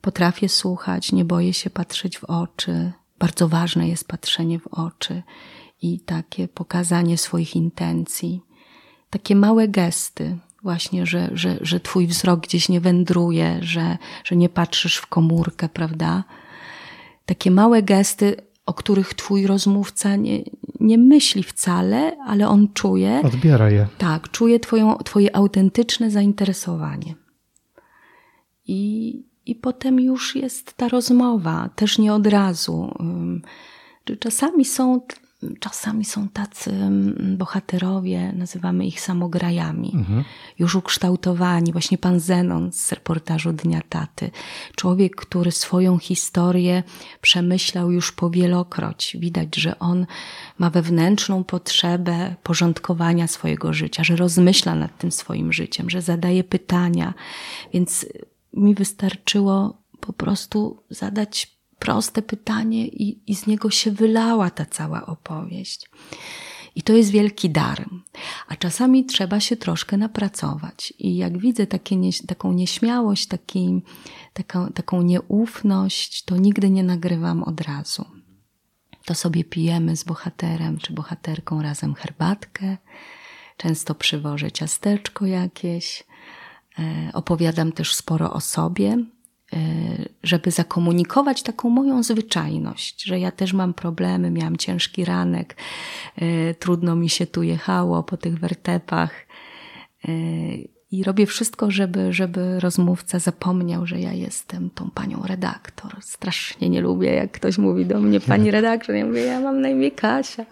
potrafię 0.00 0.48
słuchać, 0.48 1.12
nie 1.12 1.24
boję 1.24 1.52
się 1.52 1.70
patrzeć 1.70 2.18
w 2.18 2.24
oczy. 2.24 2.92
Bardzo 3.18 3.48
ważne 3.48 3.88
jest 3.88 4.08
patrzenie 4.08 4.58
w 4.58 4.66
oczy 4.66 5.22
i 5.82 6.00
takie 6.00 6.48
pokazanie 6.48 7.18
swoich 7.18 7.56
intencji. 7.56 8.40
Takie 9.10 9.36
małe 9.36 9.68
gesty, 9.68 10.38
właśnie, 10.66 11.06
że, 11.06 11.30
że, 11.32 11.58
że 11.60 11.80
twój 11.80 12.06
wzrok 12.06 12.40
gdzieś 12.40 12.68
nie 12.68 12.80
wędruje, 12.80 13.58
że, 13.62 13.98
że 14.24 14.36
nie 14.36 14.48
patrzysz 14.48 14.96
w 14.96 15.06
komórkę, 15.06 15.68
prawda? 15.68 16.24
Takie 17.26 17.50
małe 17.50 17.82
gesty, 17.82 18.36
o 18.66 18.74
których 18.74 19.14
twój 19.14 19.46
rozmówca 19.46 20.16
nie, 20.16 20.42
nie 20.80 20.98
myśli 20.98 21.42
wcale, 21.42 22.16
ale 22.26 22.48
on 22.48 22.68
czuje. 22.74 23.22
Odbiera 23.24 23.70
je. 23.70 23.86
Tak, 23.98 24.30
czuje 24.30 24.60
twoją, 24.60 24.96
twoje 24.96 25.36
autentyczne 25.36 26.10
zainteresowanie. 26.10 27.14
I, 28.66 29.22
I 29.46 29.54
potem 29.54 30.00
już 30.00 30.36
jest 30.36 30.74
ta 30.74 30.88
rozmowa, 30.88 31.70
też 31.76 31.98
nie 31.98 32.14
od 32.14 32.26
razu. 32.26 32.94
Czasami 34.18 34.64
są 34.64 35.00
czasami 35.60 36.04
są 36.04 36.28
tacy 36.28 36.70
mm, 36.70 37.36
bohaterowie, 37.36 38.32
nazywamy 38.32 38.86
ich 38.86 39.00
samograjami, 39.00 39.92
mhm. 39.94 40.24
już 40.58 40.74
ukształtowani. 40.74 41.72
Właśnie 41.72 41.98
pan 41.98 42.20
Zenon 42.20 42.72
z 42.72 42.92
reportażu 42.92 43.52
Dnia 43.52 43.80
Taty. 43.88 44.30
Człowiek, 44.76 45.16
który 45.16 45.52
swoją 45.52 45.98
historię 45.98 46.82
przemyślał 47.20 47.90
już 47.90 48.12
powielokroć. 48.12 49.16
Widać, 49.20 49.56
że 49.56 49.78
on 49.78 50.06
ma 50.58 50.70
wewnętrzną 50.70 51.44
potrzebę 51.44 52.34
porządkowania 52.42 53.26
swojego 53.26 53.72
życia, 53.72 54.04
że 54.04 54.16
rozmyśla 54.16 54.74
nad 54.74 54.98
tym 54.98 55.12
swoim 55.12 55.52
życiem, 55.52 55.90
że 55.90 56.02
zadaje 56.02 56.44
pytania. 56.44 57.14
Więc 57.72 58.06
mi 58.52 58.74
wystarczyło 58.74 59.82
po 60.00 60.12
prostu 60.12 60.82
zadać 60.90 61.55
proste 61.78 62.22
pytanie 62.22 62.86
i, 62.86 63.30
i 63.30 63.34
z 63.34 63.46
niego 63.46 63.70
się 63.70 63.90
wylała 63.90 64.50
ta 64.50 64.66
cała 64.66 65.06
opowieść. 65.06 65.90
I 66.76 66.82
to 66.82 66.92
jest 66.92 67.10
wielki 67.10 67.50
dar. 67.50 67.88
A 68.48 68.56
czasami 68.56 69.04
trzeba 69.04 69.40
się 69.40 69.56
troszkę 69.56 69.96
napracować. 69.96 70.94
I 70.98 71.16
jak 71.16 71.38
widzę 71.38 71.66
takie 71.66 71.96
nie, 71.96 72.10
taką 72.26 72.52
nieśmiałość, 72.52 73.26
taki, 73.26 73.82
taką, 74.32 74.72
taką 74.72 75.02
nieufność, 75.02 76.24
to 76.24 76.36
nigdy 76.36 76.70
nie 76.70 76.82
nagrywam 76.82 77.42
od 77.42 77.60
razu. 77.60 78.04
To 79.04 79.14
sobie 79.14 79.44
pijemy 79.44 79.96
z 79.96 80.04
bohaterem 80.04 80.78
czy 80.78 80.92
bohaterką 80.92 81.62
razem 81.62 81.94
herbatkę. 81.94 82.76
Często 83.56 83.94
przywożę 83.94 84.52
ciasteczko 84.52 85.26
jakieś. 85.26 86.04
E, 86.78 87.10
opowiadam 87.12 87.72
też 87.72 87.94
sporo 87.94 88.32
o 88.32 88.40
sobie, 88.40 89.04
żeby 90.22 90.50
zakomunikować 90.50 91.42
taką 91.42 91.70
moją 91.70 92.02
zwyczajność, 92.02 93.02
że 93.02 93.18
ja 93.18 93.30
też 93.30 93.52
mam 93.52 93.74
problemy, 93.74 94.30
miałam 94.30 94.56
ciężki 94.56 95.04
ranek, 95.04 95.56
e, 96.16 96.54
trudno 96.54 96.96
mi 96.96 97.08
się 97.08 97.26
tu 97.26 97.42
jechało 97.42 98.02
po 98.02 98.16
tych 98.16 98.38
wertepach. 98.38 99.10
E, 100.08 100.12
I 100.90 101.04
robię 101.04 101.26
wszystko, 101.26 101.70
żeby, 101.70 102.12
żeby 102.12 102.60
rozmówca 102.60 103.18
zapomniał, 103.18 103.86
że 103.86 104.00
ja 104.00 104.12
jestem 104.12 104.70
tą 104.70 104.90
panią 104.90 105.22
redaktor. 105.22 105.96
Strasznie 106.00 106.68
nie 106.68 106.80
lubię, 106.80 107.14
jak 107.14 107.32
ktoś 107.32 107.58
mówi 107.58 107.86
do 107.86 108.00
mnie 108.00 108.20
pani 108.20 108.50
redaktor. 108.50 108.96
Ja 108.96 109.06
mówię, 109.06 109.20
ja 109.20 109.40
mam 109.40 109.60
na 109.60 109.68
imię 109.68 109.90
Kasia. 109.90 110.44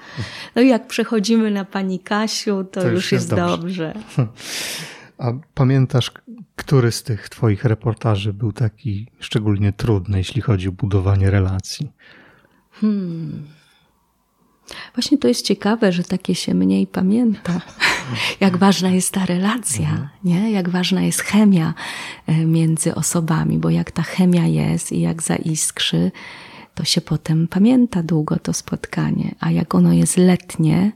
No 0.57 0.63
i 0.63 0.69
jak 0.69 0.87
przechodzimy 0.87 1.51
na 1.51 1.65
pani 1.65 1.99
Kasiu, 1.99 2.65
to, 2.65 2.81
to 2.81 2.89
już, 2.89 2.95
już 2.95 3.13
jest, 3.13 3.31
jest 3.31 3.43
dobrze. 3.43 3.95
dobrze. 3.95 4.33
A 5.19 5.33
pamiętasz, 5.55 6.13
który 6.57 6.93
z 6.93 7.03
tych 7.03 7.29
Twoich 7.29 7.65
reportaży 7.65 8.33
był 8.33 8.53
taki 8.53 9.07
szczególnie 9.19 9.73
trudny, 9.73 10.19
jeśli 10.19 10.43
chodzi 10.43 10.69
o 10.69 10.73
budowanie 10.73 11.31
relacji? 11.31 11.93
Hmm. 12.73 13.47
Właśnie 14.95 15.19
to 15.19 15.29
jest 15.29 15.47
ciekawe, 15.47 15.93
że 15.93 16.05
takie 16.05 16.35
się 16.35 16.55
mniej 16.55 16.87
pamięta. 16.87 17.61
Jak 18.41 18.57
ważna 18.57 18.91
jest 18.91 19.13
ta 19.13 19.27
relacja, 19.27 19.91
mhm. 19.91 20.09
nie? 20.25 20.51
Jak 20.51 20.69
ważna 20.69 21.03
jest 21.03 21.21
chemia 21.21 21.75
e, 22.27 22.47
między 22.47 22.95
osobami, 22.95 23.59
bo 23.59 23.71
jak 23.71 23.91
ta 23.91 24.03
chemia 24.03 24.47
jest 24.47 24.93
i 24.93 25.01
jak 25.01 25.23
zaiskrzy, 25.23 26.13
to 26.75 26.85
się 26.85 27.01
potem 27.01 27.49
pamięta 27.49 28.03
długo 28.03 28.37
to 28.37 28.53
spotkanie, 28.53 29.35
a 29.41 29.51
jak 29.51 29.75
ono 29.75 29.93
jest 29.93 30.17
letnie, 30.17 30.93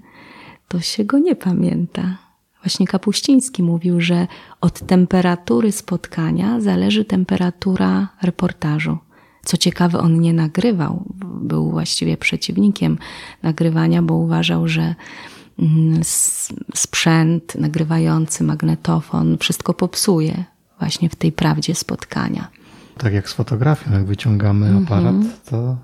to 0.69 0.81
się 0.81 1.05
go 1.05 1.19
nie 1.19 1.37
pamięta. 1.37 2.28
Właśnie 2.63 2.87
Kapuściński 2.87 3.63
mówił, 3.63 4.01
że 4.01 4.27
od 4.61 4.87
temperatury 4.87 5.73
spotkania 5.73 6.61
zależy 6.61 7.05
temperatura 7.05 8.09
reportażu. 8.23 8.99
Co 9.45 9.57
ciekawe, 9.57 9.99
on 9.99 10.21
nie 10.21 10.33
nagrywał, 10.33 11.05
był 11.41 11.71
właściwie 11.71 12.17
przeciwnikiem 12.17 12.99
nagrywania, 13.43 14.03
bo 14.03 14.15
uważał, 14.15 14.69
że 14.69 14.95
mm, 15.59 16.01
sprzęt 16.75 17.55
nagrywający, 17.55 18.45
magnetofon, 18.45 19.39
wszystko 19.39 19.75
popsuje 19.75 20.45
właśnie 20.79 21.09
w 21.11 21.17
tej 21.17 21.33
prawdzie 21.33 21.75
spotkania. 21.75 22.49
Tak 22.99 23.13
jak 23.13 23.29
z 23.29 23.33
fotografią, 23.33 23.93
jak 23.93 24.05
wyciągamy 24.05 24.67
mhm. 24.67 24.85
aparat, 24.85 25.45
to 25.51 25.77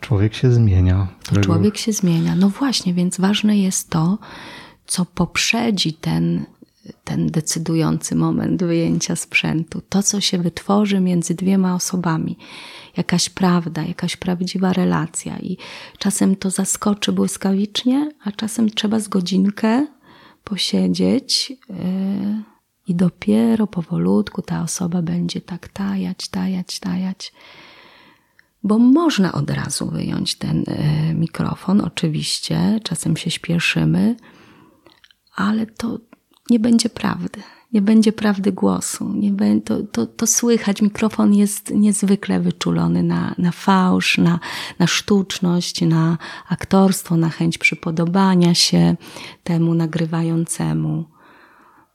człowiek 0.00 0.34
się 0.34 0.52
zmienia. 0.52 1.08
Którego... 1.20 1.46
Człowiek 1.46 1.76
się 1.76 1.92
zmienia. 1.92 2.34
No 2.36 2.48
właśnie, 2.48 2.94
więc 2.94 3.20
ważne 3.20 3.58
jest 3.58 3.90
to, 3.90 4.18
co 4.92 5.04
poprzedzi 5.04 5.92
ten, 5.92 6.44
ten 7.04 7.26
decydujący 7.26 8.14
moment 8.14 8.64
wyjęcia 8.64 9.16
sprzętu, 9.16 9.82
to, 9.88 10.02
co 10.02 10.20
się 10.20 10.38
wytworzy 10.38 11.00
między 11.00 11.34
dwiema 11.34 11.74
osobami, 11.74 12.38
jakaś 12.96 13.28
prawda, 13.28 13.82
jakaś 13.82 14.16
prawdziwa 14.16 14.72
relacja. 14.72 15.38
I 15.38 15.56
czasem 15.98 16.36
to 16.36 16.50
zaskoczy 16.50 17.12
błyskawicznie, 17.12 18.10
a 18.24 18.32
czasem 18.32 18.70
trzeba 18.70 18.98
z 18.98 19.08
godzinkę 19.08 19.86
posiedzieć. 20.44 21.50
Yy, 21.50 21.56
I 22.88 22.94
dopiero 22.94 23.66
powolutku 23.66 24.42
ta 24.42 24.62
osoba 24.62 25.02
będzie 25.02 25.40
tak 25.40 25.68
tajać, 25.68 26.28
tajać, 26.28 26.80
tajać 26.80 27.32
bo 28.64 28.78
można 28.78 29.32
od 29.32 29.50
razu 29.50 29.90
wyjąć 29.90 30.34
ten 30.34 30.60
y, 30.60 31.14
mikrofon, 31.14 31.80
oczywiście, 31.80 32.80
czasem 32.82 33.16
się 33.16 33.30
śpieszymy, 33.30 34.16
ale 35.34 35.66
to 35.66 35.98
nie 36.50 36.60
będzie 36.60 36.88
prawdy. 36.88 37.42
Nie 37.72 37.82
będzie 37.82 38.12
prawdy 38.12 38.52
głosu. 38.52 39.12
Nie 39.14 39.30
będzie, 39.30 39.64
to, 39.64 39.82
to, 39.82 40.06
to 40.06 40.26
słychać. 40.26 40.82
Mikrofon 40.82 41.34
jest 41.34 41.70
niezwykle 41.70 42.40
wyczulony 42.40 43.02
na, 43.02 43.34
na 43.38 43.52
fałsz, 43.52 44.18
na, 44.18 44.40
na 44.78 44.86
sztuczność, 44.86 45.82
na 45.82 46.18
aktorstwo, 46.48 47.16
na 47.16 47.28
chęć 47.28 47.58
przypodobania 47.58 48.54
się 48.54 48.96
temu 49.44 49.74
nagrywającemu. 49.74 51.04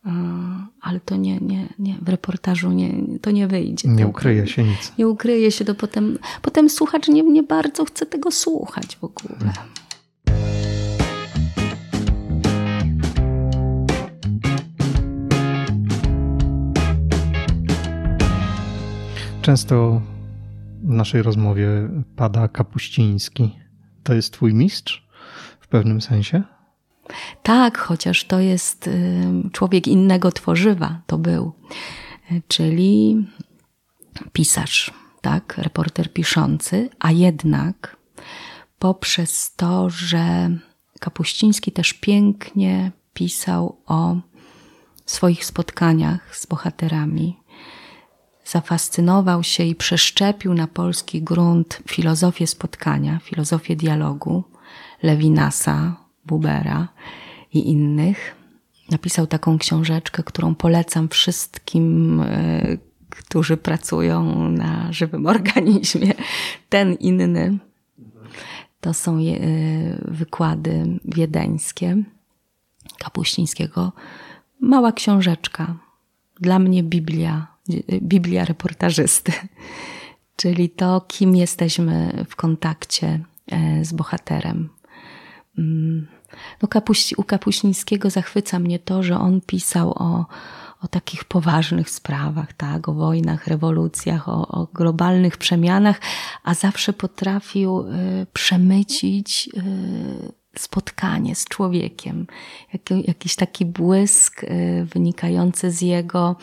E, 0.05 0.11
ale 0.81 0.99
to 0.99 1.15
nie, 1.15 1.39
nie, 1.39 1.69
nie, 1.79 1.95
w 2.01 2.09
reportażu 2.09 2.71
nie, 2.71 2.93
to 3.21 3.31
nie 3.31 3.47
wyjdzie. 3.47 3.88
Nie 3.88 4.07
ukryje 4.07 4.47
się 4.47 4.63
nic. 4.63 4.93
Nie 4.97 5.07
ukryje 5.07 5.51
się, 5.51 5.65
to 5.65 5.75
potem, 5.75 6.19
potem 6.41 6.69
słuchacz 6.69 7.07
nie, 7.07 7.23
nie 7.23 7.43
bardzo 7.43 7.85
chce 7.85 8.05
tego 8.05 8.31
słuchać 8.31 8.95
w 8.95 9.03
ogóle. 9.03 9.53
Często 19.47 20.01
w 20.83 20.89
naszej 20.89 21.21
rozmowie 21.21 21.67
pada 22.15 22.47
Kapuściński. 22.47 23.55
To 24.03 24.13
jest 24.13 24.33
twój 24.33 24.53
mistrz 24.53 25.07
w 25.59 25.67
pewnym 25.67 26.01
sensie? 26.01 26.43
Tak, 27.43 27.77
chociaż 27.77 28.23
to 28.23 28.39
jest 28.39 28.87
y, 28.87 29.23
człowiek 29.51 29.87
innego 29.87 30.31
tworzywa, 30.31 31.01
to 31.05 31.17
był. 31.17 31.53
Czyli 32.47 33.25
pisarz, 34.33 34.93
tak, 35.21 35.57
reporter 35.57 36.13
piszący, 36.13 36.89
a 36.99 37.11
jednak 37.11 37.97
poprzez 38.79 39.55
to, 39.55 39.89
że 39.89 40.49
Kapuściński 40.99 41.71
też 41.71 41.93
pięknie 41.93 42.91
pisał 43.13 43.81
o 43.85 44.15
swoich 45.05 45.45
spotkaniach 45.45 46.37
z 46.37 46.45
bohaterami, 46.45 47.37
zafascynował 48.47 49.43
się 49.43 49.63
i 49.63 49.75
przeszczepił 49.75 50.53
na 50.53 50.67
polski 50.67 51.21
grunt 51.21 51.79
filozofię 51.87 52.47
spotkania, 52.47 53.19
filozofię 53.19 53.75
dialogu 53.75 54.43
Lewinasa, 55.03 55.95
Bubera 56.25 56.87
i 57.53 57.69
innych. 57.69 58.35
Napisał 58.91 59.27
taką 59.27 59.57
książeczkę, 59.57 60.23
którą 60.23 60.55
polecam 60.55 61.09
wszystkim, 61.09 62.21
e, 62.21 62.77
którzy 63.09 63.57
pracują 63.57 64.49
na 64.49 64.93
żywym 64.93 65.25
organizmie. 65.35 66.13
Ten 66.69 66.93
inny 66.93 67.57
to 68.81 68.93
są 68.93 69.17
e, 69.17 69.21
wykłady 70.07 70.99
wiedeńskie 71.05 72.03
Kapuścińskiego. 72.99 73.91
Mała 74.59 74.91
książeczka. 74.91 75.75
Dla 76.39 76.59
mnie 76.59 76.83
Biblia 76.83 77.56
Biblia 78.01 78.45
reportażysty, 78.45 79.32
czyli 80.36 80.70
to, 80.70 81.01
kim 81.01 81.36
jesteśmy 81.36 82.26
w 82.30 82.36
kontakcie 82.36 83.20
e, 83.51 83.86
z 83.86 83.93
bohaterem. 83.93 84.70
Mm. 85.57 86.07
No, 86.61 86.68
Kapuści, 86.68 87.15
u 87.18 87.24
Kapuścińskiego 87.24 88.09
zachwyca 88.09 88.59
mnie 88.59 88.80
to, 88.80 89.03
że 89.03 89.20
on 89.20 89.41
pisał 89.41 89.89
o, 89.91 90.26
o 90.82 90.88
takich 90.88 91.24
poważnych 91.24 91.89
sprawach, 91.89 92.53
tak, 92.53 92.89
o 92.89 92.93
wojnach, 92.93 93.47
rewolucjach, 93.47 94.30
o, 94.30 94.47
o 94.47 94.68
globalnych 94.74 95.38
przemianach, 95.38 95.99
a 96.43 96.53
zawsze 96.53 96.93
potrafił 96.93 97.80
y, 97.80 98.26
przemycić 98.34 99.49
y, 99.57 100.32
spotkanie 100.59 101.36
z 101.36 101.45
człowiekiem, 101.45 102.28
Jak, 102.74 103.07
jakiś 103.07 103.36
taki 103.36 103.65
błysk 103.65 104.43
y, 104.43 104.88
wynikający 104.93 105.72
z 105.72 105.82
jego 105.82 106.36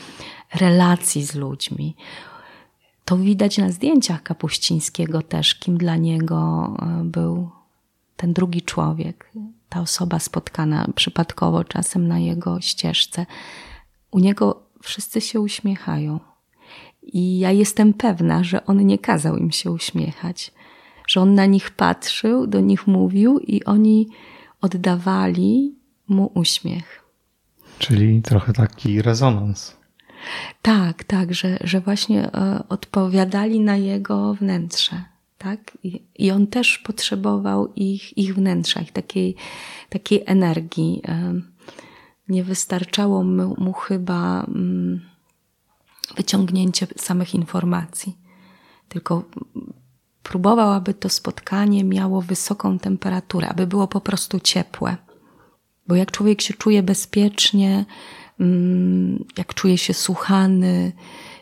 relacji 0.55 1.25
z 1.25 1.35
ludźmi. 1.35 1.97
To 3.05 3.17
widać 3.17 3.59
na 3.59 3.71
zdjęciach 3.73 4.23
Kapuścińskiego 4.23 5.23
też, 5.23 5.55
kim 5.55 5.79
dla 5.79 5.97
niego 5.97 6.69
był 7.05 7.51
ten 8.17 8.33
drugi 8.33 8.63
człowiek, 8.63 9.31
ta 9.69 9.81
osoba 9.81 10.19
spotkana 10.19 10.87
przypadkowo 10.95 11.65
czasem 11.65 12.09
na 12.09 12.19
jego 12.19 12.61
ścieżce. 12.61 13.27
U 14.11 14.19
niego 14.19 14.63
wszyscy 14.83 15.21
się 15.21 15.41
uśmiechają. 15.41 16.21
I 17.03 17.39
ja 17.39 17.51
jestem 17.51 17.95
pewna, 17.95 18.45
że 18.45 18.67
on 18.67 18.87
nie 18.87 18.99
kazał 18.99 19.37
im 19.37 19.53
się 19.53 19.71
uśmiechać, 19.71 20.53
że 21.09 21.21
on 21.21 21.35
na 21.35 21.47
nich 21.47 21.71
patrzył, 21.71 22.47
do 22.47 22.61
nich 22.61 22.87
mówił 22.87 23.39
i 23.39 23.65
oni 23.65 24.09
oddawali 24.61 25.75
mu 26.09 26.31
uśmiech. 26.35 27.05
Czyli 27.79 28.23
trochę 28.23 28.53
taki 28.53 29.03
rezonans. 29.03 29.77
Tak, 30.63 31.05
tak, 31.05 31.35
że, 31.35 31.59
że 31.65 31.81
właśnie 31.81 32.33
e, 32.33 32.65
odpowiadali 32.69 33.61
na 33.61 33.77
jego 33.77 34.35
wnętrze 34.35 35.15
tak? 35.45 35.79
I, 35.83 36.03
I, 36.19 36.31
on 36.31 36.47
też 36.47 36.79
potrzebował 36.79 37.73
ich, 37.77 38.19
ich 38.19 38.35
wnętrza, 38.35 38.81
ich 38.81 38.93
takiej, 38.93 39.37
takiej 39.89 40.23
energii. 40.27 41.03
Nie 42.29 42.45
wystarczało 42.45 43.25
mu, 43.25 43.55
mu 43.59 43.73
chyba 43.73 44.45
mm, 44.45 45.01
wyciągnięcie 46.17 46.87
samych 46.97 47.35
informacji, 47.35 48.19
tylko 48.89 49.25
próbował, 50.23 50.73
aby 50.73 50.95
to 50.95 51.09
spotkanie 51.09 51.85
miało 51.85 52.23
wysoką 52.23 52.79
temperaturę, 52.79 53.49
aby 53.49 53.67
było 53.67 53.89
po 53.89 54.01
prostu 54.01 54.41
ciepłe. 54.41 54.97
Bo 55.89 55.95
jak 55.95 56.11
człowiek 56.11 56.43
się 56.43 56.55
czuje 56.55 56.83
bezpiecznie, 56.83 57.85
jak 59.37 59.55
czuje 59.55 59.79
się 59.79 59.95
słuchany, 59.95 60.93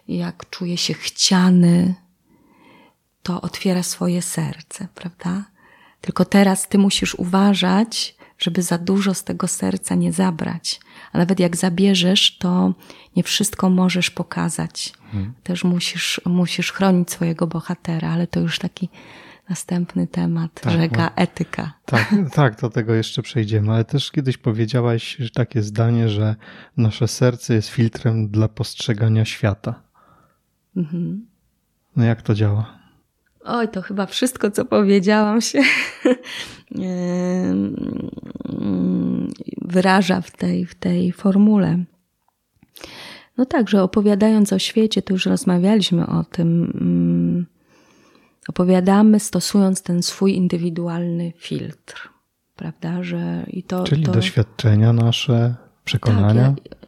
jak 0.09 0.51
czuje 0.51 0.77
się 0.77 0.95
chciany, 0.95 1.95
to 3.23 3.41
otwiera 3.41 3.83
swoje 3.83 4.23
serce, 4.23 4.89
prawda? 4.95 5.45
Tylko 6.01 6.25
teraz 6.25 6.69
ty 6.69 6.79
musisz 6.79 7.15
uważać, 7.15 8.17
żeby 8.39 8.63
za 8.63 8.79
dużo 8.79 9.15
z 9.15 9.25
tego 9.25 9.49
serca 9.49 9.95
nie 9.95 10.13
zabrać. 10.13 10.81
A 11.13 11.19
nawet 11.19 11.41
jak 11.41 11.57
zabierzesz, 11.57 12.39
to 12.39 12.75
nie 13.17 13.23
wszystko 13.23 13.71
możesz 13.71 14.11
pokazać. 14.11 14.93
Hmm. 15.13 15.35
Też 15.43 15.65
musisz, 15.65 16.21
musisz 16.27 16.73
chronić 16.73 17.11
swojego 17.11 17.47
bohatera, 17.47 18.11
ale 18.11 18.27
to 18.27 18.41
już 18.41 18.59
taki 18.59 18.89
następny 19.53 20.07
temat, 20.07 20.61
tak, 20.61 20.73
rzeka 20.73 21.03
no, 21.03 21.23
etyka. 21.23 21.73
Tak, 21.85 22.15
tak, 22.35 22.61
do 22.61 22.71
tego 22.71 22.95
jeszcze 22.95 23.23
przejdziemy, 23.23 23.73
ale 23.73 23.85
też 23.85 24.11
kiedyś 24.11 24.37
powiedziałaś 24.37 25.19
takie 25.35 25.63
zdanie, 25.63 26.09
że 26.09 26.37
nasze 26.77 27.09
serce 27.09 27.55
jest 27.55 27.69
filtrem 27.69 28.29
dla 28.29 28.49
postrzegania 28.49 29.25
świata. 29.25 29.83
Mhm. 30.77 31.27
No 31.97 32.05
jak 32.05 32.23
to 32.23 32.35
działa? 32.35 32.79
Oj, 33.45 33.69
to 33.69 33.83
chyba 33.83 34.07
wszystko, 34.07 34.51
co 34.51 34.65
powiedziałam 34.65 35.41
się 35.41 35.63
wyraża 39.75 40.21
w 40.21 40.31
tej, 40.31 40.67
w 40.67 40.75
tej 40.75 41.13
formule. 41.13 41.85
No 43.37 43.47
tak, 43.47 43.69
że 43.69 43.83
opowiadając 43.83 44.53
o 44.53 44.59
świecie, 44.59 45.03
to 45.03 45.13
już 45.13 45.27
rozmawialiśmy 45.27 46.07
o 46.07 46.25
tym, 46.25 46.73
mm, 46.81 47.52
opowiadamy 48.49 49.21
stosując 49.21 49.83
ten 49.83 50.03
swój 50.03 50.35
indywidualny 50.35 51.33
filtr, 51.37 52.09
prawda, 52.57 53.03
że 53.03 53.47
i 53.47 53.63
to... 53.63 53.85
Czyli 53.85 54.05
to... 54.05 54.13
doświadczenia 54.13 54.93
nasze, 54.93 55.55
przekonania? 55.85 56.55
Tak, 56.65 56.83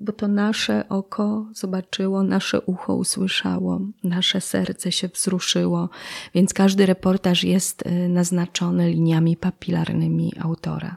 bo 0.00 0.12
to 0.12 0.28
nasze 0.28 0.88
oko 0.88 1.46
zobaczyło, 1.54 2.22
nasze 2.22 2.60
ucho 2.60 2.94
usłyszało, 2.94 3.80
nasze 4.04 4.40
serce 4.40 4.92
się 4.92 5.08
wzruszyło, 5.08 5.88
więc 6.34 6.54
każdy 6.54 6.86
reportaż 6.86 7.44
jest 7.44 7.86
y, 7.86 8.08
naznaczony 8.08 8.90
liniami 8.90 9.36
papilarnymi 9.36 10.32
autora. 10.40 10.96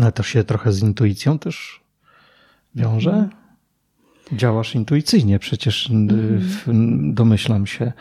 Ale 0.00 0.12
to 0.12 0.22
się 0.22 0.44
trochę 0.44 0.72
z 0.72 0.82
intuicją 0.82 1.38
też 1.38 1.80
wiąże? 2.74 3.10
Mhm. 3.10 3.30
Działasz 4.32 4.74
intuicyjnie, 4.74 5.38
przecież 5.38 5.90
mm. 5.90 7.14
domyślam 7.14 7.66
się 7.66 7.92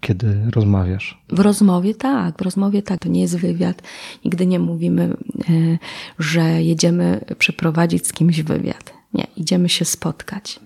kiedy 0.00 0.50
rozmawiasz? 0.50 1.22
W 1.28 1.40
rozmowie 1.40 1.94
tak, 1.94 2.38
w 2.38 2.42
rozmowie 2.42 2.82
tak. 2.82 3.00
To 3.00 3.08
nie 3.08 3.20
jest 3.20 3.36
wywiad. 3.36 3.82
Nigdy 4.24 4.46
nie 4.46 4.58
mówimy, 4.58 5.02
e, 5.02 5.78
że 6.18 6.62
jedziemy 6.62 7.24
przeprowadzić 7.38 8.06
z 8.06 8.12
kimś 8.12 8.42
wywiad. 8.42 8.92
Nie, 9.14 9.26
idziemy 9.36 9.68
się 9.68 9.84
spotkać. 9.84 10.60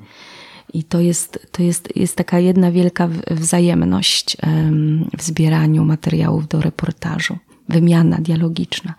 I 0.74 0.84
to 0.84 1.00
jest, 1.00 1.48
to 1.52 1.62
jest, 1.62 1.96
jest 1.96 2.16
taka 2.16 2.38
jedna 2.38 2.72
wielka 2.72 3.08
wzajemność 3.30 4.36
w 5.18 5.22
zbieraniu 5.22 5.84
materiałów 5.84 6.48
do 6.48 6.60
reportażu. 6.60 7.38
Wymiana 7.68 8.18
dialogiczna. 8.20 8.94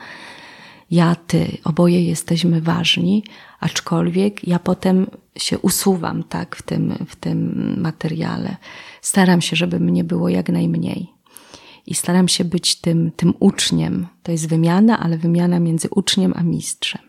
Ja, 0.91 1.15
ty, 1.15 1.57
oboje 1.63 2.03
jesteśmy 2.03 2.61
ważni, 2.61 3.23
aczkolwiek 3.59 4.47
ja 4.47 4.59
potem 4.59 5.07
się 5.37 5.59
usuwam 5.59 6.23
tak 6.23 6.55
w 6.55 6.61
tym, 6.61 7.05
w 7.07 7.15
tym 7.15 7.73
materiale 7.81 8.57
staram 9.01 9.41
się, 9.41 9.55
żeby 9.55 9.79
mnie 9.79 10.03
było 10.03 10.29
jak 10.29 10.49
najmniej. 10.49 11.07
I 11.85 11.95
staram 11.95 12.27
się 12.27 12.43
być 12.43 12.75
tym, 12.75 13.11
tym 13.15 13.33
uczniem. 13.39 14.07
To 14.23 14.31
jest 14.31 14.49
wymiana, 14.49 14.99
ale 14.99 15.17
wymiana 15.17 15.59
między 15.59 15.87
uczniem 15.89 16.33
a 16.35 16.43
mistrzem. 16.43 17.01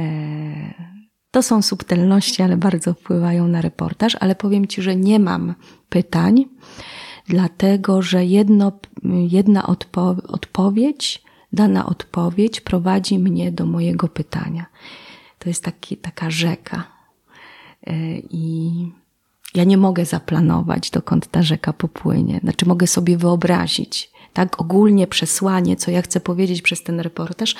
E, 0.00 0.90
to 1.30 1.42
są 1.42 1.62
subtelności, 1.62 2.42
ale 2.42 2.56
bardzo 2.56 2.94
wpływają 2.94 3.48
na 3.48 3.60
reportaż, 3.60 4.16
ale 4.20 4.34
powiem 4.34 4.66
Ci, 4.66 4.82
że 4.82 4.96
nie 4.96 5.18
mam 5.18 5.54
pytań, 5.88 6.44
dlatego 7.28 8.02
że 8.02 8.24
jedno, 8.24 8.72
jedna 9.28 9.66
odpo 9.66 10.16
odpowiedź, 10.28 11.22
dana 11.52 11.86
odpowiedź 11.86 12.60
prowadzi 12.60 13.18
mnie 13.18 13.52
do 13.52 13.66
mojego 13.66 14.08
pytania. 14.08 14.66
To 15.38 15.48
jest 15.48 15.64
taki, 15.64 15.96
taka 15.96 16.30
rzeka. 16.30 16.84
E, 17.86 17.92
I 18.18 18.70
ja 19.54 19.64
nie 19.64 19.76
mogę 19.76 20.04
zaplanować, 20.04 20.90
dokąd 20.90 21.26
ta 21.26 21.42
rzeka 21.42 21.72
popłynie. 21.72 22.40
Znaczy, 22.42 22.66
mogę 22.66 22.86
sobie 22.86 23.16
wyobrazić, 23.16 24.10
tak 24.32 24.60
ogólnie 24.60 25.06
przesłanie, 25.06 25.76
co 25.76 25.90
ja 25.90 26.02
chcę 26.02 26.20
powiedzieć 26.20 26.62
przez 26.62 26.82
ten 26.82 27.00
reportaż, 27.00 27.54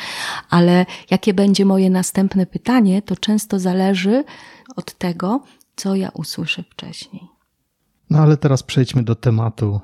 ale 0.51 0.86
jakie 1.11 1.34
będzie 1.34 1.64
moje 1.64 1.91
następne 1.91 2.47
pytanie, 2.47 3.03
to 3.03 3.16
często 3.16 3.59
zależy 3.59 4.24
od 4.76 4.95
tego, 4.95 5.43
co 5.76 5.95
ja 5.95 6.09
usłyszę 6.09 6.64
wcześniej. 6.70 7.22
No 8.11 8.18
ale 8.18 8.36
teraz 8.36 8.62
przejdźmy 8.62 9.03
do 9.03 9.14
tematu 9.14 9.80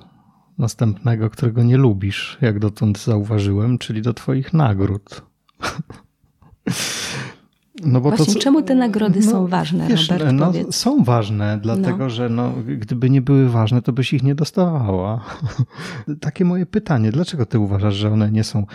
następnego, 0.59 1.31
którego 1.31 1.63
nie 1.63 1.77
lubisz, 1.77 2.39
jak 2.41 2.59
dotąd 2.59 2.99
zauważyłem, 2.99 3.79
czyli 3.79 4.03
do 4.03 4.15
Twoich 4.15 4.53
nagród. 4.53 5.23
No 7.85 8.01
bo 8.01 8.11
Właśnie, 8.11 8.35
to, 8.35 8.41
czemu 8.41 8.63
te 8.63 8.75
nagrody 8.75 9.21
no, 9.25 9.31
są 9.31 9.47
ważne, 9.47 9.89
wiesz, 9.89 10.11
Robert? 10.11 10.33
No, 10.33 10.53
są 10.71 11.05
ważne, 11.05 11.59
dlatego 11.63 11.99
no. 11.99 12.11
że 12.11 12.29
no, 12.29 12.53
gdyby 12.79 13.11
nie 13.11 13.23
były 13.23 13.49
ważne, 13.49 13.83
to 13.83 13.93
byś 13.93 14.13
ich 14.13 14.23
nie 14.23 14.35
dostawała. 14.35 15.25
Takie 16.21 16.45
moje 16.45 16.67
pytanie, 16.67 17.13
dlaczego 17.13 17.47
ty 17.47 17.59
uważasz, 17.59 17.95
że 17.95 18.13
one 18.13 18.31
nie 18.31 18.45
są 18.45 18.67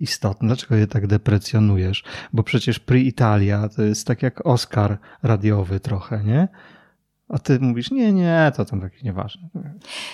istotne? 0.00 0.46
Dlaczego 0.46 0.74
je 0.74 0.86
tak 0.86 1.06
deprecjonujesz? 1.06 2.04
Bo 2.32 2.42
przecież 2.42 2.78
Pri 2.78 3.06
Italia 3.06 3.68
to 3.68 3.82
jest 3.82 4.06
tak 4.06 4.22
jak 4.22 4.46
Oscar 4.46 4.98
radiowy 5.22 5.80
trochę, 5.80 6.24
nie? 6.24 6.48
A 7.32 7.38
ty 7.38 7.60
mówisz, 7.60 7.90
nie, 7.90 8.12
nie, 8.12 8.52
to 8.56 8.64
tam 8.64 8.80
takie 8.80 8.98
nieważne. 9.04 9.48
No 9.54 9.62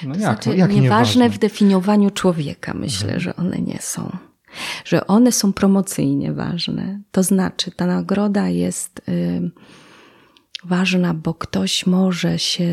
to 0.00 0.06
jak, 0.06 0.18
znaczy, 0.18 0.48
jak 0.48 0.58
nieważne, 0.58 0.82
nieważne 0.82 1.30
w 1.30 1.38
definiowaniu 1.38 2.10
człowieka, 2.10 2.74
myślę, 2.74 3.14
mhm. 3.14 3.20
że 3.20 3.36
one 3.36 3.58
nie 3.58 3.78
są 3.80 4.10
że 4.84 5.06
one 5.06 5.32
są 5.32 5.52
promocyjnie 5.52 6.32
ważne. 6.32 7.00
To 7.10 7.22
znaczy, 7.22 7.70
ta 7.70 7.86
nagroda 7.86 8.48
jest 8.48 9.02
y, 9.08 9.50
ważna, 10.64 11.14
bo 11.14 11.34
ktoś 11.34 11.86
może 11.86 12.38
się 12.38 12.68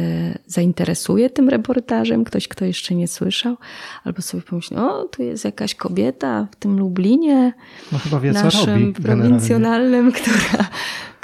zainteresuje 0.45 1.29
tym 1.29 1.49
reportażem, 1.49 2.23
ktoś, 2.23 2.47
kto 2.47 2.65
jeszcze 2.65 2.95
nie 2.95 3.07
słyszał, 3.07 3.57
albo 4.03 4.21
sobie 4.21 4.43
pomyśli, 4.43 4.77
o, 4.77 5.03
tu 5.03 5.23
jest 5.23 5.45
jakaś 5.45 5.75
kobieta 5.75 6.47
w 6.51 6.55
tym 6.55 6.79
Lublinie, 6.79 7.53
no, 7.91 7.97
chyba 7.97 8.19
wie, 8.19 8.31
naszym 8.31 8.93
prowincjonalnym, 8.93 10.11
która, 10.11 10.69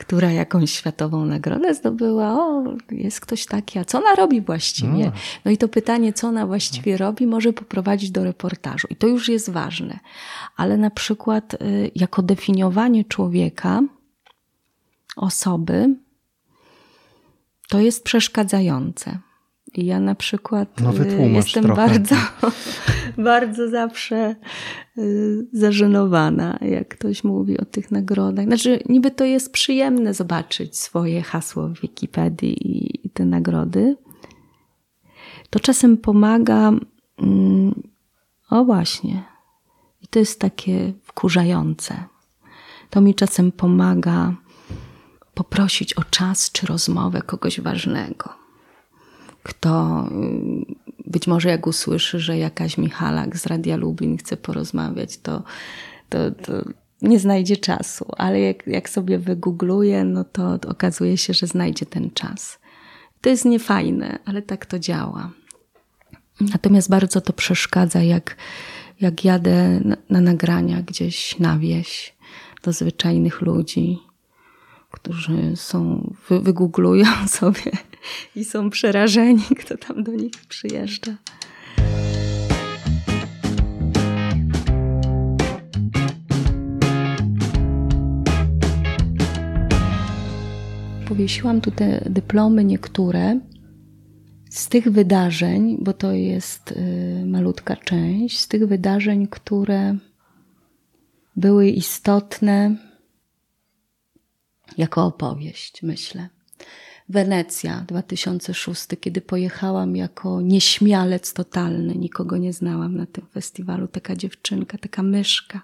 która 0.01 0.31
jakąś 0.31 0.71
światową 0.71 1.25
nagrodę 1.25 1.73
zdobyła. 1.73 2.33
O, 2.33 2.63
jest 2.91 3.19
ktoś 3.19 3.45
taki, 3.45 3.79
a 3.79 3.85
co 3.85 3.97
ona 3.97 4.15
robi 4.15 4.41
właściwie? 4.41 5.05
No, 5.05 5.11
no 5.45 5.51
i 5.51 5.57
to 5.57 5.67
pytanie, 5.67 6.13
co 6.13 6.27
ona 6.27 6.47
właściwie 6.47 6.97
robi, 6.97 7.27
może 7.27 7.53
poprowadzić 7.53 8.11
do 8.11 8.23
reportażu. 8.23 8.87
I 8.89 8.95
to 8.95 9.07
już 9.07 9.29
jest 9.29 9.49
ważne. 9.49 9.99
Ale 10.57 10.77
na 10.77 10.89
przykład 10.89 11.53
y, 11.53 11.91
jako 11.95 12.21
definiowanie 12.21 13.05
człowieka, 13.05 13.81
osoby, 15.15 15.95
to 17.69 17.79
jest 17.79 18.03
przeszkadzające. 18.03 19.19
I 19.73 19.85
ja 19.85 19.99
na 19.99 20.15
przykład 20.15 20.81
no, 20.81 20.93
y, 21.03 21.29
jestem 21.29 21.63
trochę. 21.63 21.87
bardzo, 21.87 22.15
bardzo 23.31 23.69
zawsze 23.69 24.35
y, 24.97 25.47
zażenowana, 25.53 26.59
jak 26.61 26.87
ktoś 26.87 27.23
mówi 27.23 27.57
o 27.57 27.65
tych 27.65 27.91
nagrodach. 27.91 28.45
Znaczy, 28.45 28.79
niby 28.89 29.11
to 29.11 29.25
jest 29.25 29.51
przyjemne 29.51 30.13
zobaczyć 30.13 30.77
swoje 30.77 31.21
hasło 31.21 31.67
w 31.67 31.81
Wikipedii 31.81 32.57
i 33.05 33.09
te 33.09 33.25
nagrody. 33.25 33.97
To 35.49 35.59
czasem 35.59 35.97
pomaga, 35.97 36.71
mm, 37.17 37.83
o 38.49 38.65
właśnie, 38.65 39.23
i 40.01 40.07
to 40.07 40.19
jest 40.19 40.39
takie 40.39 40.93
wkurzające. 41.03 42.03
To 42.89 43.01
mi 43.01 43.15
czasem 43.15 43.51
pomaga 43.51 44.35
poprosić 45.33 45.93
o 45.93 46.03
czas 46.03 46.51
czy 46.51 46.67
rozmowę 46.67 47.21
kogoś 47.21 47.61
ważnego, 47.61 48.40
kto 49.43 50.05
być 51.05 51.27
może 51.27 51.49
jak 51.49 51.67
usłyszy, 51.67 52.19
że 52.19 52.37
jakaś 52.37 52.77
Michalak 52.77 53.37
z 53.37 53.45
Radia 53.45 53.75
Lublin 53.75 54.17
chce 54.17 54.37
porozmawiać, 54.37 55.17
to, 55.17 55.43
to, 56.09 56.31
to 56.31 56.53
nie 57.01 57.19
znajdzie 57.19 57.57
czasu, 57.57 58.05
ale 58.17 58.39
jak, 58.39 58.67
jak 58.67 58.89
sobie 58.89 59.19
wygoogluje, 59.19 60.03
no 60.03 60.23
to 60.23 60.59
okazuje 60.67 61.17
się, 61.17 61.33
że 61.33 61.47
znajdzie 61.47 61.85
ten 61.85 62.11
czas. 62.11 62.59
To 63.21 63.29
jest 63.29 63.45
niefajne, 63.45 64.19
ale 64.25 64.41
tak 64.41 64.65
to 64.65 64.79
działa. 64.79 65.31
Natomiast 66.41 66.89
bardzo 66.89 67.21
to 67.21 67.33
przeszkadza, 67.33 68.01
jak, 68.01 68.35
jak 69.01 69.25
jadę 69.25 69.79
na, 69.79 69.97
na 70.09 70.21
nagrania 70.21 70.81
gdzieś 70.81 71.39
na 71.39 71.57
wieś 71.57 72.15
do 72.63 72.73
zwyczajnych 72.73 73.41
ludzi, 73.41 73.99
którzy 74.91 75.53
są, 75.55 76.09
wy, 76.29 76.39
wygooglują 76.39 77.05
sobie 77.27 77.71
i 78.35 78.45
są 78.45 78.69
przerażeni, 78.69 79.43
kto 79.61 79.77
tam 79.77 80.03
do 80.03 80.11
nich 80.11 80.45
przyjeżdża. 80.49 81.15
Powiesiłam 91.07 91.61
tu 91.61 91.71
te 91.71 92.03
dyplomy 92.09 92.63
niektóre 92.63 93.39
z 94.49 94.67
tych 94.67 94.91
wydarzeń, 94.91 95.77
bo 95.81 95.93
to 95.93 96.11
jest 96.11 96.71
y, 96.71 97.23
malutka 97.25 97.75
część, 97.75 98.39
z 98.39 98.47
tych 98.47 98.67
wydarzeń, 98.67 99.27
które 99.27 99.97
były 101.35 101.69
istotne 101.69 102.75
jako 104.77 105.05
opowieść, 105.05 105.83
myślę. 105.83 106.29
Wenecja 107.11 107.85
2006, 107.87 108.87
kiedy 109.01 109.21
pojechałam 109.21 109.95
jako 109.95 110.41
nieśmialec 110.41 111.33
totalny, 111.33 111.95
nikogo 111.95 112.37
nie 112.37 112.53
znałam 112.53 112.97
na 112.97 113.05
tym 113.05 113.25
festiwalu, 113.33 113.87
taka 113.87 114.15
dziewczynka, 114.15 114.77
taka 114.77 115.03
myszka. 115.03 115.61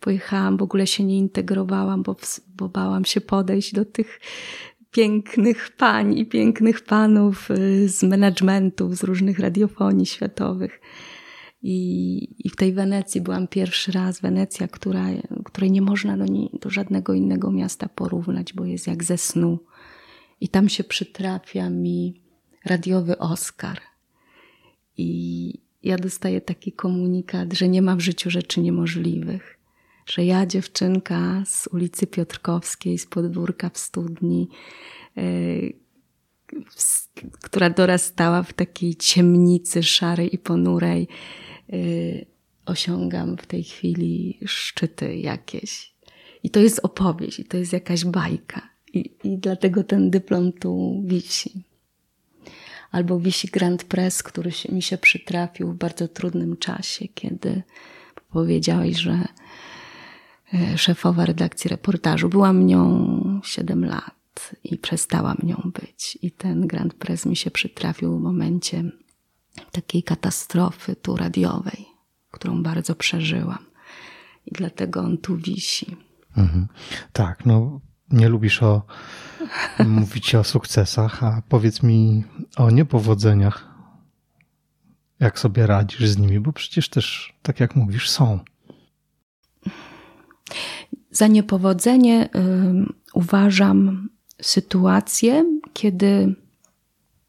Pojechałam, 0.00 0.56
w 0.56 0.62
ogóle 0.62 0.86
się 0.86 1.04
nie 1.04 1.18
integrowałam, 1.18 2.02
bo, 2.02 2.16
bo 2.56 2.68
bałam 2.68 3.04
się 3.04 3.20
podejść 3.20 3.74
do 3.74 3.84
tych 3.84 4.20
pięknych 4.90 5.70
pań 5.76 6.18
i 6.18 6.26
pięknych 6.26 6.80
panów 6.84 7.50
y, 7.50 7.88
z 7.88 8.02
managementów, 8.02 8.96
z 8.96 9.02
różnych 9.02 9.38
radiofonii 9.38 10.06
światowych. 10.06 10.80
I, 11.62 12.46
I 12.46 12.48
w 12.50 12.56
tej 12.56 12.72
Wenecji 12.72 13.20
byłam 13.20 13.48
pierwszy 13.48 13.92
raz. 13.92 14.20
Wenecja, 14.20 14.68
która, 14.68 15.06
której 15.44 15.70
nie 15.70 15.82
można 15.82 16.16
do, 16.16 16.24
nie, 16.24 16.48
do 16.60 16.70
żadnego 16.70 17.14
innego 17.14 17.50
miasta 17.50 17.88
porównać, 17.88 18.52
bo 18.52 18.64
jest 18.64 18.86
jak 18.86 19.04
ze 19.04 19.18
snu. 19.18 19.58
I 20.42 20.48
tam 20.48 20.68
się 20.68 20.84
przytrafia 20.84 21.70
mi 21.70 22.22
radiowy 22.64 23.18
Oscar. 23.18 23.80
I 24.96 25.52
ja 25.82 25.96
dostaję 25.96 26.40
taki 26.40 26.72
komunikat, 26.72 27.52
że 27.52 27.68
nie 27.68 27.82
ma 27.82 27.96
w 27.96 28.00
życiu 28.00 28.30
rzeczy 28.30 28.60
niemożliwych. 28.60 29.58
Że 30.06 30.24
ja, 30.24 30.46
dziewczynka 30.46 31.42
z 31.46 31.66
ulicy 31.66 32.06
Piotrkowskiej, 32.06 32.98
z 32.98 33.06
podwórka 33.06 33.70
w 33.70 33.78
studni, 33.78 34.48
yy, 35.16 35.72
która 37.42 37.70
dorastała 37.70 38.42
w 38.42 38.52
takiej 38.52 38.94
ciemnicy 38.94 39.82
szarej 39.82 40.34
i 40.34 40.38
ponurej, 40.38 41.08
Y, 41.72 42.26
osiągam 42.66 43.36
w 43.36 43.46
tej 43.46 43.64
chwili 43.64 44.38
szczyty 44.46 45.16
jakieś. 45.16 45.94
I 46.42 46.50
to 46.50 46.60
jest 46.60 46.80
opowieść, 46.82 47.40
i 47.40 47.44
to 47.44 47.56
jest 47.56 47.72
jakaś 47.72 48.04
bajka. 48.04 48.71
I, 48.92 49.10
i 49.24 49.38
dlatego 49.38 49.84
ten 49.84 50.10
dyplom 50.10 50.52
tu 50.52 51.02
wisi. 51.04 51.64
Albo 52.90 53.20
wisi 53.20 53.48
Grand 53.48 53.84
Press, 53.84 54.22
który 54.22 54.52
się, 54.52 54.72
mi 54.72 54.82
się 54.82 54.98
przytrafił 54.98 55.72
w 55.72 55.76
bardzo 55.76 56.08
trudnym 56.08 56.56
czasie, 56.56 57.08
kiedy 57.08 57.62
powiedziałeś, 58.30 58.96
że 58.96 59.28
y, 60.54 60.78
szefowa 60.78 61.26
redakcji 61.26 61.68
reportażu 61.68 62.28
byłam 62.28 62.66
nią 62.66 63.40
7 63.44 63.84
lat 63.84 64.50
i 64.64 64.78
przestałam 64.78 65.36
nią 65.42 65.70
być. 65.80 66.18
I 66.22 66.30
ten 66.30 66.66
Grand 66.66 66.94
Press 66.94 67.26
mi 67.26 67.36
się 67.36 67.50
przytrafił 67.50 68.18
w 68.18 68.22
momencie 68.22 68.84
takiej 69.72 70.02
katastrofy 70.02 70.96
tu 70.96 71.16
radiowej, 71.16 71.86
którą 72.30 72.62
bardzo 72.62 72.94
przeżyłam. 72.94 73.64
I 74.46 74.50
dlatego 74.52 75.00
on 75.00 75.18
tu 75.18 75.36
wisi. 75.36 75.96
Mhm. 76.36 76.68
Tak, 77.12 77.46
no 77.46 77.80
nie 78.12 78.28
lubisz 78.28 78.62
o, 78.62 78.82
mówić 79.86 80.34
o 80.34 80.44
sukcesach, 80.44 81.24
a 81.24 81.42
powiedz 81.48 81.82
mi 81.82 82.24
o 82.56 82.70
niepowodzeniach. 82.70 83.68
Jak 85.20 85.38
sobie 85.38 85.66
radzisz 85.66 86.08
z 86.08 86.18
nimi, 86.18 86.40
bo 86.40 86.52
przecież 86.52 86.88
też, 86.88 87.32
tak 87.42 87.60
jak 87.60 87.76
mówisz, 87.76 88.10
są. 88.10 88.38
Za 91.10 91.26
niepowodzenie 91.26 92.24
y, 92.24 92.28
uważam 93.14 94.08
sytuację, 94.42 95.44
kiedy 95.72 96.34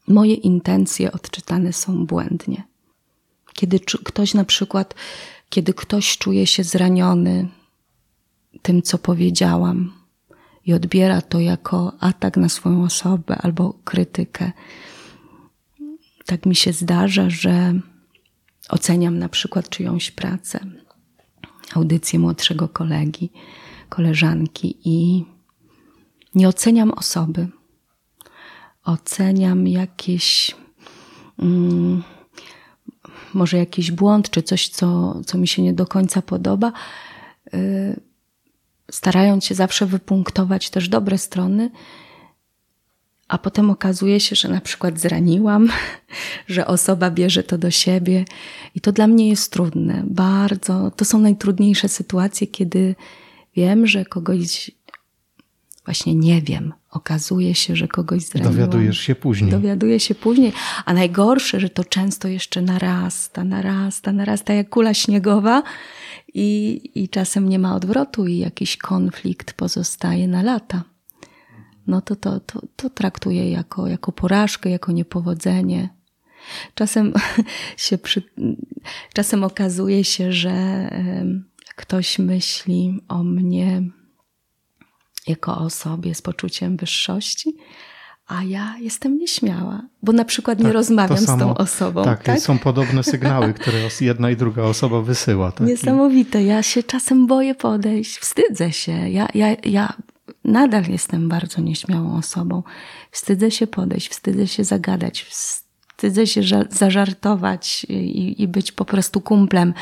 moje 0.08 0.34
intencje 0.34 1.12
odczytane 1.12 1.72
są 1.72 2.06
błędnie. 2.06 2.62
Kiedy 3.54 3.80
ktoś 3.80 4.34
na 4.34 4.44
przykład, 4.44 4.94
kiedy 5.50 5.74
ktoś 5.74 6.18
czuje 6.18 6.46
się 6.46 6.64
zraniony 6.64 7.48
tym, 8.62 8.82
co 8.82 8.98
powiedziałam 8.98 10.03
i 10.66 10.74
odbiera 10.74 11.22
to 11.22 11.40
jako 11.40 11.92
atak 12.00 12.36
na 12.36 12.48
swoją 12.48 12.84
osobę 12.84 13.36
albo 13.36 13.78
krytykę, 13.84 14.52
tak 16.26 16.46
mi 16.46 16.54
się 16.54 16.72
zdarza, 16.72 17.30
że 17.30 17.74
oceniam 18.68 19.18
na 19.18 19.28
przykład 19.28 19.68
czyjąś 19.68 20.10
pracę, 20.10 20.60
audycję 21.74 22.18
młodszego 22.18 22.68
kolegi, 22.68 23.30
koleżanki 23.88 24.76
i 24.84 25.24
nie 26.34 26.48
oceniam 26.48 26.90
osoby. 26.90 27.48
Oceniam 28.84 29.68
jakieś, 29.68 30.56
mm, 31.38 32.02
może 33.34 33.58
jakiś 33.58 33.90
błąd, 33.90 34.30
czy 34.30 34.42
coś, 34.42 34.68
co, 34.68 35.20
co 35.26 35.38
mi 35.38 35.48
się 35.48 35.62
nie 35.62 35.72
do 35.72 35.86
końca 35.86 36.22
podoba, 36.22 36.72
y, 37.54 38.00
starając 38.90 39.44
się 39.44 39.54
zawsze 39.54 39.86
wypunktować 39.86 40.70
też 40.70 40.88
dobre 40.88 41.18
strony, 41.18 41.70
a 43.28 43.38
potem 43.38 43.70
okazuje 43.70 44.20
się, 44.20 44.36
że 44.36 44.48
na 44.48 44.60
przykład 44.60 45.00
zraniłam, 45.00 45.68
że 46.46 46.66
osoba 46.66 47.10
bierze 47.10 47.42
to 47.42 47.58
do 47.58 47.70
siebie 47.70 48.24
i 48.74 48.80
to 48.80 48.92
dla 48.92 49.06
mnie 49.06 49.28
jest 49.28 49.52
trudne. 49.52 50.02
Bardzo. 50.06 50.90
To 50.90 51.04
są 51.04 51.18
najtrudniejsze 51.18 51.88
sytuacje, 51.88 52.46
kiedy 52.46 52.94
wiem, 53.56 53.86
że 53.86 54.04
kogoś 54.04 54.70
właśnie 55.84 56.14
nie 56.14 56.42
wiem. 56.42 56.72
Okazuje 56.90 57.54
się, 57.54 57.76
że 57.76 57.88
kogoś 57.88 58.22
zraniłam. 58.22 58.54
Dowiadujesz 58.54 58.98
się 58.98 59.14
później. 59.14 59.50
Dowiaduję 59.50 60.00
się 60.00 60.14
później. 60.14 60.52
A 60.84 60.94
najgorsze, 60.94 61.60
że 61.60 61.68
to 61.68 61.84
często 61.84 62.28
jeszcze 62.28 62.62
narasta, 62.62 63.44
narasta, 63.44 64.12
narasta 64.12 64.52
jak 64.52 64.68
kula 64.68 64.94
śniegowa 64.94 65.62
i, 66.34 66.80
i 66.94 67.08
czasem 67.08 67.48
nie 67.48 67.58
ma 67.58 67.74
odwrotu 67.74 68.26
i 68.26 68.38
jakiś 68.38 68.76
konflikt 68.76 69.52
pozostaje 69.52 70.28
na 70.28 70.42
lata. 70.42 70.82
No 71.86 72.00
to, 72.00 72.16
to, 72.16 72.40
to, 72.40 72.60
to 72.76 72.90
traktuję 72.90 73.50
jako, 73.50 73.86
jako 73.86 74.12
porażkę, 74.12 74.70
jako 74.70 74.92
niepowodzenie. 74.92 75.88
Czasem 76.74 77.12
się 77.76 77.98
przy, 77.98 78.22
czasem 79.12 79.44
okazuje 79.44 80.04
się, 80.04 80.32
że 80.32 80.88
ktoś 81.76 82.18
myśli 82.18 83.00
o 83.08 83.24
mnie 83.24 83.82
jako 85.26 85.58
osobie 85.58 86.14
z 86.14 86.22
poczuciem 86.22 86.76
wyższości, 86.76 87.56
a 88.26 88.42
ja 88.42 88.74
jestem 88.80 89.18
nieśmiała, 89.18 89.82
bo 90.02 90.12
na 90.12 90.24
przykład 90.24 90.58
tak, 90.58 90.66
nie 90.66 90.72
rozmawiam 90.72 91.18
samo, 91.18 91.36
z 91.36 91.40
tą 91.40 91.54
osobą. 91.54 92.04
Tak, 92.04 92.22
tak, 92.22 92.40
są 92.40 92.58
podobne 92.58 93.02
sygnały, 93.02 93.54
które 93.54 93.78
jedna 94.00 94.30
i 94.30 94.36
druga 94.36 94.62
osoba 94.62 95.00
wysyła. 95.02 95.52
Tak? 95.52 95.66
Niesamowite. 95.66 96.42
Ja 96.42 96.62
się 96.62 96.82
czasem 96.82 97.26
boję 97.26 97.54
podejść, 97.54 98.18
wstydzę 98.18 98.72
się. 98.72 98.92
Ja, 98.92 99.28
ja, 99.34 99.56
ja 99.64 99.92
nadal 100.44 100.84
jestem 100.88 101.28
bardzo 101.28 101.60
nieśmiałą 101.62 102.16
osobą. 102.16 102.62
Wstydzę 103.10 103.50
się 103.50 103.66
podejść, 103.66 104.08
wstydzę 104.08 104.46
się 104.46 104.64
zagadać, 104.64 105.22
wstydzę 105.22 106.26
się 106.26 106.42
zażartować 106.70 107.86
i, 107.88 108.42
i 108.42 108.48
być 108.48 108.72
po 108.72 108.84
prostu 108.84 109.20
kumplem. 109.20 109.74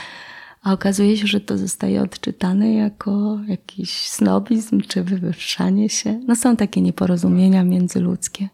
A 0.63 0.73
okazuje 0.73 1.17
się, 1.17 1.27
że 1.27 1.41
to 1.41 1.59
zostaje 1.59 2.03
odczytane 2.03 2.75
jako 2.75 3.39
jakiś 3.49 4.09
snobizm 4.09 4.81
czy 4.81 5.05
wywyższanie 5.05 5.89
się. 5.89 6.21
No 6.29 6.37
są 6.37 6.57
takie 6.57 6.81
nieporozumienia 6.81 7.65
międzyludzkie. 7.65 8.49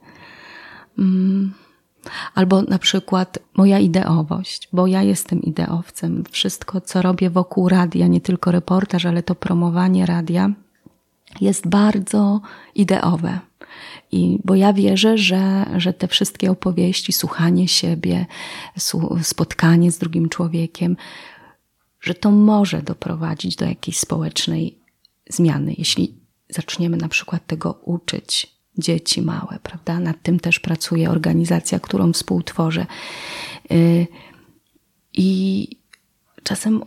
Mm. 0.99 1.53
Albo 2.35 2.63
na 2.63 2.79
przykład 2.79 3.39
moja 3.57 3.79
ideowość, 3.79 4.69
bo 4.73 4.87
ja 4.87 5.03
jestem 5.03 5.43
ideowcem. 5.43 6.25
Wszystko, 6.31 6.81
co 6.81 7.03
robię 7.03 7.31
wokół 7.31 7.69
radia, 7.69 8.07
nie 8.07 8.21
tylko 8.21 8.51
reportaż, 8.51 9.07
ale 9.07 9.23
to 9.23 9.35
promowanie 9.35 10.07
radia, 10.07 10.51
jest 11.41 11.69
bardzo 11.69 12.41
ideowe. 12.75 13.39
I, 14.13 14.39
bo 14.45 14.55
ja 14.55 14.73
wierzę, 14.73 15.19
że, 15.19 15.67
że 15.77 15.93
te 15.93 16.09
wszystkie 16.09 16.51
opowieści, 16.51 17.13
słuchanie 17.13 17.69
siebie, 17.69 18.27
spotkanie 19.23 19.93
z 19.93 19.99
drugim 19.99 20.29
człowiekiem, 20.29 20.97
że 22.01 22.15
to 22.15 22.31
może 22.31 22.83
doprowadzić 22.83 23.57
do 23.57 23.65
jakiejś 23.65 23.99
społecznej 23.99 24.79
zmiany, 25.31 25.75
jeśli 25.79 26.15
zaczniemy 26.49 26.97
na 26.97 27.09
przykład 27.09 27.47
tego 27.47 27.81
uczyć 27.83 28.59
dzieci 28.79 29.23
małe, 29.23 29.59
prawda? 29.63 30.01
Nad 30.01 30.23
tym 30.23 30.41
też 30.41 30.61
pracuje 30.61 31.11
organizacja, 31.11 31.81
którą 31.81 32.13
współtworzę. 32.13 32.87
Y, 33.73 34.07
I 35.13 35.69
czasem 36.43 36.83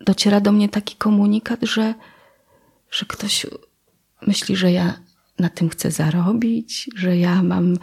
dociera 0.00 0.40
do 0.40 0.52
mnie 0.52 0.68
taki 0.68 0.96
komunikat, 0.96 1.60
że, 1.62 1.94
że 2.90 3.06
ktoś 3.06 3.46
myśli, 4.26 4.56
że 4.56 4.72
ja 4.72 4.98
na 5.38 5.48
tym 5.48 5.68
chcę 5.68 5.90
zarobić, 5.90 6.90
że 6.96 7.16
ja 7.16 7.42
mam, 7.42 7.78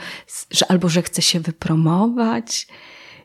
że, 0.51 0.71
albo 0.71 0.89
że 0.89 1.01
chcę 1.01 1.21
się 1.21 1.39
wypromować. 1.39 2.67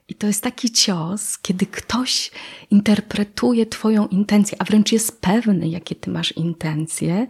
I 0.08 0.14
to 0.14 0.26
jest 0.26 0.42
taki 0.42 0.70
cios, 0.70 1.38
kiedy 1.38 1.66
ktoś 1.66 2.30
interpretuje 2.70 3.66
Twoją 3.66 4.06
intencję, 4.06 4.58
a 4.60 4.64
wręcz 4.64 4.92
jest 4.92 5.20
pewny, 5.20 5.68
jakie 5.68 5.94
Ty 5.94 6.10
masz 6.10 6.32
intencje, 6.32 7.26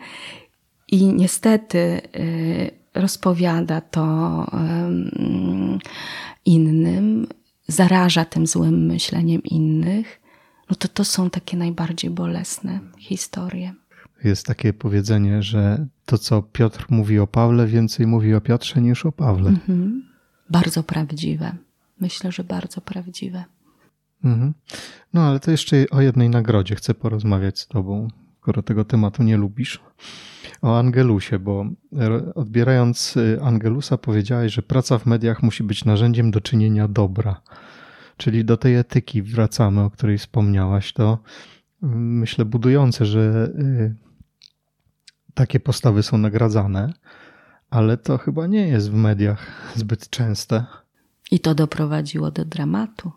i 0.88 1.06
niestety 1.06 1.78
y, 2.16 2.70
rozpowiada 2.94 3.80
to 3.80 4.46
innym, 6.44 7.26
zaraża 7.68 8.24
tym 8.24 8.46
złym 8.46 8.86
myśleniem 8.86 9.42
innych, 9.42 10.20
no 10.70 10.76
to 10.76 10.88
to 10.88 11.04
są 11.04 11.30
takie 11.30 11.56
najbardziej 11.56 12.10
bolesne 12.10 12.80
historie. 12.98 13.74
Jest 14.24 14.46
takie 14.46 14.72
powiedzenie, 14.72 15.42
że 15.42 15.86
to, 16.06 16.18
co 16.18 16.42
Piotr 16.42 16.86
mówi 16.88 17.18
o 17.18 17.26
Pawle, 17.26 17.66
więcej 17.66 18.06
mówi 18.06 18.34
o 18.34 18.40
Piotrze 18.40 18.80
niż 18.80 19.06
o 19.06 19.12
Pawle. 19.12 19.48
Mhm. 19.48 20.02
Bardzo 20.50 20.82
prawdziwe. 20.82 21.56
Myślę, 22.00 22.32
że 22.32 22.44
bardzo 22.44 22.80
prawdziwe. 22.80 23.44
Mhm. 24.24 24.54
No 25.12 25.22
ale 25.22 25.40
to 25.40 25.50
jeszcze 25.50 25.76
o 25.90 26.00
jednej 26.00 26.30
nagrodzie 26.30 26.74
chcę 26.74 26.94
porozmawiać 26.94 27.58
z 27.58 27.66
Tobą, 27.66 28.08
skoro 28.40 28.62
tego 28.62 28.84
tematu 28.84 29.22
nie 29.22 29.36
lubisz 29.36 29.80
o 30.62 30.78
Angelusie, 30.78 31.38
bo 31.38 31.66
odbierając 32.34 33.16
y, 33.16 33.38
Angelusa 33.42 33.98
powiedziałeś, 33.98 34.52
że 34.52 34.62
praca 34.62 34.98
w 34.98 35.06
mediach 35.06 35.42
musi 35.42 35.64
być 35.64 35.84
narzędziem 35.84 36.30
do 36.30 36.40
czynienia 36.40 36.88
dobra. 36.88 37.40
Czyli 38.16 38.44
do 38.44 38.56
tej 38.56 38.76
etyki 38.76 39.22
wracamy, 39.22 39.80
o 39.80 39.90
której 39.90 40.18
wspomniałaś. 40.18 40.92
To 40.92 41.18
mm, 41.82 42.18
myślę 42.18 42.44
budujące, 42.44 43.06
że 43.06 43.50
y, 43.58 43.94
takie 45.34 45.60
postawy 45.60 46.02
są 46.02 46.18
nagradzane, 46.18 46.92
ale 47.70 47.96
to 47.96 48.18
chyba 48.18 48.46
nie 48.46 48.68
jest 48.68 48.90
w 48.90 48.94
mediach 48.94 49.72
zbyt 49.74 50.10
częste. 50.10 50.64
I 51.30 51.40
to 51.40 51.54
doprowadziło 51.54 52.30
do 52.30 52.44
dramatu, 52.44 53.12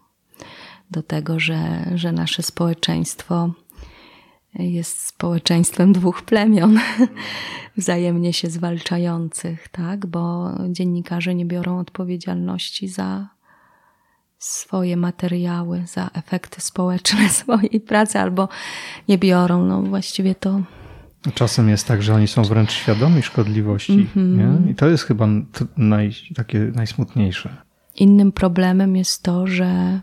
do 0.91 1.03
tego, 1.03 1.39
że, 1.39 1.91
że 1.95 2.11
nasze 2.11 2.43
społeczeństwo 2.43 3.49
jest 4.59 5.07
społeczeństwem 5.07 5.93
dwóch 5.93 6.21
plemion, 6.21 6.79
wzajemnie 7.77 8.33
się 8.33 8.49
zwalczających, 8.49 9.67
tak? 9.67 10.05
Bo 10.05 10.51
dziennikarze 10.69 11.35
nie 11.35 11.45
biorą 11.45 11.79
odpowiedzialności 11.79 12.87
za 12.87 13.27
swoje 14.39 14.97
materiały, 14.97 15.83
za 15.87 16.09
efekty 16.13 16.61
społeczne 16.61 17.29
swojej 17.41 17.81
pracy, 17.81 18.19
albo 18.19 18.49
nie 19.07 19.17
biorą. 19.17 19.65
No 19.65 19.81
właściwie 19.81 20.35
to. 20.35 20.61
Czasem 21.33 21.69
jest 21.69 21.87
tak, 21.87 22.01
że 22.03 22.15
oni 22.15 22.27
są 22.27 22.43
wręcz 22.43 22.71
świadomi 22.71 23.21
szkodliwości. 23.21 24.07
Mm 24.15 24.37
-hmm. 24.37 24.71
I 24.71 24.75
to 24.75 24.89
jest 24.89 25.03
chyba 25.03 25.27
naj, 25.77 26.11
takie 26.35 26.59
najsmutniejsze. 26.59 27.66
Innym 27.97 28.31
problemem 28.31 28.95
jest 28.95 29.23
to, 29.23 29.47
że 29.47 30.01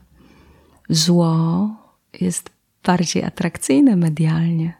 zło 0.88 1.68
jest 2.20 2.50
bardziej 2.84 3.24
atrakcyjne 3.24 3.96
medialnie. 3.96 4.74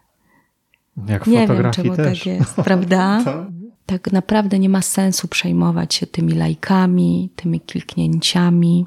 Jak 1.08 1.26
nie 1.26 1.48
wiem, 1.48 1.70
czemu 1.70 1.96
też. 1.96 2.18
tak 2.18 2.26
jest, 2.26 2.54
prawda? 2.54 3.20
tak 3.86 4.12
naprawdę 4.12 4.58
nie 4.58 4.68
ma 4.68 4.82
sensu 4.82 5.28
przejmować 5.28 5.94
się 5.94 6.06
tymi 6.06 6.32
lajkami, 6.32 7.30
tymi 7.36 7.60
kliknięciami, 7.60 8.86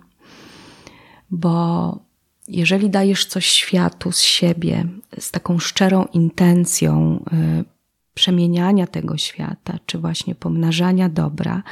bo 1.32 1.99
jeżeli 2.47 2.89
dajesz 2.89 3.25
coś 3.25 3.45
światu 3.45 4.11
z 4.11 4.21
siebie, 4.21 4.86
z 5.19 5.32
taką 5.32 5.59
szczerą 5.59 6.05
intencją 6.13 7.23
y, 7.61 7.65
przemieniania 8.13 8.88
tego 8.88 9.17
świata, 9.17 9.80
czy 9.86 9.97
właśnie 9.97 10.36
pomnażania 10.36 11.09
dobra, 11.09 11.63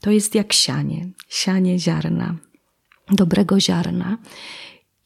to 0.00 0.10
jest 0.10 0.34
jak 0.34 0.52
sianie, 0.52 1.08
sianie 1.28 1.78
ziarna, 1.78 2.36
dobrego 3.10 3.60
ziarna 3.60 4.18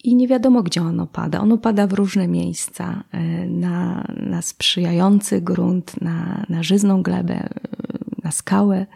i 0.05 0.15
nie 0.17 0.29
wiadomo, 0.29 0.63
gdzie 0.63 0.83
ono 0.83 1.07
pada. 1.07 1.41
Ono 1.41 1.59
pada 1.59 1.87
w 1.87 1.93
różne 1.93 2.29
miejsca, 2.29 3.05
e, 3.13 3.47
na, 3.47 4.05
na 4.17 4.43
sprzyjający 4.43 5.41
grunt, 5.41 6.01
na, 6.01 6.47
na 6.49 6.63
żyzną 6.63 7.03
glebę, 7.03 7.35
e, 7.35 7.49
na 8.25 8.31
skałę. 8.31 8.87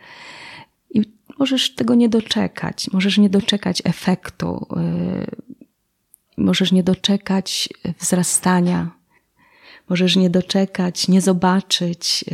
I 0.90 1.02
możesz 1.38 1.74
tego 1.74 1.94
nie 1.94 2.08
doczekać. 2.08 2.90
Możesz 2.92 3.18
nie 3.18 3.30
doczekać 3.30 3.82
efektu. 3.84 4.66
E, 4.76 5.26
możesz 6.36 6.72
nie 6.72 6.82
doczekać 6.82 7.68
wzrastania. 7.98 8.97
Możesz 9.88 10.16
nie 10.16 10.30
doczekać, 10.30 11.08
nie 11.08 11.20
zobaczyć 11.20 12.24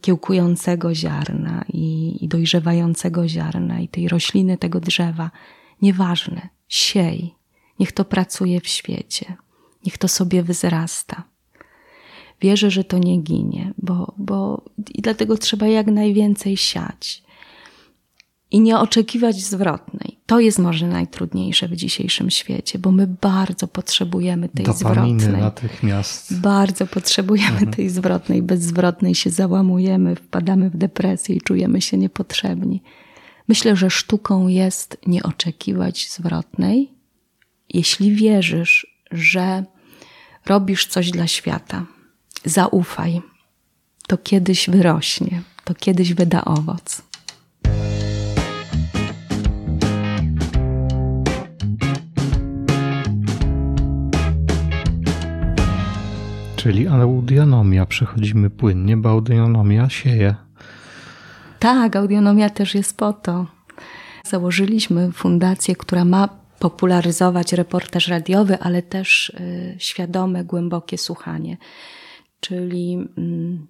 kiełkującego 0.00 0.94
ziarna 0.94 1.64
i, 1.68 2.18
i 2.24 2.28
dojrzewającego 2.28 3.28
ziarna 3.28 3.80
i 3.80 3.88
tej 3.88 4.08
rośliny, 4.08 4.58
tego 4.58 4.80
drzewa. 4.80 5.30
Nieważne. 5.82 6.48
Siej 6.68 7.34
Niech 7.80 7.92
to 7.92 8.04
pracuje 8.04 8.60
w 8.60 8.68
świecie, 8.68 9.36
niech 9.86 9.98
to 9.98 10.08
sobie 10.08 10.42
wzrasta. 10.42 11.22
Wierzę, 12.40 12.70
że 12.70 12.84
to 12.84 12.98
nie 12.98 13.16
ginie, 13.16 13.72
bo, 13.78 14.14
bo 14.18 14.64
i 14.94 15.02
dlatego 15.02 15.36
trzeba 15.36 15.66
jak 15.66 15.86
najwięcej 15.86 16.56
siać 16.56 17.22
i 18.50 18.60
nie 18.60 18.78
oczekiwać 18.78 19.44
zwrotnej. 19.44 20.18
To 20.26 20.40
jest 20.40 20.58
może 20.58 20.86
najtrudniejsze 20.86 21.68
w 21.68 21.76
dzisiejszym 21.76 22.30
świecie, 22.30 22.78
bo 22.78 22.92
my 22.92 23.06
bardzo 23.06 23.68
potrzebujemy 23.68 24.48
tej 24.48 24.64
Dopaminy 24.64 25.20
zwrotnej. 25.20 25.42
natychmiast. 25.42 26.40
Bardzo 26.40 26.86
potrzebujemy 26.86 27.50
mhm. 27.50 27.72
tej 27.72 27.90
zwrotnej. 27.90 28.42
Bez 28.42 28.60
zwrotnej 28.60 29.14
się 29.14 29.30
załamujemy, 29.30 30.16
wpadamy 30.16 30.70
w 30.70 30.76
depresję 30.76 31.36
i 31.36 31.40
czujemy 31.40 31.80
się 31.80 31.96
niepotrzebni. 31.96 32.82
Myślę, 33.48 33.76
że 33.76 33.90
sztuką 33.90 34.48
jest 34.48 34.96
nie 35.06 35.22
oczekiwać 35.22 36.10
zwrotnej, 36.10 36.90
jeśli 37.68 38.14
wierzysz, 38.14 38.86
że 39.10 39.64
robisz 40.46 40.86
coś 40.86 41.10
dla 41.10 41.26
świata, 41.26 41.86
zaufaj, 42.44 43.22
to 44.06 44.18
kiedyś 44.18 44.70
wyrośnie, 44.70 45.42
to 45.64 45.74
kiedyś 45.74 46.14
wyda 46.14 46.44
owoc. 46.44 47.09
Czyli 56.60 56.88
audionomia, 56.88 57.86
przechodzimy 57.86 58.50
płynnie, 58.50 58.96
bo 58.96 59.10
audionomia 59.10 59.88
sieje. 59.88 60.34
Tak, 61.58 61.96
audionomia 61.96 62.50
też 62.50 62.74
jest 62.74 62.96
po 62.96 63.12
to. 63.12 63.46
Założyliśmy 64.24 65.12
fundację, 65.12 65.76
która 65.76 66.04
ma 66.04 66.28
popularyzować 66.58 67.52
reportaż 67.52 68.08
radiowy, 68.08 68.58
ale 68.58 68.82
też 68.82 69.28
y, 69.28 69.76
świadome, 69.78 70.44
głębokie 70.44 70.98
słuchanie. 70.98 71.56
Czyli 72.40 73.08
mm, 73.18 73.66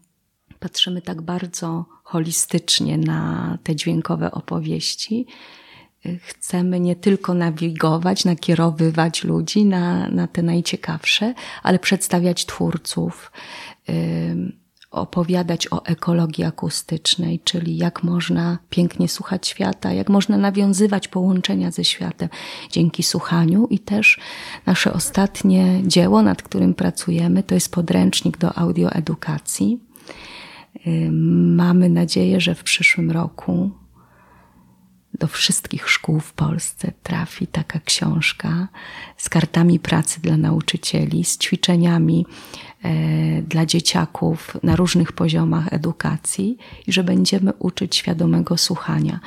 patrzymy 0.61 1.03
tak 1.03 1.23
bardzo 1.23 1.85
holistycznie 2.03 2.99
na 2.99 3.59
te 3.63 3.77
dźwiękowe 3.77 4.31
opowieści. 4.31 5.27
Chcemy 6.23 6.81
nie 6.81 6.97
tylko 6.97 7.35
nawigować, 7.35 8.25
nakierowywać 8.25 9.25
ludzi 9.25 9.65
na, 9.65 10.09
na 10.09 10.27
te 10.27 10.43
najciekawsze, 10.43 11.35
ale 11.63 11.79
przedstawiać 11.79 12.47
twórców, 12.47 13.33
opowiadać 14.91 15.73
o 15.73 15.85
ekologii 15.85 16.45
akustycznej, 16.45 17.41
czyli 17.45 17.77
jak 17.77 18.03
można 18.03 18.59
pięknie 18.71 19.09
słuchać 19.09 19.49
świata, 19.49 19.93
jak 19.93 20.09
można 20.09 20.37
nawiązywać 20.37 21.09
połączenia 21.09 21.71
ze 21.71 21.85
światem 21.85 22.29
dzięki 22.71 23.03
słuchaniu. 23.03 23.67
I 23.67 23.79
też 23.79 24.21
nasze 24.67 24.93
ostatnie 24.93 25.81
dzieło, 25.85 26.23
nad 26.23 26.43
którym 26.43 26.75
pracujemy, 26.75 27.43
to 27.43 27.55
jest 27.55 27.73
podręcznik 27.73 28.39
do 28.39 28.59
audioedukacji. 28.59 29.81
Mamy 31.57 31.89
nadzieję, 31.89 32.41
że 32.41 32.55
w 32.55 32.63
przyszłym 32.63 33.11
roku 33.11 33.71
do 35.21 35.27
wszystkich 35.27 35.91
szkół 35.91 36.21
w 36.21 36.33
Polsce 36.33 36.93
trafi 37.03 37.47
taka 37.47 37.81
książka 37.81 38.69
z 39.17 39.29
kartami 39.29 39.79
pracy 39.79 40.21
dla 40.21 40.37
nauczycieli, 40.37 41.25
z 41.25 41.39
ćwiczeniami 41.39 42.27
e, 42.83 43.43
dla 43.43 43.67
dzieciaków 43.67 44.57
na 44.63 44.77
różnych 44.77 45.13
poziomach 45.13 45.73
edukacji 45.73 46.59
i 46.87 46.93
że 46.93 47.05
będziemy 47.05 47.53
uczyć 47.59 47.97
świadomego 47.97 48.57
słuchania, 48.57 49.21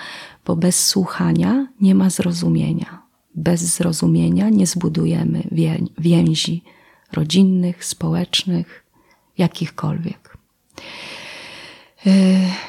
bo 0.46 0.56
bez 0.56 0.88
słuchania 0.88 1.68
nie 1.82 1.96
ma 1.96 2.10
zrozumienia. 2.10 3.04
Bez 3.36 3.62
zrozumienia 3.62 4.50
nie 4.50 4.68
zbudujemy 4.68 5.44
więzi 5.98 6.64
rodzinnych, 7.12 7.86
społecznych, 7.86 8.84
jakichkolwiek. 9.38 10.38
E, 12.08 12.10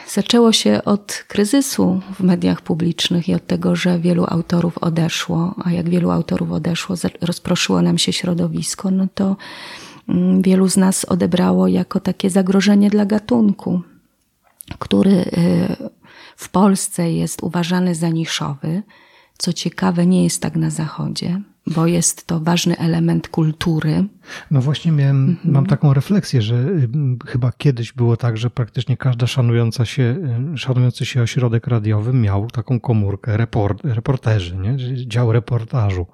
zaczęło 0.08 0.52
się 0.52 0.84
od 0.84 1.24
kryzysu 1.28 2.00
w 2.14 2.20
mediach 2.20 2.60
publicznych 2.60 3.28
i 3.28 3.34
od 3.34 3.46
tego, 3.46 3.76
że 3.76 3.98
wielu 3.98 4.24
autorów 4.28 4.78
odeszło, 4.78 5.54
a 5.64 5.72
jak 5.72 5.88
wielu 5.88 6.10
autorów 6.10 6.52
odeszło, 6.52 6.96
rozproszyło 7.20 7.82
nam 7.82 7.98
się 7.98 8.12
środowisko, 8.12 8.90
no 8.90 9.06
to 9.14 9.36
mm, 10.08 10.42
wielu 10.42 10.68
z 10.68 10.76
nas 10.76 11.04
odebrało 11.04 11.68
jako 11.68 12.00
takie 12.00 12.30
zagrożenie 12.30 12.90
dla 12.90 13.06
gatunku, 13.06 13.80
który 14.78 15.12
e, 15.12 15.24
w 16.36 16.48
Polsce 16.48 17.12
jest 17.12 17.42
uważany 17.42 17.94
za 17.94 18.08
niszowy. 18.08 18.82
Co 19.38 19.52
ciekawe, 19.52 20.06
nie 20.06 20.24
jest 20.24 20.42
tak 20.42 20.56
na 20.56 20.70
Zachodzie 20.70 21.40
bo 21.66 21.86
jest 21.86 22.26
to 22.26 22.40
ważny 22.40 22.78
element 22.78 23.28
kultury. 23.28 24.04
No 24.50 24.60
właśnie 24.60 24.92
miałem, 24.92 25.28
mhm. 25.28 25.54
mam 25.54 25.66
taką 25.66 25.94
refleksję, 25.94 26.42
że 26.42 26.54
y, 26.54 26.88
chyba 27.26 27.52
kiedyś 27.52 27.92
było 27.92 28.16
tak, 28.16 28.36
że 28.36 28.50
praktycznie 28.50 28.96
każda 28.96 29.26
szanująca 29.26 29.84
się, 29.84 30.02
y, 30.54 30.58
szanujący 30.58 31.06
się 31.06 31.22
ośrodek 31.22 31.66
radiowy 31.66 32.12
miał 32.12 32.50
taką 32.50 32.80
komórkę 32.80 33.36
report, 33.36 33.84
reporterzy, 33.84 34.56
nie? 34.56 34.76
dział 35.06 35.32
reportażu. 35.32 36.06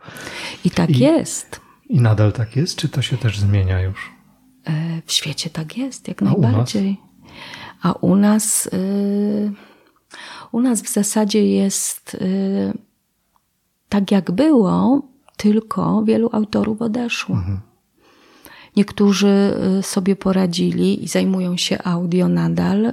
I 0.65 0.71
tak 0.71 0.91
I, 0.91 0.99
jest. 0.99 1.61
I 1.89 2.01
nadal 2.01 2.33
tak 2.33 2.57
jest, 2.57 2.77
czy 2.77 2.89
to 2.89 3.03
się 3.03 3.17
też 3.17 3.39
zmienia 3.39 3.81
już? 3.81 4.11
E, 4.65 5.03
w 5.07 5.13
świecie 5.13 5.51
tak 5.51 5.77
jest, 5.77 6.09
jak 6.09 6.23
A 6.23 6.25
najbardziej. 6.25 7.01
U 7.85 7.89
A 7.89 7.93
u 7.93 8.17
nas, 8.17 8.67
y, 8.67 9.53
u 10.53 10.61
nas 10.61 10.83
w 10.83 10.93
zasadzie 10.93 11.47
jest 11.47 12.17
tak 13.89 14.11
jak 14.11 14.31
było, 14.31 15.03
tylko 15.43 16.05
wielu 16.05 16.29
autorów 16.33 16.83
odeszło. 16.83 17.37
Mhm. 17.37 17.61
Niektórzy 18.77 19.55
y, 19.79 19.83
sobie 19.83 20.17
poradzili 20.17 21.05
i 21.05 21.09
zajmują 21.09 21.57
się 21.57 21.79
audio 21.85 22.29
nadal, 22.29 22.87
y, 22.87 22.93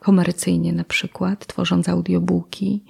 komercyjnie 0.00 0.72
na 0.72 0.84
przykład, 0.84 1.46
tworząc 1.46 1.88
audiobooki, 1.88 2.84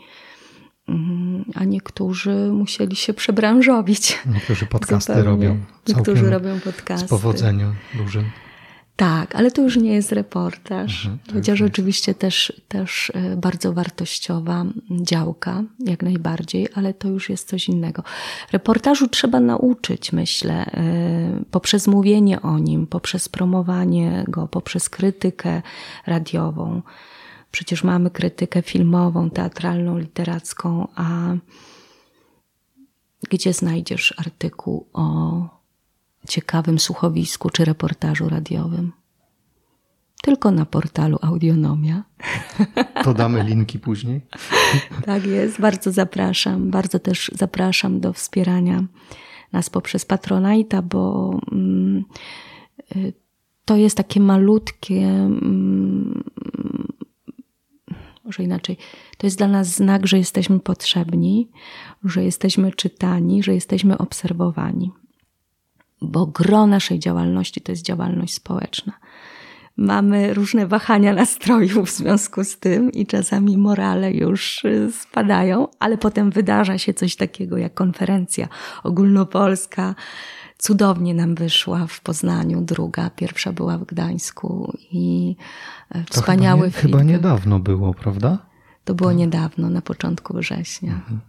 mm, 0.89 1.45
a 1.55 1.65
niektórzy 1.65 2.51
musieli 2.53 2.97
się 2.97 3.15
przebranżowić. 3.15 4.19
Niektórzy 4.35 4.67
podcasty 4.67 5.13
Zupełnie. 5.13 5.49
robią. 5.49 5.57
Niektórzy 5.89 6.31
robią 6.31 6.61
podcasty. 6.61 7.07
Z 7.07 7.11
powodzeniem 7.11 7.75
dużym. 7.95 8.25
Tak, 8.99 9.35
ale 9.35 9.51
to 9.51 9.63
już 9.63 9.77
nie 9.77 9.95
jest 9.95 10.13
reportaż, 10.13 11.07
mhm, 11.07 11.19
chociaż 11.33 11.63
oczywiście 11.63 12.15
też, 12.15 12.63
też 12.69 13.13
e, 13.15 13.37
bardzo 13.37 13.73
wartościowa 13.73 14.65
działka, 14.91 15.63
jak 15.79 16.03
najbardziej, 16.03 16.69
ale 16.75 16.95
to 16.95 17.09
już 17.09 17.31
jest 17.31 17.49
coś 17.49 17.69
innego. 17.69 18.03
Reportażu 18.53 19.09
trzeba 19.09 19.41
nauczyć, 19.41 20.13
myślę, 20.13 20.67
e, 20.67 21.45
poprzez 21.51 21.87
mówienie 21.87 22.43
o 22.43 22.59
nim, 22.59 22.87
poprzez 22.87 23.29
promowanie 23.29 24.25
go, 24.29 24.49
poprzez 24.49 24.89
krytykę 24.89 25.63
radiową. 26.07 26.83
Przecież 27.51 27.85
mamy 27.85 28.11
krytykę 28.11 28.63
filmową, 28.63 29.31
teatralną, 29.31 29.99
literacką, 29.99 30.89
a 30.95 31.35
gdzie 33.31 33.53
znajdziesz 33.53 34.15
artykuł 34.17 34.87
o 34.93 35.58
ciekawym 36.29 36.79
słuchowisku 36.79 37.51
czy 37.51 37.65
reportażu 37.65 38.29
radiowym. 38.29 38.93
Tylko 40.23 40.51
na 40.51 40.67
portalu 40.67 41.19
Audionomia. 41.23 42.05
Podamy 43.05 43.45
linki 43.45 43.79
później. 43.79 44.21
tak 45.07 45.27
jest, 45.27 45.61
bardzo 45.61 45.93
zapraszam. 45.93 46.71
Bardzo 46.71 46.99
też 46.99 47.31
zapraszam 47.35 48.01
do 48.01 48.13
wspierania 48.13 48.85
nas 49.53 49.71
poprzez 49.71 50.07
Patronite'a, 50.07 50.83
bo 50.83 51.35
mm, 51.53 52.05
y, 52.97 53.13
to 53.65 53.77
jest 53.77 53.97
takie 53.97 54.21
malutkie, 54.21 55.09
mm, 55.09 56.25
może 58.25 58.43
inaczej, 58.43 58.77
to 59.19 59.27
jest 59.27 59.39
dla 59.39 59.49
nas 59.49 59.69
znak, 59.69 60.07
że 60.07 60.19
jesteśmy 60.19 60.61
potrzebni, 60.61 61.49
że 62.05 62.25
jesteśmy 62.25 62.73
czytani, 62.73 63.43
że 63.43 63.55
jesteśmy 63.55 63.99
obserwowani 63.99 64.93
bo 66.03 66.27
gro 66.27 66.67
naszej 66.67 66.99
działalności 66.99 67.61
to 67.61 67.73
jest 67.73 67.85
działalność 67.85 68.35
społeczna. 68.35 68.93
Mamy 69.77 70.35
różne 70.35 70.67
wahania 70.67 71.13
nastrojów 71.13 71.89
w 71.89 71.97
związku 71.97 72.45
z 72.45 72.59
tym 72.59 72.93
i 72.93 73.07
czasami 73.07 73.59
morale 73.59 74.13
już 74.13 74.65
y, 74.65 74.93
spadają, 74.93 75.69
ale 75.79 75.99
potem 75.99 76.31
wydarza 76.31 76.79
się 76.79 76.95
coś 76.95 77.17
takiego 77.17 77.59
jak 77.59 77.75
konferencja 77.75 78.49
ogólnopolska. 78.85 79.95
Cudownie 80.59 81.15
nam 81.15 81.35
wyszła 81.35 81.87
w 81.87 82.01
Poznaniu, 82.01 82.61
druga, 82.61 83.11
pierwsza 83.11 83.53
była 83.53 83.79
w 83.79 83.85
Gdańsku 83.85 84.73
i 84.93 85.37
e, 85.91 86.05
wspaniały 86.05 86.71
to 86.71 86.77
chyba, 86.77 86.89
nie, 86.89 87.05
chyba 87.05 87.13
niedawno 87.13 87.59
było, 87.59 87.95
prawda? 87.95 88.39
To 88.85 88.95
było 88.95 89.13
niedawno, 89.13 89.71
na 89.71 89.83
początku 89.83 90.37
września. 90.37 90.93
Mhm. 90.93 91.21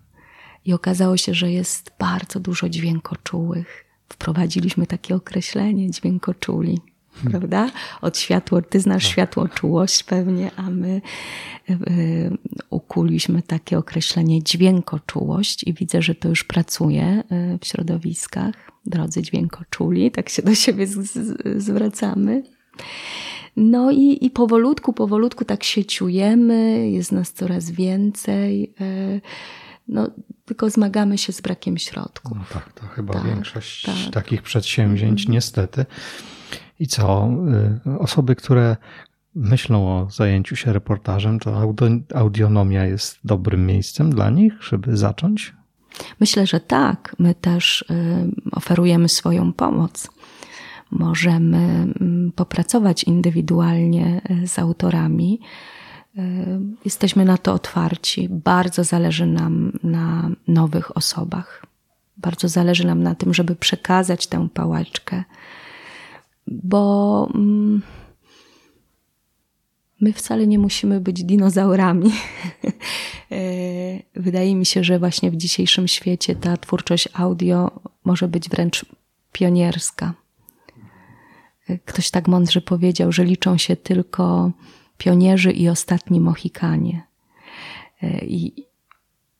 I 0.66 0.74
okazało 0.74 1.18
się, 1.18 1.34
że 1.34 1.52
jest 1.52 1.92
bardzo 2.00 2.40
dużo 2.40 2.70
dźwiękoczułych 2.70 3.89
wprowadziliśmy 4.10 4.88
takie 4.88 5.16
określenie 5.16 5.92
dźwiękoczuli. 5.92 6.80
Hmm. 7.14 7.32
Prawda? 7.32 7.72
Od 8.02 8.18
światło, 8.18 8.62
ty 8.62 8.80
znasz 8.80 9.04
tak. 9.04 9.12
światłoczułość 9.12 10.04
pewnie, 10.04 10.52
a 10.56 10.70
my 10.70 11.02
y, 11.70 12.38
ukuliśmy 12.70 13.42
takie 13.42 13.78
określenie 13.78 14.44
dźwiękoczułość 14.44 15.64
i 15.64 15.74
widzę, 15.74 16.02
że 16.02 16.16
to 16.16 16.30
już 16.30 16.44
pracuje 16.44 17.24
y, 17.32 17.60
w 17.62 17.68
środowiskach. 17.68 18.56
Drodzy 18.86 19.22
dźwiękoczuli, 19.22 20.12
tak 20.12 20.30
się 20.30 20.42
do 20.42 20.56
siebie 20.56 20.88
z, 20.88 20.94
z, 20.96 21.64
zwracamy. 21.64 22.44
No 23.56 23.92
i, 23.92 24.26
i 24.26 24.30
powolutku, 24.30 24.94
powolutku 24.94 25.46
tak 25.46 25.64
się 25.64 25.84
czujemy, 25.84 26.90
jest 26.90 27.12
nas 27.12 27.34
coraz 27.34 27.72
więcej. 27.72 28.74
Y, 28.82 29.22
no, 29.90 30.08
tylko 30.46 30.70
zmagamy 30.70 31.18
się 31.18 31.34
z 31.34 31.42
brakiem 31.42 31.78
środków. 31.78 32.38
No 32.38 32.44
tak, 32.54 32.74
to 32.74 32.88
chyba 32.88 33.14
tak, 33.14 33.26
większość 33.26 33.86
tak. 33.86 34.14
takich 34.14 34.42
przedsięwzięć, 34.42 35.22
mhm. 35.22 35.34
niestety. 35.34 35.86
I 36.80 36.88
co? 36.88 37.30
Y, 37.88 38.00
osoby, 38.00 38.36
które 38.36 38.78
myślą 39.36 39.88
o 39.88 40.10
zajęciu 40.10 40.56
się 40.56 40.74
reportażem, 40.74 41.40
to 41.40 41.74
audionomia 42.16 42.86
jest 42.86 43.20
dobrym 43.24 43.66
miejscem 43.66 44.10
dla 44.10 44.30
nich, 44.30 44.54
żeby 44.64 44.98
zacząć? 44.98 45.54
Myślę, 46.20 46.48
że 46.48 46.60
tak. 46.60 47.16
My 47.20 47.36
też 47.36 47.82
y, 47.82 47.96
oferujemy 48.52 49.10
swoją 49.10 49.54
pomoc. 49.54 50.10
Możemy 50.92 51.58
mm, 51.58 52.32
popracować 52.36 53.04
indywidualnie 53.04 54.22
y, 54.44 54.48
z 54.48 54.60
autorami 54.60 55.40
jesteśmy 56.86 57.26
na 57.26 57.38
to 57.38 57.54
otwarci. 57.54 58.28
Bardzo 58.30 58.84
zależy 58.84 59.26
nam 59.26 59.72
na 59.84 60.30
nowych 60.48 60.98
osobach. 60.98 61.66
Bardzo 62.18 62.48
zależy 62.48 62.88
nam 62.88 63.04
na 63.04 63.16
tym, 63.16 63.34
żeby 63.34 63.56
przekazać 63.56 64.28
tę 64.28 64.48
pałaczkę, 64.54 65.24
bo 66.48 67.30
mm, 67.36 67.82
my 70.02 70.14
wcale 70.14 70.48
nie 70.48 70.60
musimy 70.60 71.02
być 71.02 71.24
dinozaurami. 71.24 72.12
E, 73.32 74.22
wydaje 74.22 74.56
mi 74.56 74.66
się, 74.66 74.84
że 74.84 75.00
właśnie 75.00 75.32
w 75.32 75.36
dzisiejszym 75.36 75.88
świecie 75.88 76.36
ta 76.36 76.58
twórczość 76.58 77.10
audio 77.14 77.72
może 78.06 78.28
być 78.28 78.50
wręcz 78.50 78.86
pionierska. 79.32 80.14
E, 81.70 81.78
ktoś 81.78 82.10
tak 82.10 82.28
mądrze 82.28 82.62
powiedział, 82.62 83.12
że 83.12 83.24
liczą 83.24 83.58
się 83.58 83.76
tylko 83.76 84.52
pionierzy 85.00 85.52
i 85.52 85.70
ostatni 85.70 86.20
Mohikanie. 86.20 87.04
E, 88.04 88.26
I, 88.26 88.66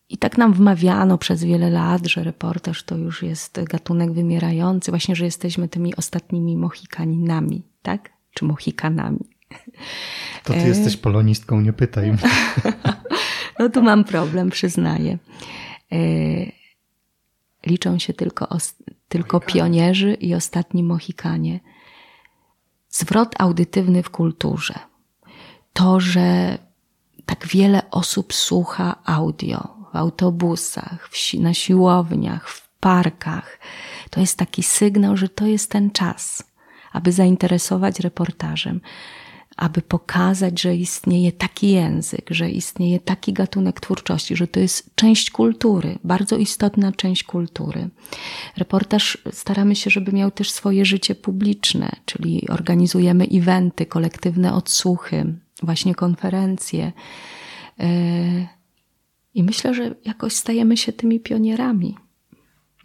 I 0.10 0.18
tak 0.18 0.38
nam 0.38 0.54
wmawiano 0.54 1.18
przez 1.18 1.44
wiele 1.44 1.70
lat, 1.70 2.08
że 2.08 2.24
reportaż 2.24 2.84
to 2.84 2.98
już 2.98 3.24
jest 3.24 3.64
gatunek 3.64 4.12
wymierający, 4.12 4.92
właśnie, 4.92 5.16
że 5.16 5.26
jesteśmy 5.26 5.68
tymi 5.68 5.96
ostatnimi 5.96 6.58
Mohikaninami, 6.58 7.64
tak? 7.82 8.10
czy 8.34 8.46
Mohikanami. 8.46 9.30
To 10.44 10.54
ty 10.54 10.68
jesteś 10.68 10.98
polonistką, 10.98 11.62
nie 11.62 11.74
pytaj 11.74 12.12
mnie. 12.12 12.20
No 13.60 13.70
tu 13.70 13.82
mam 13.82 14.04
problem, 14.04 14.50
przyznaję. 14.50 15.18
Liczą 17.66 18.00
się 18.00 18.14
tylko, 18.14 18.58
tylko 19.10 19.40
pionierzy 19.40 20.14
i 20.14 20.36
ostatni 20.36 20.84
Mohikanie. 20.84 21.60
Zwrot 22.90 23.42
audytywny 23.42 24.04
w 24.04 24.10
kulturze. 24.10 24.74
To, 25.74 26.00
że 26.00 26.58
tak 27.26 27.48
wiele 27.48 27.92
osób 27.92 28.34
słucha 28.34 28.96
audio 29.06 29.68
w 29.94 29.96
autobusach, 29.96 31.10
w, 31.12 31.34
na 31.34 31.54
siłowniach, 31.54 32.50
w 32.50 32.70
parkach, 32.80 33.60
to 34.10 34.20
jest 34.20 34.38
taki 34.38 34.64
sygnał, 34.64 35.18
że 35.18 35.30
to 35.30 35.46
jest 35.46 35.72
ten 35.72 35.92
czas, 35.92 36.44
aby 36.92 37.12
zainteresować 37.12 38.00
reportażem, 38.00 38.82
aby 39.58 39.82
pokazać, 39.82 40.62
że 40.62 40.76
istnieje 40.76 41.32
taki 41.32 41.70
język, 41.72 42.28
że 42.30 42.50
istnieje 42.50 43.00
taki 43.00 43.34
gatunek 43.34 43.80
twórczości, 43.80 44.36
że 44.36 44.48
to 44.48 44.60
jest 44.60 44.96
część 44.96 45.32
kultury, 45.32 46.00
bardzo 46.04 46.38
istotna 46.38 46.92
część 46.92 47.24
kultury. 47.24 47.90
Reportaż 48.58 49.18
staramy 49.32 49.76
się, 49.76 49.90
żeby 49.90 50.12
miał 50.12 50.32
też 50.32 50.52
swoje 50.52 50.86
życie 50.86 51.16
publiczne, 51.16 51.92
czyli 52.06 52.48
organizujemy 52.50 53.28
eventy, 53.34 53.86
kolektywne 53.86 54.54
odsłuchy, 54.54 55.36
właśnie 55.64 55.96
konferencje. 55.96 56.92
E, 57.80 57.88
I 59.34 59.44
myślę, 59.44 59.74
że 59.74 59.96
jakoś 60.06 60.34
stajemy 60.34 60.78
się 60.78 60.94
tymi 60.94 61.20
pionierami. 61.20 61.98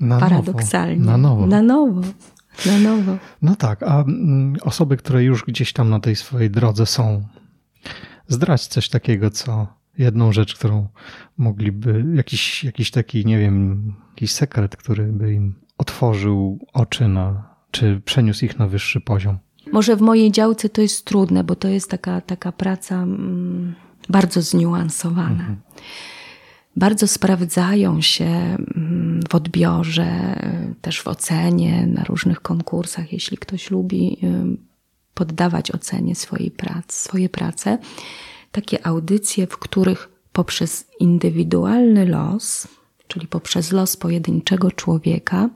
Na 0.01 0.19
Paradoksalnie. 0.21 1.05
Nowo. 1.05 1.17
Na 1.17 1.17
nowo. 1.17 1.47
Na 1.47 1.63
nowo. 1.63 2.03
Na 2.67 2.79
nowo. 2.79 3.17
No 3.43 3.57
tak, 3.57 3.83
a 3.83 4.01
mm, 4.03 4.57
osoby, 4.63 4.97
które 4.97 5.25
już 5.25 5.45
gdzieś 5.45 5.73
tam 5.73 5.91
na 5.91 6.01
tej 6.01 6.17
swojej 6.17 6.51
drodze 6.51 6.87
są, 6.87 7.27
zdrać 8.29 8.67
coś 8.67 8.89
takiego, 8.89 9.31
co 9.31 9.67
jedną 9.99 10.33
rzecz, 10.33 10.55
którą 10.55 10.89
mogliby, 11.37 12.05
jakiś, 12.15 12.65
jakiś 12.65 12.91
taki, 12.91 13.27
nie 13.27 13.39
wiem, 13.39 13.95
jakiś 14.11 14.33
sekret, 14.33 14.77
który 14.77 15.13
by 15.13 15.35
im 15.35 15.55
otworzył 15.79 16.67
oczy 16.73 17.09
na, 17.09 17.55
czy 17.71 18.01
przeniósł 18.05 18.45
ich 18.45 18.59
na 18.59 18.67
wyższy 18.67 19.01
poziom. 19.01 19.39
Może 19.75 19.97
w 19.97 20.01
mojej 20.01 20.33
działce 20.33 20.69
to 20.69 20.83
jest 20.83 21.05
trudne, 21.05 21.45
bo 21.45 21.57
to 21.57 21.69
jest 21.69 21.91
taka, 21.91 22.21
taka 22.21 22.53
praca 22.53 22.95
mm, 23.03 23.75
bardzo 24.09 24.43
zniuansowana. 24.43 25.31
Mhm. 25.31 25.57
Bardzo 26.77 27.09
sprawdzają 27.09 28.01
się 28.01 28.25
mm, 28.25 29.21
w 29.29 29.35
odbiorze, 29.35 30.37
też 30.81 31.03
w 31.03 31.09
ocenie, 31.09 31.87
na 31.87 32.05
różnych 32.05 32.41
konkursach, 32.41 33.13
jeśli 33.13 33.39
ktoś 33.39 33.71
lubi 33.71 34.19
poddawać 35.15 35.71
ocenie 35.71 36.15
swojej 36.15 36.51
pracy, 36.51 36.99
swoje 37.03 37.29
prace. 37.29 37.79
Takie 38.53 38.87
audycje, 38.87 39.47
w 39.47 39.59
których 39.59 40.09
poprzez 40.33 40.87
indywidualny 41.01 42.07
los, 42.07 42.69
czyli 43.09 43.27
poprzez 43.27 43.73
los 43.73 43.97
pojedynczego 43.97 44.71
człowieka, 44.71 45.51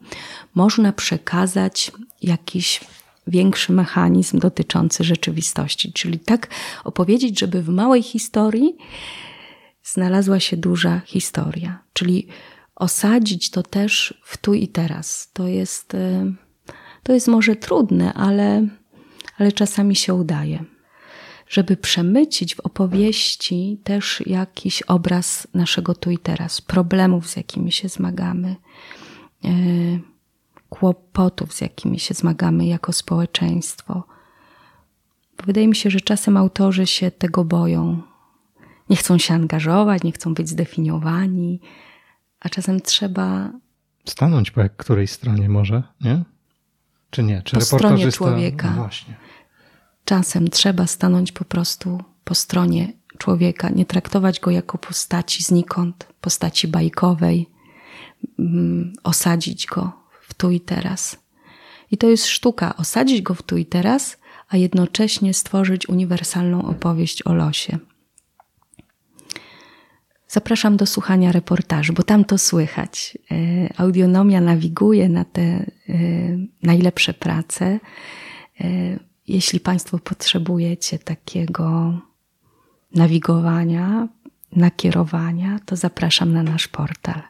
można 0.55 0.93
przekazać 0.93 1.93
jakiś 2.23 2.81
większy 3.28 3.72
mechanizm 3.72 4.38
dotyczący 4.38 5.05
rzeczywistości. 5.05 5.92
Czyli 5.92 6.18
tak 6.18 6.48
opowiedzieć, 6.84 7.40
żeby 7.40 7.62
w 7.62 7.68
małej 7.68 8.02
historii 8.02 8.76
znalazła 9.82 10.40
się 10.40 10.56
duża 10.56 11.00
historia. 11.06 11.82
Czyli 11.92 12.28
osadzić 12.76 13.50
to 13.50 13.62
też 13.62 14.14
w 14.24 14.36
tu 14.36 14.55
i 14.55 14.68
teraz. 14.68 15.30
To 15.32 15.46
jest, 15.46 15.94
e, 15.94 16.32
to 17.02 17.12
jest 17.12 17.28
może 17.28 17.56
trudne, 17.56 18.14
ale, 18.14 18.66
ale 19.38 19.52
czasami 19.52 19.96
się 19.96 20.14
udaje. 20.14 20.64
Żeby 21.48 21.76
przemycić 21.76 22.55
w 22.55 22.60
opowieści 22.60 23.80
też 23.84 24.22
jakiś 24.26 24.82
obraz 24.82 25.46
naszego 25.55 25.94
tu 25.94 26.10
i 26.10 26.18
teraz, 26.18 26.60
problemów, 26.60 27.28
z 27.28 27.36
jakimi 27.36 27.72
się 27.72 27.88
zmagamy, 27.88 28.56
e, 29.44 29.48
kłopotów, 30.70 31.55
z 31.55 31.61
jakimi 31.61 31.99
się 31.99 32.15
zmagamy 32.15 32.66
jako 32.66 32.93
społeczeństwo. 32.93 34.05
Wydaje 35.47 35.69
mi 35.69 35.77
się, 35.77 35.90
że 35.90 36.01
czasem 36.01 36.36
autorzy 36.36 36.86
się 36.86 37.11
tego 37.11 37.45
boją. 37.45 38.03
Nie 38.90 38.97
chcą 38.97 39.19
się 39.19 39.35
angażować, 39.35 40.03
nie 40.03 40.12
chcą 40.12 40.35
być 40.35 40.49
zdefiniowani, 40.49 41.61
a 42.40 42.49
czasem 42.49 42.81
trzeba. 42.81 43.51
Stanąć 44.05 44.51
po 44.51 44.61
której 44.77 45.07
stronie 45.07 45.49
może, 45.49 45.82
nie? 46.01 46.24
Czy 47.11 47.23
nie? 47.23 47.43
Czy 47.43 47.57
po 47.57 47.61
stronie 47.61 48.12
człowieka. 48.12 48.70
No 48.70 48.77
właśnie. 48.77 49.15
Czasem 50.05 50.49
trzeba 50.49 50.86
stanąć 50.86 51.32
po 51.32 51.45
prostu 51.45 52.03
po 52.24 52.35
stronie 52.35 52.93
człowieka, 53.19 53.70
nie 53.70 53.86
traktować 53.86 54.40
go 54.40 54.51
jako 54.51 54.78
postaci 54.78 55.43
znikąd, 55.43 56.09
postaci 56.20 56.69
bajkowej, 56.69 57.51
mm, 58.39 58.93
osadzić 59.05 59.66
go 59.66 60.07
tu 60.39 60.51
i 60.51 60.60
teraz. 60.60 61.19
I 61.90 61.98
to 61.98 62.09
jest 62.09 62.27
sztuka, 62.27 62.77
osadzić 62.77 63.23
go 63.23 63.35
w 63.35 63.43
tu 63.43 63.56
i 63.56 63.66
teraz, 63.66 64.19
a 64.48 64.56
jednocześnie 64.56 65.35
stworzyć 65.35 65.89
uniwersalną 65.89 66.62
opowieść 66.62 67.27
o 67.27 67.35
losie. 67.35 67.78
Zapraszam 70.28 70.77
do 70.77 70.86
słuchania 70.86 71.32
reportażu, 71.32 71.93
bo 71.93 72.02
tam 72.02 72.24
to 72.24 72.39
słychać. 72.39 73.19
E, 73.31 73.35
audionomia 73.81 74.40
nawiguje 74.40 75.09
na 75.09 75.24
te 75.24 75.43
e, 75.43 75.66
najlepsze 76.62 77.15
prace. 77.15 77.81
E, 78.60 78.98
jeśli 79.28 79.60
Państwo 79.60 79.98
potrzebujecie 79.98 80.98
takiego 80.98 81.98
nawigowania, 82.94 84.09
nakierowania, 84.56 85.59
to 85.66 85.77
zapraszam 85.77 86.32
na 86.32 86.43
nasz 86.43 86.69
portal. 86.69 87.23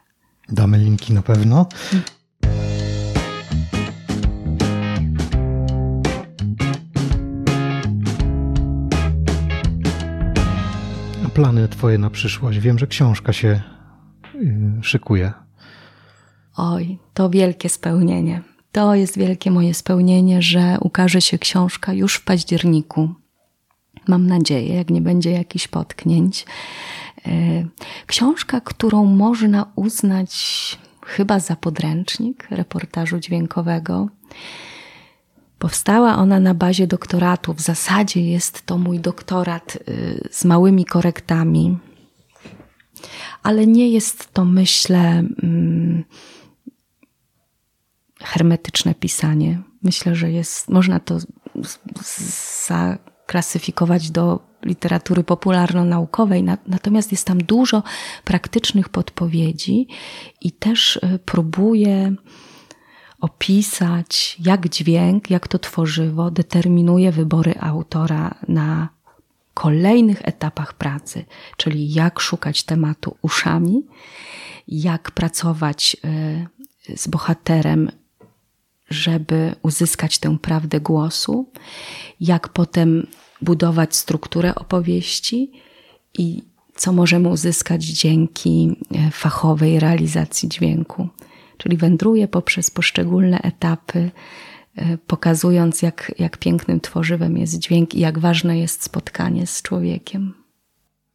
Damy 0.48 0.78
linki 0.78 1.12
na 1.12 1.22
pewno. 1.22 1.66
Plany 11.39 11.69
Twoje 11.69 11.98
na 11.98 12.10
przyszłość? 12.10 12.59
Wiem, 12.59 12.78
że 12.78 12.86
książka 12.86 13.32
się 13.32 13.60
y, 14.35 14.82
szykuje. 14.82 15.32
Oj, 16.56 16.98
to 17.15 17.31
wielkie 17.31 17.69
spełnienie. 17.69 18.43
To 18.73 18.94
jest 18.94 19.19
wielkie 19.19 19.51
moje 19.51 19.74
spełnienie, 19.74 20.43
że 20.43 20.77
ukaże 20.81 21.20
się 21.20 21.39
książka 21.39 21.93
już 21.93 22.15
w 22.15 22.24
październiku. 22.24 23.15
Mam 24.09 24.27
nadzieję, 24.27 24.74
jak 24.74 24.90
nie 24.90 25.01
będzie 25.01 25.31
jakichś 25.31 25.69
potknięć. 25.69 26.47
Y, 27.27 27.69
książka, 28.06 28.60
którą 28.60 29.05
można 29.05 29.66
uznać 29.77 30.32
chyba 31.06 31.40
za 31.40 31.56
podręcznik 31.56 32.47
reportażu 32.51 33.19
dźwiękowego. 33.19 34.09
Powstała 35.59 36.16
ona 36.16 36.40
na 36.40 36.55
bazie 36.55 36.86
doktoratu. 36.86 37.55
W 37.55 37.60
zasadzie 37.60 38.30
jest 38.30 38.66
to 38.66 38.78
mój 38.78 39.01
doktorat 39.01 39.76
y, 39.89 40.28
z 40.30 40.44
małymi 40.44 40.85
korektami, 40.85 41.78
ale 43.43 43.66
nie 43.66 43.89
jest 43.89 44.32
to, 44.32 44.44
myślę, 44.44 45.24
mm, 45.43 46.05
hermetyczne 48.20 48.94
pisanie. 48.94 49.62
Myślę, 49.82 50.14
że 50.14 50.30
jest, 50.30 50.68
można 50.68 51.01
to 51.01 51.18
zaklasyfikować 52.68 54.10
do 54.10 54.48
literatury 54.62 55.24
popularno-naukowej, 55.24 56.44
natomiast 56.66 57.12
jest 57.12 57.26
tam 57.26 57.39
dużo 57.39 57.82
praktycznych 58.24 58.89
podpowiedzi 58.89 59.89
i 60.40 60.52
też 60.52 60.97
y, 60.97 61.18
próbuję 61.24 62.14
opisać, 63.20 64.36
jak 64.45 64.69
dźwięk, 64.69 65.31
jak 65.31 65.49
to 65.49 65.59
tworzywo 65.59 66.31
determinuje 66.31 67.12
wybory 67.12 67.55
autora 67.61 68.35
na 68.49 68.89
kolejnych 69.55 70.20
etapach 70.23 70.74
pracy, 70.74 71.24
czyli 71.57 71.93
jak 71.93 72.20
szukać 72.20 72.62
tematu 72.62 73.16
uszami, 73.23 73.86
jak 74.69 75.11
pracować 75.11 75.97
e, 76.05 76.97
z 76.97 77.09
bohaterem, 77.09 77.90
żeby 78.90 79.55
uzyskać 79.62 80.19
tę 80.19 80.39
prawdę 80.39 80.81
głosu, 80.81 81.47
jak 82.20 82.49
potem 82.49 83.07
budować 83.43 83.97
strukturę 83.97 84.55
opowieści 84.55 85.53
i 86.19 86.43
co 86.74 86.93
możemy 86.93 87.28
uzyskać 87.28 87.85
dzięki 87.85 88.77
e, 88.95 89.11
fachowej 89.11 89.81
realizacji 89.81 90.49
dźwięku 90.49 91.09
czyli 91.59 91.76
wędruje 91.76 92.28
poprzez 92.28 92.70
poszczególne 92.70 93.39
etapy, 93.43 94.10
e, 94.76 94.98
pokazując, 94.98 95.82
jak, 95.82 96.12
jak 96.18 96.36
pięknym 96.36 96.80
tworzywem 96.80 97.36
jest 97.36 97.59
dźwięk 97.59 97.94
i 97.94 98.01
jak 98.01 98.18
ważne 98.18 98.59
jest 98.59 98.82
spotkanie 98.82 99.47
z 99.47 99.62
człowiekiem. 99.62 100.35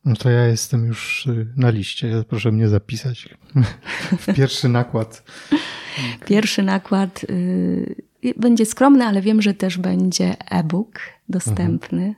No 0.05 0.15
to 0.15 0.29
ja 0.29 0.47
jestem 0.47 0.85
już 0.85 1.25
y, 1.25 1.47
na 1.57 1.69
liście. 1.69 2.23
Proszę 2.29 2.51
mnie 2.51 2.69
zapisać. 2.69 3.29
Pierwszy 4.35 4.69
nakład. 4.69 5.23
Pierwszy 6.25 6.63
nakład 6.63 7.25
y, 7.29 8.33
będzie 8.37 8.65
skromny, 8.65 9.05
ale 9.05 9.21
wiem, 9.21 9.41
że 9.41 9.53
też 9.53 9.77
będzie 9.77 10.35
e-book 10.51 10.99
dostępny. 11.29 12.15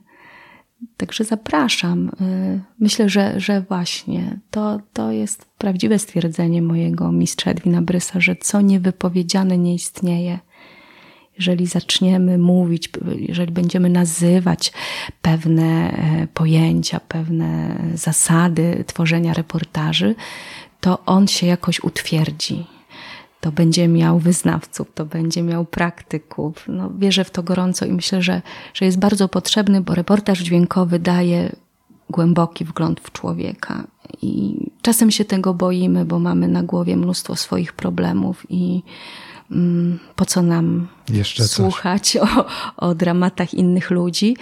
Także 0.96 1.24
zapraszam. 1.24 2.08
Y, 2.08 2.60
myślę, 2.80 3.08
że, 3.08 3.40
że 3.40 3.60
właśnie 3.60 4.38
to, 4.50 4.80
to 4.92 5.12
jest 5.12 5.44
prawdziwe 5.58 5.98
stwierdzenie 5.98 6.62
mojego 6.62 7.12
mistrza 7.12 7.50
Edwina 7.50 7.82
Brysa, 7.82 8.20
że 8.20 8.36
co 8.36 8.60
niewypowiedziane 8.60 9.58
nie 9.58 9.74
istnieje. 9.74 10.38
Jeżeli 11.38 11.66
zaczniemy 11.66 12.38
mówić, 12.38 12.90
jeżeli 13.18 13.52
będziemy 13.52 13.88
nazywać 13.90 14.72
pewne 15.22 15.90
e, 15.90 16.26
pojęcia, 16.34 17.00
pewne 17.00 17.76
zasady 17.94 18.84
tworzenia 18.86 19.34
reportaży, 19.34 20.14
to 20.80 21.04
on 21.04 21.26
się 21.26 21.46
jakoś 21.46 21.80
utwierdzi 21.80 22.75
to 23.46 23.52
będzie 23.52 23.88
miał 23.88 24.18
wyznawców, 24.18 24.92
to 24.94 25.04
będzie 25.04 25.42
miał 25.42 25.64
praktyków. 25.64 26.64
No, 26.68 26.90
wierzę 26.98 27.24
w 27.24 27.30
to 27.30 27.42
gorąco 27.42 27.86
i 27.86 27.92
myślę, 27.92 28.22
że, 28.22 28.42
że 28.74 28.84
jest 28.84 28.98
bardzo 28.98 29.28
potrzebny, 29.28 29.80
bo 29.80 29.94
reportaż 29.94 30.38
dźwiękowy 30.38 30.98
daje 30.98 31.56
głęboki 32.10 32.64
wgląd 32.64 33.00
w 33.00 33.12
człowieka. 33.12 33.84
I 34.22 34.56
czasem 34.82 35.10
się 35.10 35.24
tego 35.24 35.54
boimy, 35.54 36.04
bo 36.04 36.18
mamy 36.18 36.48
na 36.48 36.62
głowie 36.62 36.96
mnóstwo 36.96 37.36
swoich 37.36 37.72
problemów 37.72 38.46
i 38.48 38.82
mm, 39.50 39.98
po 40.16 40.24
co 40.24 40.42
nam 40.42 40.88
Jeszcze 41.08 41.48
słuchać 41.48 42.16
o, 42.16 42.46
o 42.76 42.94
dramatach 42.94 43.54
innych 43.54 43.90
ludzi. 43.90 44.36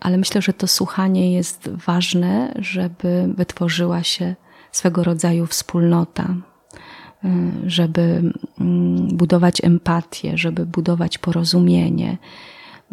Ale 0.00 0.16
myślę, 0.16 0.42
że 0.42 0.52
to 0.52 0.66
słuchanie 0.66 1.32
jest 1.32 1.70
ważne, 1.86 2.54
żeby 2.58 3.34
wytworzyła 3.36 4.02
się 4.02 4.34
swego 4.72 5.04
rodzaju 5.04 5.46
wspólnota, 5.46 6.34
żeby 7.66 8.32
mm, 8.60 9.08
budować 9.08 9.64
empatię, 9.64 10.38
żeby 10.38 10.66
budować 10.66 11.18
porozumienie. 11.18 12.18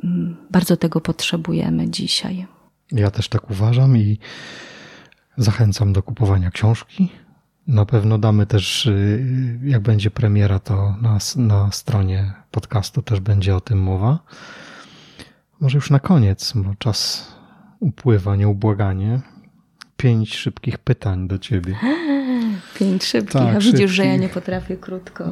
Mm, 0.04 0.38
bardzo 0.52 0.78
tego 0.78 1.02
potrzebujemy 1.02 1.90
dzisiaj. 1.90 2.48
Ja 2.92 3.12
też 3.12 3.30
tak 3.30 3.52
uważam 3.52 3.98
i 3.98 4.20
zachęcam 5.38 5.94
do 5.94 6.04
kupowania 6.04 6.52
książki. 6.52 7.10
Na 7.68 7.86
pewno 7.86 8.18
damy 8.18 8.46
też, 8.46 8.86
y, 8.86 9.60
jak 9.64 9.82
będzie 9.82 10.12
premiera, 10.12 10.60
to 10.60 10.96
na, 11.02 11.18
na 11.36 11.72
stronie 11.72 12.34
podcastu 12.52 13.02
też 13.02 13.20
będzie 13.20 13.56
o 13.56 13.62
tym 13.62 13.82
mowa. 13.82 14.20
Może 15.60 15.78
już 15.78 15.90
na 15.90 16.00
koniec, 16.00 16.54
bo 16.56 16.76
czas 16.76 17.28
upływa 17.80 18.36
nieubłaganie. 18.36 19.20
Pięć 19.98 20.36
szybkich 20.36 20.78
pytań 20.78 21.28
do 21.28 21.40
ciebie. 21.40 21.76
Pięć 22.80 23.04
szybkich, 23.04 23.34
tak, 23.34 23.56
a 23.56 23.60
widzisz, 23.60 23.72
szybkich. 23.72 23.90
że 23.90 24.06
ja 24.06 24.16
nie 24.16 24.30
potrafię 24.30 24.78
krótko. 24.78 25.32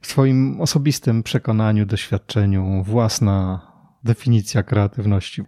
W 0.00 0.06
swoim 0.06 0.60
osobistym 0.60 1.22
przekonaniu, 1.22 1.86
doświadczeniu, 1.86 2.82
własna 2.82 3.60
definicja 4.04 4.62
kreatywności. 4.62 5.42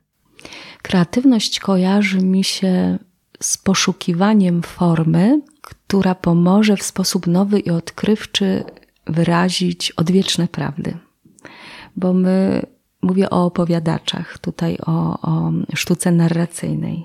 Kreatywność 0.83 1.61
kojarzy 1.61 2.19
mi 2.19 2.45
się 2.45 2.99
z 3.41 3.59
poszukiwaniem 3.59 4.63
formy, 4.63 5.41
która 5.61 6.15
pomoże 6.15 6.77
w 6.77 6.83
sposób 6.83 7.27
nowy 7.27 7.59
i 7.61 7.71
odkrywczy 7.71 8.65
wyrazić 9.07 9.91
odwieczne 9.91 10.49
prawdy. 10.49 10.99
Bo 11.97 12.13
my, 12.13 12.67
mówię 13.03 13.31
o 13.31 13.45
opowiadaczach, 13.45 14.39
tutaj 14.39 14.79
o, 14.87 15.21
o 15.21 15.53
sztuce 15.75 16.13
narracyjnej. 16.13 17.05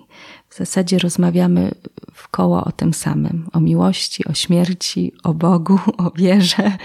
W 0.51 0.57
zasadzie 0.57 0.99
rozmawiamy 0.99 1.71
w 2.13 2.27
koło 2.27 2.63
o 2.63 2.71
tym 2.71 2.93
samym: 2.93 3.49
o 3.53 3.59
miłości, 3.59 4.25
o 4.25 4.33
śmierci, 4.33 5.13
o 5.23 5.33
Bogu, 5.33 5.79
o 5.97 6.11
wierze, 6.11 6.77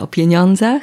o 0.00 0.06
pieniądzach. 0.06 0.82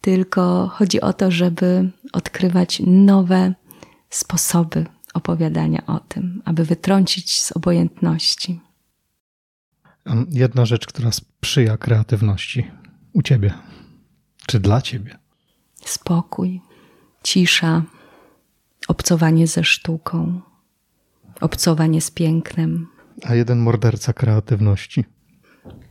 Tylko 0.00 0.68
chodzi 0.68 1.00
o 1.00 1.12
to, 1.12 1.30
żeby 1.30 1.90
odkrywać 2.12 2.82
nowe 2.86 3.54
sposoby 4.10 4.86
opowiadania 5.14 5.86
o 5.86 6.00
tym, 6.00 6.42
aby 6.44 6.64
wytrącić 6.64 7.42
z 7.42 7.52
obojętności. 7.52 8.60
Jedna 10.30 10.66
rzecz, 10.66 10.86
która 10.86 11.12
sprzyja 11.12 11.76
kreatywności 11.76 12.70
u 13.12 13.22
ciebie, 13.22 13.54
czy 14.46 14.60
dla 14.60 14.82
ciebie? 14.82 15.18
Spokój, 15.84 16.60
cisza, 17.22 17.82
obcowanie 18.88 19.46
ze 19.46 19.64
sztuką, 19.64 20.40
obcowanie 21.40 22.00
z 22.00 22.10
pięknem. 22.10 22.86
A 23.24 23.34
jeden 23.34 23.58
morderca 23.58 24.12
kreatywności? 24.12 25.04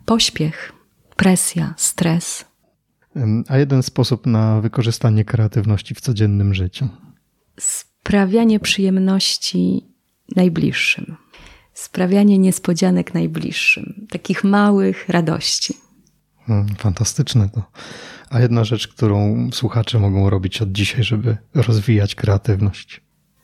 Pośpiech, 0.06 0.74
presja, 1.16 1.74
stres. 1.78 2.46
A 3.48 3.58
jeden 3.58 3.84
sposób 3.84 4.26
na 4.26 4.62
wykorzystanie 4.62 5.26
kreatywności 5.26 5.96
w 5.96 6.02
codziennym 6.02 6.54
życiu? 6.54 6.88
Sprawianie 7.60 8.60
przyjemności 8.60 9.86
najbliższym. 10.36 11.16
Sprawianie 11.74 12.38
niespodzianek 12.38 13.14
najbliższym. 13.14 14.08
Takich 14.10 14.44
małych 14.44 15.10
radości. 15.10 15.74
Hmm, 16.46 16.76
fantastyczne 16.76 17.50
to. 17.50 17.64
A 18.30 18.40
jedna 18.40 18.64
rzecz, 18.64 18.88
którą 18.88 19.50
słuchacze 19.52 20.00
mogą 20.00 20.30
robić 20.30 20.62
od 20.62 20.72
dzisiaj, 20.72 21.04
żeby 21.04 21.38
rozwijać 21.54 22.16
kreatywność? 22.16 23.02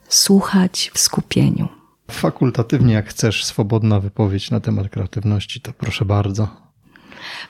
Słuchać 0.07 0.91
w 0.93 0.99
skupieniu 0.99 1.80
fakultatywnie, 2.13 2.93
jak 2.93 3.09
chcesz, 3.09 3.45
swobodna 3.45 3.99
wypowiedź 3.99 4.51
na 4.51 4.59
temat 4.59 4.89
kreatywności, 4.89 5.61
to 5.61 5.73
proszę 5.73 6.05
bardzo. 6.05 6.47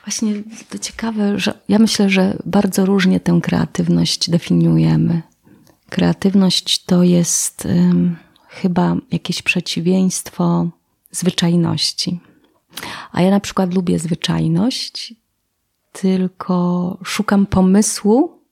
Właśnie 0.06 0.34
to 0.70 0.78
ciekawe, 0.78 1.38
że 1.38 1.58
ja 1.68 1.78
myślę, 1.78 2.10
że 2.10 2.38
bardzo 2.46 2.86
różnie 2.86 3.20
tę 3.20 3.40
kreatywność 3.42 4.30
definiujemy. 4.30 5.22
Kreatywność 5.88 6.84
to 6.84 7.02
jest 7.02 7.64
um, 7.64 8.16
chyba 8.48 8.96
jakieś 9.10 9.42
przeciwieństwo 9.42 10.68
zwyczajności. 11.10 12.20
A 13.12 13.22
ja 13.22 13.30
na 13.30 13.40
przykład 13.40 13.74
lubię 13.74 13.98
zwyczajność, 13.98 15.14
tylko 15.92 16.98
szukam 17.04 17.46
pomysłu, 17.46 18.42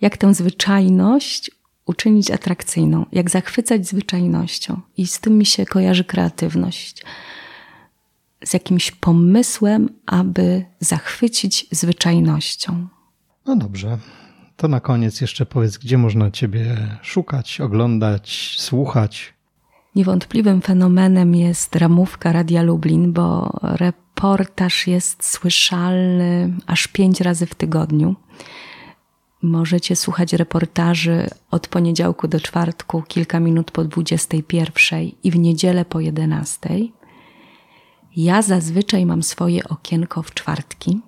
jak 0.00 0.16
tę 0.16 0.34
zwyczajność 0.34 1.50
uczynić 1.90 2.30
atrakcyjną, 2.30 3.06
jak 3.12 3.30
zachwycać 3.30 3.88
zwyczajnością. 3.88 4.80
I 4.96 5.06
z 5.06 5.20
tym 5.20 5.38
mi 5.38 5.46
się 5.46 5.66
kojarzy 5.66 6.04
kreatywność. 6.04 7.04
Z 8.44 8.52
jakimś 8.52 8.90
pomysłem, 8.90 9.88
aby 10.06 10.64
zachwycić 10.80 11.66
zwyczajnością. 11.70 12.88
No 13.46 13.56
dobrze. 13.56 13.98
To 14.56 14.68
na 14.68 14.80
koniec 14.80 15.20
jeszcze 15.20 15.46
powiedz, 15.46 15.78
gdzie 15.78 15.98
można 15.98 16.30
Ciebie 16.30 16.76
szukać, 17.02 17.60
oglądać, 17.60 18.54
słuchać. 18.58 19.34
Niewątpliwym 19.94 20.60
fenomenem 20.60 21.34
jest 21.34 21.76
ramówka 21.76 22.32
Radia 22.32 22.62
Lublin, 22.62 23.12
bo 23.12 23.58
reportaż 23.62 24.86
jest 24.86 25.24
słyszalny 25.24 26.52
aż 26.66 26.86
pięć 26.86 27.20
razy 27.20 27.46
w 27.46 27.54
tygodniu. 27.54 28.16
Możecie 29.42 29.96
słuchać 29.96 30.32
reportaży 30.32 31.30
od 31.50 31.68
poniedziałku 31.68 32.28
do 32.28 32.40
czwartku, 32.40 33.02
kilka 33.02 33.40
minut 33.40 33.70
po 33.70 33.84
21 33.84 35.10
i 35.24 35.30
w 35.30 35.38
niedzielę 35.38 35.84
po 35.84 36.00
11. 36.00 36.68
Ja 38.16 38.42
zazwyczaj 38.42 39.06
mam 39.06 39.22
swoje 39.22 39.64
okienko 39.64 40.22
w 40.22 40.34
czwartki 40.34 41.00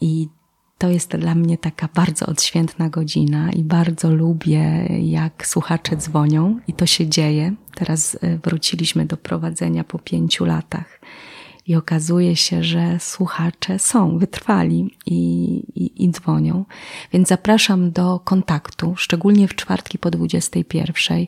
i 0.00 0.28
to 0.78 0.88
jest 0.88 1.16
dla 1.16 1.34
mnie 1.34 1.58
taka 1.58 1.88
bardzo 1.94 2.26
odświętna 2.26 2.88
godzina 2.88 3.52
i 3.52 3.62
bardzo 3.62 4.10
lubię, 4.10 4.86
jak 5.02 5.46
słuchacze 5.46 5.96
dzwonią 5.96 6.60
i 6.68 6.72
to 6.72 6.86
się 6.86 7.06
dzieje. 7.06 7.54
Teraz 7.74 8.18
e, 8.20 8.38
wróciliśmy 8.38 9.06
do 9.06 9.16
prowadzenia 9.16 9.84
po 9.84 9.98
pięciu 9.98 10.44
latach 10.44 11.00
i 11.70 11.76
okazuje 11.76 12.36
się, 12.36 12.64
że 12.64 12.96
słuchacze 13.00 13.78
są 13.78 14.18
wytrwali 14.18 14.96
i, 15.06 15.14
i, 15.74 16.04
i 16.04 16.10
dzwonią. 16.10 16.64
Więc 17.12 17.28
zapraszam 17.28 17.90
do 17.90 18.18
kontaktu, 18.18 18.94
szczególnie 18.96 19.48
w 19.48 19.54
czwartki 19.54 19.98
po 19.98 20.10
21, 20.10 21.18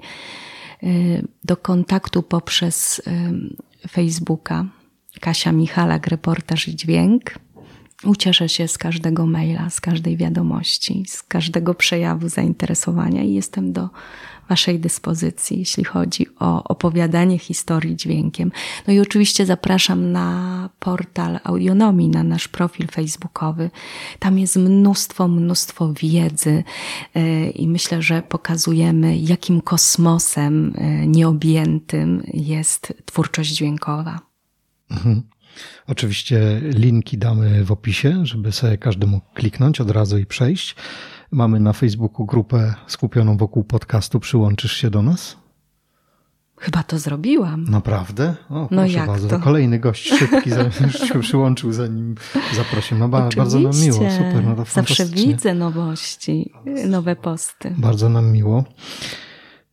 y, 0.83 1.29
do 1.45 1.57
kontaktu 1.57 2.23
poprzez 2.23 2.99
y, 2.99 3.89
Facebooka 3.89 4.65
Kasia 5.21 5.53
Michalak, 5.53 6.07
reportaż 6.07 6.69
i 6.69 6.77
dźwięk. 6.77 7.35
Ucieszę 8.05 8.49
się 8.49 8.69
z 8.69 8.79
każdego 8.79 9.27
maila, 9.27 9.71
z 9.71 9.81
każdej 9.81 10.17
wiadomości, 10.17 11.05
z 11.09 11.23
każdego 11.23 11.75
przejawu 11.75 12.29
zainteresowania 12.29 13.23
i 13.23 13.33
jestem 13.33 13.73
do 13.73 13.89
Waszej 14.53 14.81
dyspozycji, 14.81 15.59
jeśli 15.59 15.85
chodzi 15.85 16.27
o 16.41 16.65
opowiadanie 16.65 17.39
historii 17.39 17.97
dźwiękiem. 17.97 18.53
No 18.87 18.93
i 18.93 19.01
oczywiście 19.01 19.47
zapraszam 19.47 20.13
na 20.13 20.69
portal 20.79 21.41
Audionomii, 21.45 22.09
na 22.09 22.23
nasz 22.23 22.49
profil 22.49 22.87
facebookowy. 22.87 23.71
Tam 24.19 24.39
jest 24.39 24.57
mnóstwo, 24.57 25.29
mnóstwo 25.29 25.93
wiedzy 25.93 26.65
e, 27.15 27.51
i 27.51 27.69
myślę, 27.69 28.03
że 28.03 28.23
pokazujemy, 28.23 29.17
jakim 29.17 29.61
kosmosem 29.61 30.75
e, 30.77 31.07
nieobjętym 31.07 32.23
jest 32.35 32.95
twórczość 33.05 33.51
dźwiękowa. 33.51 34.21
Mhm. 34.91 35.23
Oczywiście 35.87 36.61
linki 36.63 37.19
damy 37.19 37.65
w 37.65 37.73
opisie, 37.73 38.27
żeby 38.27 38.53
sobie 38.53 38.79
każdy 38.79 39.07
mógł 39.07 39.27
kliknąć 39.35 39.81
od 39.81 39.91
razu 39.91 40.19
i 40.19 40.27
przejść. 40.27 40.77
Mamy 41.33 41.61
na 41.61 41.73
Facebooku 41.73 42.27
grupę 42.27 42.75
skupioną 42.87 43.37
wokół 43.37 43.65
podcastu. 43.65 44.21
Przyłączysz 44.21 44.73
się 44.73 44.91
do 44.91 45.03
nas? 45.03 45.37
Chyba 46.59 46.83
to 46.83 46.99
zrobiłam. 46.99 47.65
Naprawdę? 47.65 48.35
O, 48.51 48.69
no 48.71 48.87
jak 48.87 49.07
bardzo. 49.07 49.29
To? 49.29 49.39
Kolejny 49.39 49.79
gość 49.79 50.09
szybki 50.09 50.51
już 50.85 51.09
się 51.09 51.21
przyłączył, 51.21 51.73
zanim 51.73 52.15
zaprosił. 52.55 52.99
No 52.99 53.09
bardzo 53.09 53.61
nam 53.61 53.81
miło, 53.81 54.11
super. 54.11 54.45
No 54.45 54.55
to 54.55 54.65
Zawsze 54.65 55.07
widzę 55.07 55.55
nowości, 55.55 56.53
nowe 56.89 57.17
posty. 57.17 57.75
Bardzo 57.79 58.09
nam 58.09 58.33
miło. 58.33 58.65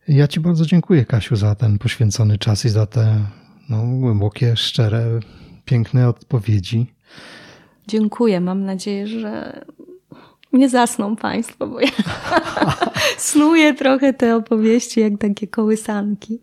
Ja 0.08 0.28
Ci 0.28 0.40
bardzo 0.40 0.66
dziękuję, 0.66 1.04
Kasiu, 1.04 1.36
za 1.36 1.54
ten 1.54 1.78
poświęcony 1.78 2.38
czas 2.38 2.64
i 2.64 2.68
za 2.68 2.86
te 2.86 3.20
no, 3.68 3.82
głębokie, 4.00 4.56
szczere, 4.56 5.20
piękne 5.64 6.08
odpowiedzi. 6.08 6.86
Dziękuję. 7.88 8.40
Mam 8.40 8.64
nadzieję, 8.64 9.06
że 9.06 9.60
nie 10.52 10.68
zasną 10.68 11.16
Państwo, 11.16 11.66
bo 11.66 11.80
ja 11.80 11.88
snuję 13.18 13.74
trochę 13.74 14.12
te 14.12 14.36
opowieści 14.36 15.00
jak 15.00 15.18
takie 15.18 15.46
kołysanki. 15.46 16.40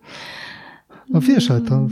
No 1.10 1.22
wiesz, 1.22 1.52
ale 1.52 1.62
to. 1.62 1.88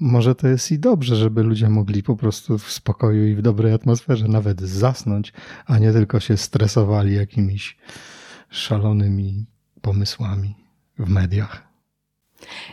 Może 0.00 0.34
to 0.34 0.48
jest 0.48 0.72
i 0.72 0.78
dobrze, 0.78 1.16
żeby 1.16 1.42
ludzie 1.42 1.68
mogli 1.68 2.02
po 2.02 2.16
prostu 2.16 2.58
w 2.58 2.72
spokoju 2.72 3.26
i 3.26 3.34
w 3.34 3.42
dobrej 3.42 3.72
atmosferze 3.72 4.28
nawet 4.28 4.60
zasnąć, 4.60 5.32
a 5.66 5.78
nie 5.78 5.92
tylko 5.92 6.20
się 6.20 6.36
stresowali 6.36 7.14
jakimiś 7.14 7.78
szalonymi 8.50 9.46
pomysłami 9.80 10.54
w 10.98 11.08
mediach. 11.08 11.69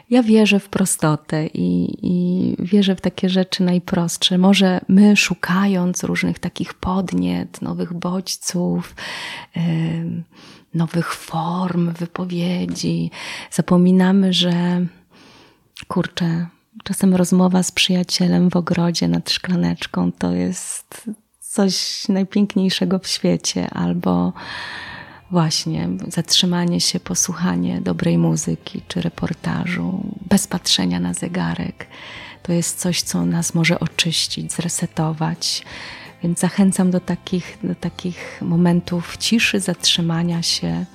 Ja 0.09 0.23
wierzę 0.23 0.59
w 0.59 0.69
prostotę 0.69 1.47
i, 1.47 1.97
i, 2.01 2.55
wierzę 2.59 2.95
w 2.95 3.01
takie 3.01 3.29
rzeczy 3.29 3.63
najprostsze. 3.63 4.37
Może 4.37 4.81
my, 4.87 5.17
szukając 5.17 6.03
różnych 6.03 6.39
takich 6.39 6.73
podniet, 6.73 7.61
nowych 7.61 7.93
bodźców, 7.93 8.95
nowych 10.73 11.13
form 11.13 11.93
wypowiedzi, 11.93 13.11
zapominamy, 13.51 14.33
że 14.33 14.85
kurczę, 15.87 16.47
czasem 16.83 17.15
rozmowa 17.15 17.63
z 17.63 17.71
przyjacielem 17.71 18.49
w 18.49 18.55
ogrodzie 18.55 19.07
nad 19.07 19.29
szklaneczką 19.29 20.11
to 20.11 20.31
jest 20.31 21.07
coś 21.39 22.07
najpiękniejszego 22.09 22.99
w 22.99 23.07
świecie, 23.07 23.69
albo 23.69 24.33
właśnie 25.31 25.89
zatrzymanie 26.07 26.81
się, 26.81 26.99
posłuchanie 26.99 27.81
dobrej 27.81 28.17
muzyki 28.17 28.81
czy 28.87 29.01
reportażu, 29.01 30.03
bez 30.29 30.47
patrzenia 30.47 30.99
na 30.99 31.13
zegarek. 31.13 31.87
To 32.43 32.53
jest 32.53 32.79
coś, 32.79 33.01
co 33.01 33.25
nas 33.25 33.53
może 33.53 33.79
oczyścić, 33.79 34.53
zresetować. 34.53 35.63
Więc 36.23 36.39
zachęcam 36.39 36.91
do 36.91 36.99
takich, 36.99 37.57
do 37.63 37.75
takich 37.75 38.41
momentów 38.41 39.17
ciszy, 39.17 39.59
zatrzymania 39.59 40.41
się 40.41 40.85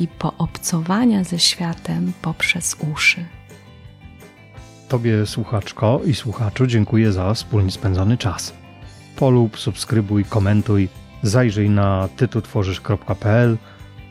i 0.00 0.08
poobcowania 0.08 1.24
ze 1.24 1.38
światem 1.38 2.12
poprzez 2.22 2.76
uszy. 2.92 3.24
Tobie, 4.88 5.26
słuchaczko 5.26 6.00
i 6.06 6.14
słuchaczu, 6.14 6.66
dziękuję 6.66 7.12
za 7.12 7.34
wspólnie 7.34 7.70
spędzony 7.70 8.16
czas. 8.16 8.54
Polub, 9.16 9.58
subskrybuj, 9.58 10.24
komentuj 10.24 10.88
Zajrzyj 11.22 11.70
na 11.70 12.08
tytutworzysz.pl, 12.16 13.56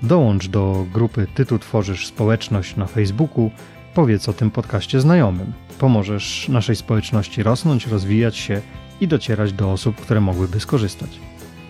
dołącz 0.03 0.47
do 0.47 0.85
grupy 0.93 1.27
Tytu 1.35 1.59
Tworzysz 1.59 2.07
Społeczność 2.07 2.75
na 2.75 2.85
Facebooku, 2.85 3.51
powiedz 3.93 4.29
o 4.29 4.33
tym 4.33 4.51
podcaście 4.51 5.01
znajomym. 5.01 5.53
Pomożesz 5.79 6.49
naszej 6.49 6.75
społeczności 6.75 7.43
rosnąć, 7.43 7.87
rozwijać 7.87 8.37
się 8.37 8.61
i 9.01 9.07
docierać 9.07 9.53
do 9.53 9.71
osób, 9.71 9.95
które 9.95 10.21
mogłyby 10.21 10.59
skorzystać. 10.59 11.09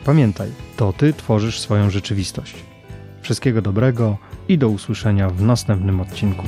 Pamiętaj, 0.06 0.50
to 0.78 0.94
Ty 0.94 1.14
tworzysz 1.14 1.60
swoją 1.60 1.90
rzeczywistość. 1.90 2.56
Wszystkiego 3.22 3.62
dobrego 3.62 4.18
i 4.48 4.58
do 4.58 4.70
usłyszenia 4.70 5.30
w 5.30 5.42
następnym 5.42 6.02
odcinku. 6.02 6.44